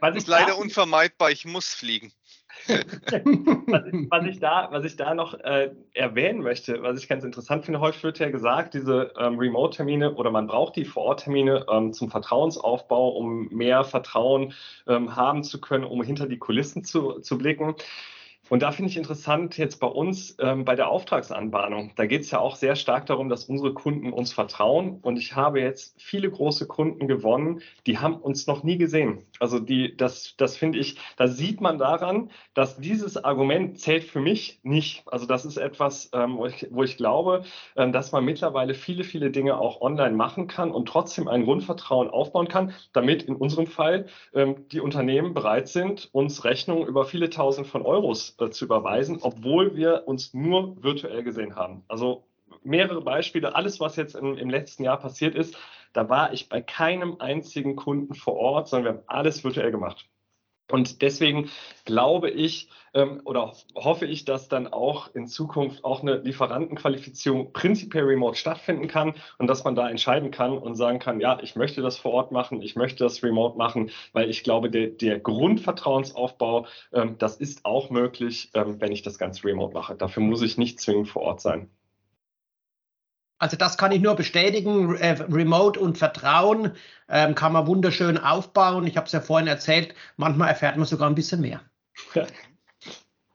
Das 0.00 0.14
ist 0.16 0.28
leider 0.28 0.58
unvermeidbar, 0.58 1.32
ich 1.32 1.44
muss 1.44 1.74
fliegen 1.74 2.12
was, 2.68 3.86
ich, 3.86 4.10
was, 4.10 4.26
ich, 4.26 4.40
da, 4.40 4.68
was 4.70 4.84
ich 4.84 4.96
da 4.96 5.14
noch 5.14 5.34
äh, 5.34 5.70
erwähnen 5.94 6.42
möchte, 6.42 6.82
was 6.82 6.98
ich 6.98 7.08
ganz 7.08 7.24
interessant 7.24 7.64
finde, 7.64 7.80
häufig 7.80 8.02
wird 8.04 8.18
ja 8.18 8.30
gesagt, 8.30 8.74
diese 8.74 9.12
ähm, 9.18 9.38
Remote-Termine 9.38 10.14
oder 10.14 10.30
man 10.30 10.46
braucht 10.46 10.76
die 10.76 10.84
Vor-Ort-Termine 10.84 11.66
ähm, 11.70 11.92
zum 11.92 12.10
Vertrauensaufbau, 12.10 13.10
um 13.10 13.48
mehr 13.48 13.84
Vertrauen 13.84 14.54
ähm, 14.86 15.16
haben 15.16 15.42
zu 15.44 15.60
können, 15.60 15.84
um 15.84 16.02
hinter 16.02 16.26
die 16.26 16.38
Kulissen 16.38 16.84
zu, 16.84 17.20
zu 17.20 17.38
blicken. 17.38 17.74
Und 18.52 18.60
da 18.60 18.70
finde 18.70 18.90
ich 18.90 18.98
interessant 18.98 19.56
jetzt 19.56 19.80
bei 19.80 19.86
uns 19.86 20.36
ähm, 20.38 20.66
bei 20.66 20.74
der 20.74 20.90
Auftragsanbahnung. 20.90 21.92
Da 21.96 22.04
geht 22.04 22.20
es 22.20 22.30
ja 22.32 22.38
auch 22.38 22.56
sehr 22.56 22.76
stark 22.76 23.06
darum, 23.06 23.30
dass 23.30 23.46
unsere 23.46 23.72
Kunden 23.72 24.12
uns 24.12 24.34
vertrauen. 24.34 24.98
Und 25.00 25.16
ich 25.16 25.34
habe 25.34 25.62
jetzt 25.62 25.98
viele 25.98 26.30
große 26.30 26.66
Kunden 26.66 27.08
gewonnen, 27.08 27.62
die 27.86 27.96
haben 27.96 28.16
uns 28.16 28.46
noch 28.46 28.62
nie 28.62 28.76
gesehen. 28.76 29.24
Also 29.40 29.58
die, 29.58 29.96
das, 29.96 30.34
das 30.36 30.58
finde 30.58 30.80
ich, 30.80 30.98
da 31.16 31.28
sieht 31.28 31.62
man 31.62 31.78
daran, 31.78 32.30
dass 32.52 32.76
dieses 32.76 33.16
Argument 33.24 33.78
zählt 33.78 34.04
für 34.04 34.20
mich 34.20 34.60
nicht. 34.64 35.02
Also 35.06 35.24
das 35.24 35.46
ist 35.46 35.56
etwas, 35.56 36.10
ähm, 36.12 36.36
wo, 36.36 36.44
ich, 36.44 36.66
wo 36.70 36.82
ich 36.82 36.98
glaube, 36.98 37.44
ähm, 37.74 37.94
dass 37.94 38.12
man 38.12 38.22
mittlerweile 38.22 38.74
viele, 38.74 39.04
viele 39.04 39.30
Dinge 39.30 39.56
auch 39.56 39.80
online 39.80 40.14
machen 40.14 40.46
kann 40.46 40.72
und 40.72 40.90
trotzdem 40.90 41.26
ein 41.26 41.44
Grundvertrauen 41.46 42.10
aufbauen 42.10 42.48
kann, 42.48 42.74
damit 42.92 43.22
in 43.22 43.34
unserem 43.34 43.66
Fall 43.66 44.08
ähm, 44.34 44.68
die 44.68 44.80
Unternehmen 44.80 45.32
bereit 45.32 45.68
sind, 45.68 46.10
uns 46.12 46.44
Rechnungen 46.44 46.86
über 46.86 47.06
viele 47.06 47.30
tausend 47.30 47.66
von 47.66 47.80
Euros 47.80 48.36
zu 48.50 48.64
überweisen, 48.64 49.18
obwohl 49.20 49.76
wir 49.76 50.04
uns 50.06 50.34
nur 50.34 50.82
virtuell 50.82 51.22
gesehen 51.22 51.56
haben. 51.56 51.84
Also 51.88 52.24
mehrere 52.62 53.02
Beispiele, 53.02 53.54
alles, 53.54 53.80
was 53.80 53.96
jetzt 53.96 54.14
im, 54.14 54.36
im 54.36 54.50
letzten 54.50 54.84
Jahr 54.84 54.98
passiert 54.98 55.34
ist, 55.34 55.56
da 55.92 56.08
war 56.08 56.32
ich 56.32 56.48
bei 56.48 56.60
keinem 56.60 57.20
einzigen 57.20 57.76
Kunden 57.76 58.14
vor 58.14 58.34
Ort, 58.34 58.68
sondern 58.68 58.84
wir 58.94 58.98
haben 59.00 59.08
alles 59.08 59.44
virtuell 59.44 59.70
gemacht. 59.70 60.08
Und 60.72 61.02
deswegen 61.02 61.50
glaube 61.84 62.30
ich 62.30 62.70
ähm, 62.94 63.20
oder 63.26 63.52
hoffe 63.74 64.06
ich, 64.06 64.24
dass 64.24 64.48
dann 64.48 64.66
auch 64.66 65.14
in 65.14 65.26
Zukunft 65.26 65.84
auch 65.84 66.00
eine 66.00 66.16
Lieferantenqualifizierung 66.16 67.52
prinzipiell 67.52 68.04
remote 68.04 68.38
stattfinden 68.38 68.88
kann 68.88 69.12
und 69.36 69.48
dass 69.48 69.64
man 69.64 69.74
da 69.74 69.90
entscheiden 69.90 70.30
kann 70.30 70.56
und 70.56 70.74
sagen 70.74 70.98
kann, 70.98 71.20
ja, 71.20 71.38
ich 71.42 71.56
möchte 71.56 71.82
das 71.82 71.98
vor 71.98 72.12
Ort 72.12 72.32
machen, 72.32 72.62
ich 72.62 72.74
möchte 72.74 73.04
das 73.04 73.22
remote 73.22 73.58
machen, 73.58 73.90
weil 74.14 74.30
ich 74.30 74.44
glaube, 74.44 74.70
der, 74.70 74.86
der 74.86 75.20
Grundvertrauensaufbau, 75.20 76.66
ähm, 76.94 77.16
das 77.18 77.36
ist 77.36 77.66
auch 77.66 77.90
möglich, 77.90 78.50
ähm, 78.54 78.80
wenn 78.80 78.92
ich 78.92 79.02
das 79.02 79.18
Ganze 79.18 79.44
remote 79.44 79.74
mache. 79.74 79.94
Dafür 79.94 80.22
muss 80.22 80.40
ich 80.40 80.56
nicht 80.56 80.80
zwingend 80.80 81.08
vor 81.08 81.20
Ort 81.20 81.42
sein. 81.42 81.68
Also 83.42 83.56
das 83.56 83.76
kann 83.76 83.90
ich 83.90 84.00
nur 84.00 84.14
bestätigen. 84.14 84.94
Äh, 84.94 85.20
Remote 85.28 85.80
und 85.80 85.98
Vertrauen 85.98 86.76
ähm, 87.08 87.34
kann 87.34 87.52
man 87.52 87.66
wunderschön 87.66 88.16
aufbauen. 88.16 88.86
Ich 88.86 88.96
habe 88.96 89.06
es 89.06 89.12
ja 89.12 89.20
vorhin 89.20 89.48
erzählt, 89.48 89.96
manchmal 90.16 90.50
erfährt 90.50 90.76
man 90.76 90.86
sogar 90.86 91.10
ein 91.10 91.16
bisschen 91.16 91.40
mehr. 91.40 91.60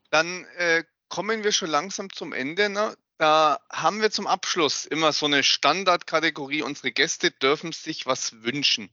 Dann 0.09 0.45
äh, 0.55 0.85
kommen 1.09 1.43
wir 1.43 1.51
schon 1.51 1.69
langsam 1.69 2.09
zum 2.09 2.31
Ende. 2.31 2.69
Ne? 2.69 2.95
Da 3.17 3.59
haben 3.69 4.01
wir 4.01 4.09
zum 4.09 4.27
Abschluss 4.27 4.85
immer 4.85 5.11
so 5.11 5.25
eine 5.25 5.43
Standardkategorie. 5.43 6.61
Unsere 6.61 6.93
Gäste 6.93 7.29
dürfen 7.29 7.73
sich 7.73 8.05
was 8.05 8.31
wünschen. 8.43 8.89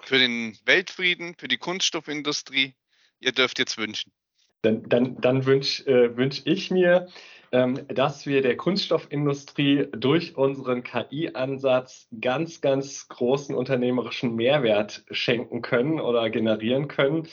Für 0.00 0.18
den 0.18 0.58
Weltfrieden, 0.64 1.36
für 1.38 1.46
die 1.46 1.58
Kunststoffindustrie. 1.58 2.74
Ihr 3.20 3.30
dürft 3.30 3.60
jetzt 3.60 3.78
wünschen. 3.78 4.10
Dann, 4.62 4.88
dann, 4.88 5.20
dann 5.20 5.46
wünsche 5.46 5.86
äh, 5.86 6.16
wünsch 6.16 6.42
ich 6.46 6.72
mir, 6.72 7.06
dass 7.52 8.26
wir 8.26 8.40
der 8.40 8.56
Kunststoffindustrie 8.56 9.88
durch 9.92 10.36
unseren 10.38 10.82
KI-Ansatz 10.82 12.08
ganz, 12.18 12.62
ganz 12.62 13.08
großen 13.08 13.54
unternehmerischen 13.54 14.34
Mehrwert 14.36 15.04
schenken 15.10 15.60
können 15.60 16.00
oder 16.00 16.30
generieren 16.30 16.88
können. 16.88 17.28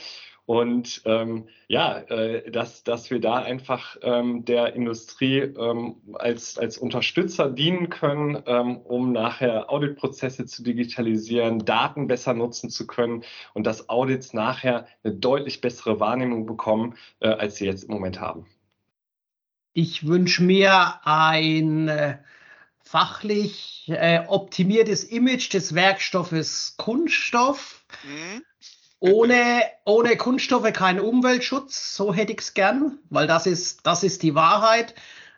Und 0.49 1.03
ähm, 1.05 1.47
ja, 1.67 1.99
äh, 1.99 2.49
dass, 2.49 2.83
dass 2.83 3.11
wir 3.11 3.21
da 3.21 3.35
einfach 3.35 3.97
ähm, 4.01 4.45
der 4.45 4.73
Industrie 4.73 5.41
ähm, 5.41 5.97
als, 6.13 6.57
als 6.57 6.79
Unterstützer 6.79 7.51
dienen 7.51 7.91
können, 7.91 8.41
ähm, 8.47 8.77
um 8.77 9.11
nachher 9.11 9.69
Auditprozesse 9.69 10.47
zu 10.47 10.63
digitalisieren, 10.63 11.59
Daten 11.65 12.07
besser 12.07 12.33
nutzen 12.33 12.71
zu 12.71 12.87
können 12.87 13.23
und 13.53 13.67
dass 13.67 13.89
Audits 13.89 14.33
nachher 14.33 14.87
eine 15.03 15.13
deutlich 15.13 15.61
bessere 15.61 15.99
Wahrnehmung 15.99 16.47
bekommen, 16.47 16.95
äh, 17.19 17.27
als 17.27 17.57
sie 17.57 17.67
jetzt 17.67 17.83
im 17.83 17.93
Moment 17.93 18.19
haben. 18.19 18.47
Ich 19.81 20.05
wünsche 20.05 20.43
mir 20.43 20.99
ein 21.05 21.87
äh, 21.87 22.17
fachlich 22.83 23.85
äh, 23.87 24.19
optimiertes 24.27 25.05
Image 25.05 25.53
des 25.53 25.73
Werkstoffes 25.73 26.73
Kunststoff. 26.75 27.85
Mhm. 28.03 28.43
ohne, 28.99 29.61
ohne 29.85 30.17
Kunststoffe 30.17 30.73
kein 30.73 30.99
Umweltschutz, 30.99 31.95
so 31.95 32.13
hätte 32.13 32.33
ich 32.33 32.39
es 32.39 32.53
gern, 32.53 32.99
weil 33.09 33.25
das 33.25 33.45
ist, 33.45 33.87
das 33.87 34.03
ist 34.03 34.21
die 34.21 34.35
Wahrheit. 34.35 34.95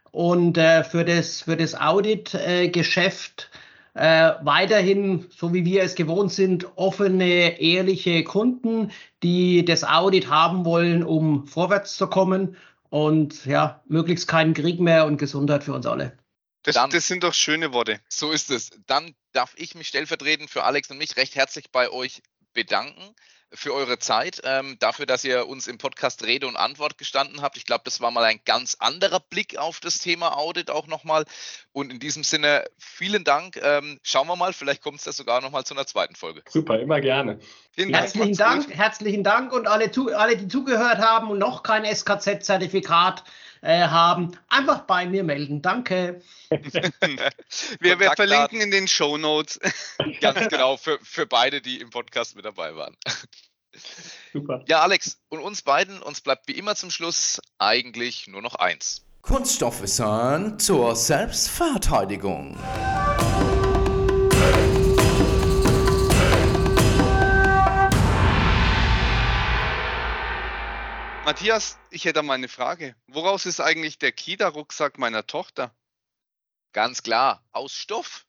Und 0.10 0.58
äh, 0.58 0.84
für 0.84 1.06
das, 1.06 1.42
für 1.42 1.56
das 1.56 1.80
Audit-Geschäft 1.80 3.52
äh, 3.94 4.32
weiterhin, 4.42 5.28
so 5.30 5.54
wie 5.54 5.66
wir 5.66 5.84
es 5.84 5.94
gewohnt 5.94 6.32
sind, 6.32 6.66
offene, 6.78 7.62
ehrliche 7.62 8.24
Kunden, 8.24 8.92
die 9.22 9.66
das 9.66 9.84
Audit 9.84 10.32
haben 10.32 10.66
wollen, 10.66 11.04
um 11.04 11.46
vorwärts 11.46 11.96
zu 11.96 12.08
kommen 12.08 12.58
und 12.92 13.46
ja, 13.46 13.82
möglichst 13.88 14.28
keinen 14.28 14.54
Krieg 14.54 14.82
mehr 14.82 15.06
und 15.06 15.18
Gesundheit 15.18 15.64
für 15.64 15.74
uns 15.74 15.86
alle. 15.86 16.18
Das, 16.64 16.76
Dann, 16.76 16.90
das 16.92 17.08
sind 17.08 17.24
doch 17.24 17.34
schöne 17.34 17.74
Worte. 17.74 18.02
So 18.10 18.32
ist 18.32 18.52
es. 18.52 18.70
Dann 18.86 19.16
darf 19.32 19.54
ich 19.56 19.74
mich 19.76 19.88
stellvertretend 19.88 20.50
für 20.50 20.64
Alex 20.64 20.92
und 20.92 20.98
mich 20.98 21.16
recht 21.16 21.36
herzlich 21.36 21.72
bei 21.72 21.90
euch 21.90 22.22
bedanken 22.54 23.16
für 23.54 23.74
eure 23.74 24.00
Zeit, 24.00 24.42
ähm, 24.46 24.78
dafür, 24.80 25.06
dass 25.06 25.24
ihr 25.24 25.48
uns 25.48 25.68
im 25.68 25.78
Podcast 25.78 26.24
Rede 26.24 26.48
und 26.48 26.56
Antwort 26.56 26.98
gestanden 26.98 27.42
habt. 27.42 27.58
Ich 27.58 27.66
glaube, 27.66 27.82
das 27.86 28.00
war 28.00 28.12
mal 28.12 28.24
ein 28.24 28.40
ganz 28.46 28.78
anderer 28.80 29.20
Blick 29.20 29.58
auf 29.58 29.80
das 29.80 30.00
Thema 30.00 30.38
Audit 30.38 30.70
auch 30.70 30.88
nochmal. 30.88 31.26
Und 31.74 31.92
in 31.92 32.00
diesem 32.00 32.24
Sinne, 32.24 32.64
vielen 32.78 33.24
Dank. 33.24 33.60
Ähm, 33.62 34.00
schauen 34.04 34.28
wir 34.28 34.36
mal, 34.36 34.54
vielleicht 34.54 34.82
kommt 34.82 35.00
es 35.00 35.04
da 35.04 35.12
sogar 35.12 35.42
nochmal 35.42 35.66
zu 35.66 35.74
einer 35.74 35.86
zweiten 35.86 36.16
Folge. 36.16 36.44
Super, 36.50 36.80
immer 36.80 37.02
gerne. 37.02 37.40
Vielen 37.74 37.94
herzlichen 37.94 38.36
Dank, 38.36 38.68
Dank 38.68 38.78
herzlichen 38.78 39.24
Dank 39.24 39.54
und 39.54 39.68
alle, 39.68 39.92
alle, 40.16 40.38
die 40.38 40.48
zugehört 40.48 41.00
haben 41.00 41.30
und 41.30 41.40
noch 41.40 41.64
kein 41.64 41.86
SKZ-Zertifikat 41.86 43.24
äh, 43.62 43.88
haben, 43.88 44.32
einfach 44.50 44.82
bei 44.82 45.06
mir 45.06 45.24
melden. 45.24 45.62
Danke. 45.62 46.22
wir, 46.50 48.00
wir, 48.00 48.12
verlinken 48.16 48.62
in 48.62 48.72
den 48.72 48.88
Show 48.88 49.18
Notes. 49.18 49.60
Ganz 50.22 50.50
genau, 50.50 50.78
für, 50.78 51.00
für 51.02 51.26
beide, 51.26 51.62
die 51.62 51.80
im 51.80 51.90
Podcast 51.90 52.36
mit 52.36 52.46
dabei 52.46 52.76
waren. 52.76 52.98
Super. 54.34 54.64
Ja, 54.68 54.82
Alex, 54.82 55.22
und 55.30 55.40
uns 55.40 55.62
beiden, 55.62 56.02
uns 56.02 56.22
bleibt 56.22 56.48
wie 56.48 56.54
immer 56.54 56.76
zum 56.76 56.92
Schluss 56.92 57.40
eigentlich 57.58 58.28
nur 58.28 58.42
noch 58.42 58.56
eins. 58.56 59.06
Kunststoffwissern 59.22 60.60
zur 60.60 60.96
Selbstverteidigung. 60.96 62.58
Matthias, 71.24 71.78
ich 71.92 72.06
hätte 72.06 72.24
mal 72.24 72.34
eine 72.34 72.48
Frage. 72.48 72.96
Woraus 73.06 73.46
ist 73.46 73.60
eigentlich 73.60 74.00
der 74.00 74.12
Kita-Rucksack 74.12 74.98
meiner 74.98 75.28
Tochter? 75.28 75.76
Ganz 76.74 77.04
klar, 77.04 77.48
aus 77.52 77.74
Stoff. 77.74 78.26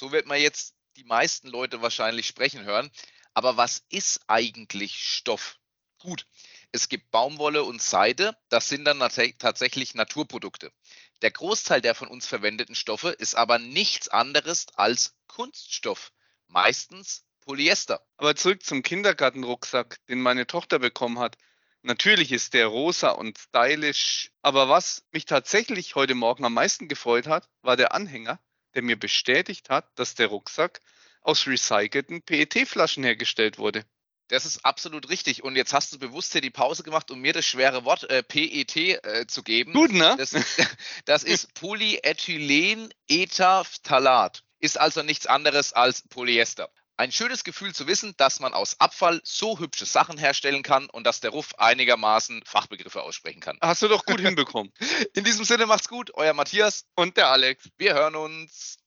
So 0.00 0.12
wird 0.12 0.26
man 0.26 0.40
jetzt 0.40 0.74
die 0.96 1.04
meisten 1.04 1.48
Leute 1.48 1.82
wahrscheinlich 1.82 2.26
sprechen 2.26 2.64
hören. 2.64 2.90
Aber 3.34 3.58
was 3.58 3.84
ist 3.90 4.22
eigentlich 4.28 4.98
Stoff? 5.04 5.58
Gut, 5.98 6.26
es 6.72 6.88
gibt 6.88 7.10
Baumwolle 7.10 7.64
und 7.64 7.82
Seide, 7.82 8.34
das 8.48 8.66
sind 8.66 8.86
dann 8.86 8.98
tatsächlich 9.38 9.94
Naturprodukte. 9.94 10.72
Der 11.20 11.30
Großteil 11.30 11.82
der 11.82 11.94
von 11.94 12.08
uns 12.08 12.26
verwendeten 12.26 12.74
Stoffe 12.74 13.10
ist 13.10 13.34
aber 13.34 13.58
nichts 13.58 14.08
anderes 14.08 14.66
als 14.74 15.14
Kunststoff, 15.26 16.12
meistens 16.48 17.26
Polyester. 17.40 18.04
Aber 18.16 18.34
zurück 18.36 18.64
zum 18.64 18.82
Kindergartenrucksack, 18.82 19.98
den 20.08 20.20
meine 20.22 20.46
Tochter 20.46 20.78
bekommen 20.78 21.18
hat. 21.18 21.36
Natürlich 21.82 22.30
ist 22.30 22.54
der 22.54 22.68
rosa 22.68 23.10
und 23.10 23.38
stylisch, 23.38 24.30
aber 24.40 24.68
was 24.68 25.04
mich 25.10 25.26
tatsächlich 25.26 25.96
heute 25.96 26.14
Morgen 26.14 26.44
am 26.44 26.54
meisten 26.54 26.86
gefreut 26.86 27.26
hat, 27.26 27.48
war 27.62 27.76
der 27.76 27.92
Anhänger, 27.92 28.38
der 28.74 28.82
mir 28.82 28.98
bestätigt 28.98 29.68
hat, 29.68 29.90
dass 29.96 30.14
der 30.14 30.28
Rucksack 30.28 30.80
aus 31.22 31.46
recycelten 31.46 32.22
PET-Flaschen 32.22 33.02
hergestellt 33.02 33.58
wurde. 33.58 33.84
Das 34.28 34.46
ist 34.46 34.64
absolut 34.64 35.10
richtig. 35.10 35.42
Und 35.42 35.56
jetzt 35.56 35.74
hast 35.74 35.92
du 35.92 35.98
bewusst 35.98 36.30
hier 36.32 36.40
die 36.40 36.50
Pause 36.50 36.84
gemacht, 36.84 37.10
um 37.10 37.20
mir 37.20 37.32
das 37.32 37.44
schwere 37.44 37.84
Wort 37.84 38.08
äh, 38.08 38.22
PET 38.22 38.76
äh, 38.76 39.26
zu 39.26 39.42
geben. 39.42 39.72
Gut, 39.72 39.92
ne? 39.92 40.14
Das, 40.16 40.30
das 41.04 41.24
ist 41.24 41.52
Polyethylenetaphthalat. 41.54 44.44
Ist 44.60 44.78
also 44.80 45.02
nichts 45.02 45.26
anderes 45.26 45.72
als 45.72 46.06
Polyester. 46.08 46.70
Ein 46.96 47.10
schönes 47.10 47.42
Gefühl 47.42 47.74
zu 47.74 47.86
wissen, 47.86 48.14
dass 48.16 48.38
man 48.40 48.54
aus 48.54 48.78
Abfall 48.78 49.20
so 49.24 49.58
hübsche 49.58 49.86
Sachen 49.86 50.18
herstellen 50.18 50.62
kann 50.62 50.88
und 50.90 51.04
dass 51.04 51.20
der 51.20 51.30
Ruff 51.30 51.54
einigermaßen 51.58 52.42
Fachbegriffe 52.44 53.02
aussprechen 53.02 53.40
kann. 53.40 53.58
Hast 53.60 53.82
du 53.82 53.88
doch 53.88 54.04
gut 54.04 54.20
hinbekommen. 54.20 54.72
In 55.14 55.24
diesem 55.24 55.44
Sinne 55.44 55.66
macht's 55.66 55.88
gut, 55.88 56.12
euer 56.14 56.34
Matthias 56.34 56.84
und 56.94 57.16
der 57.16 57.28
Alex. 57.28 57.68
Wir 57.78 57.94
hören 57.94 58.14
uns. 58.14 58.78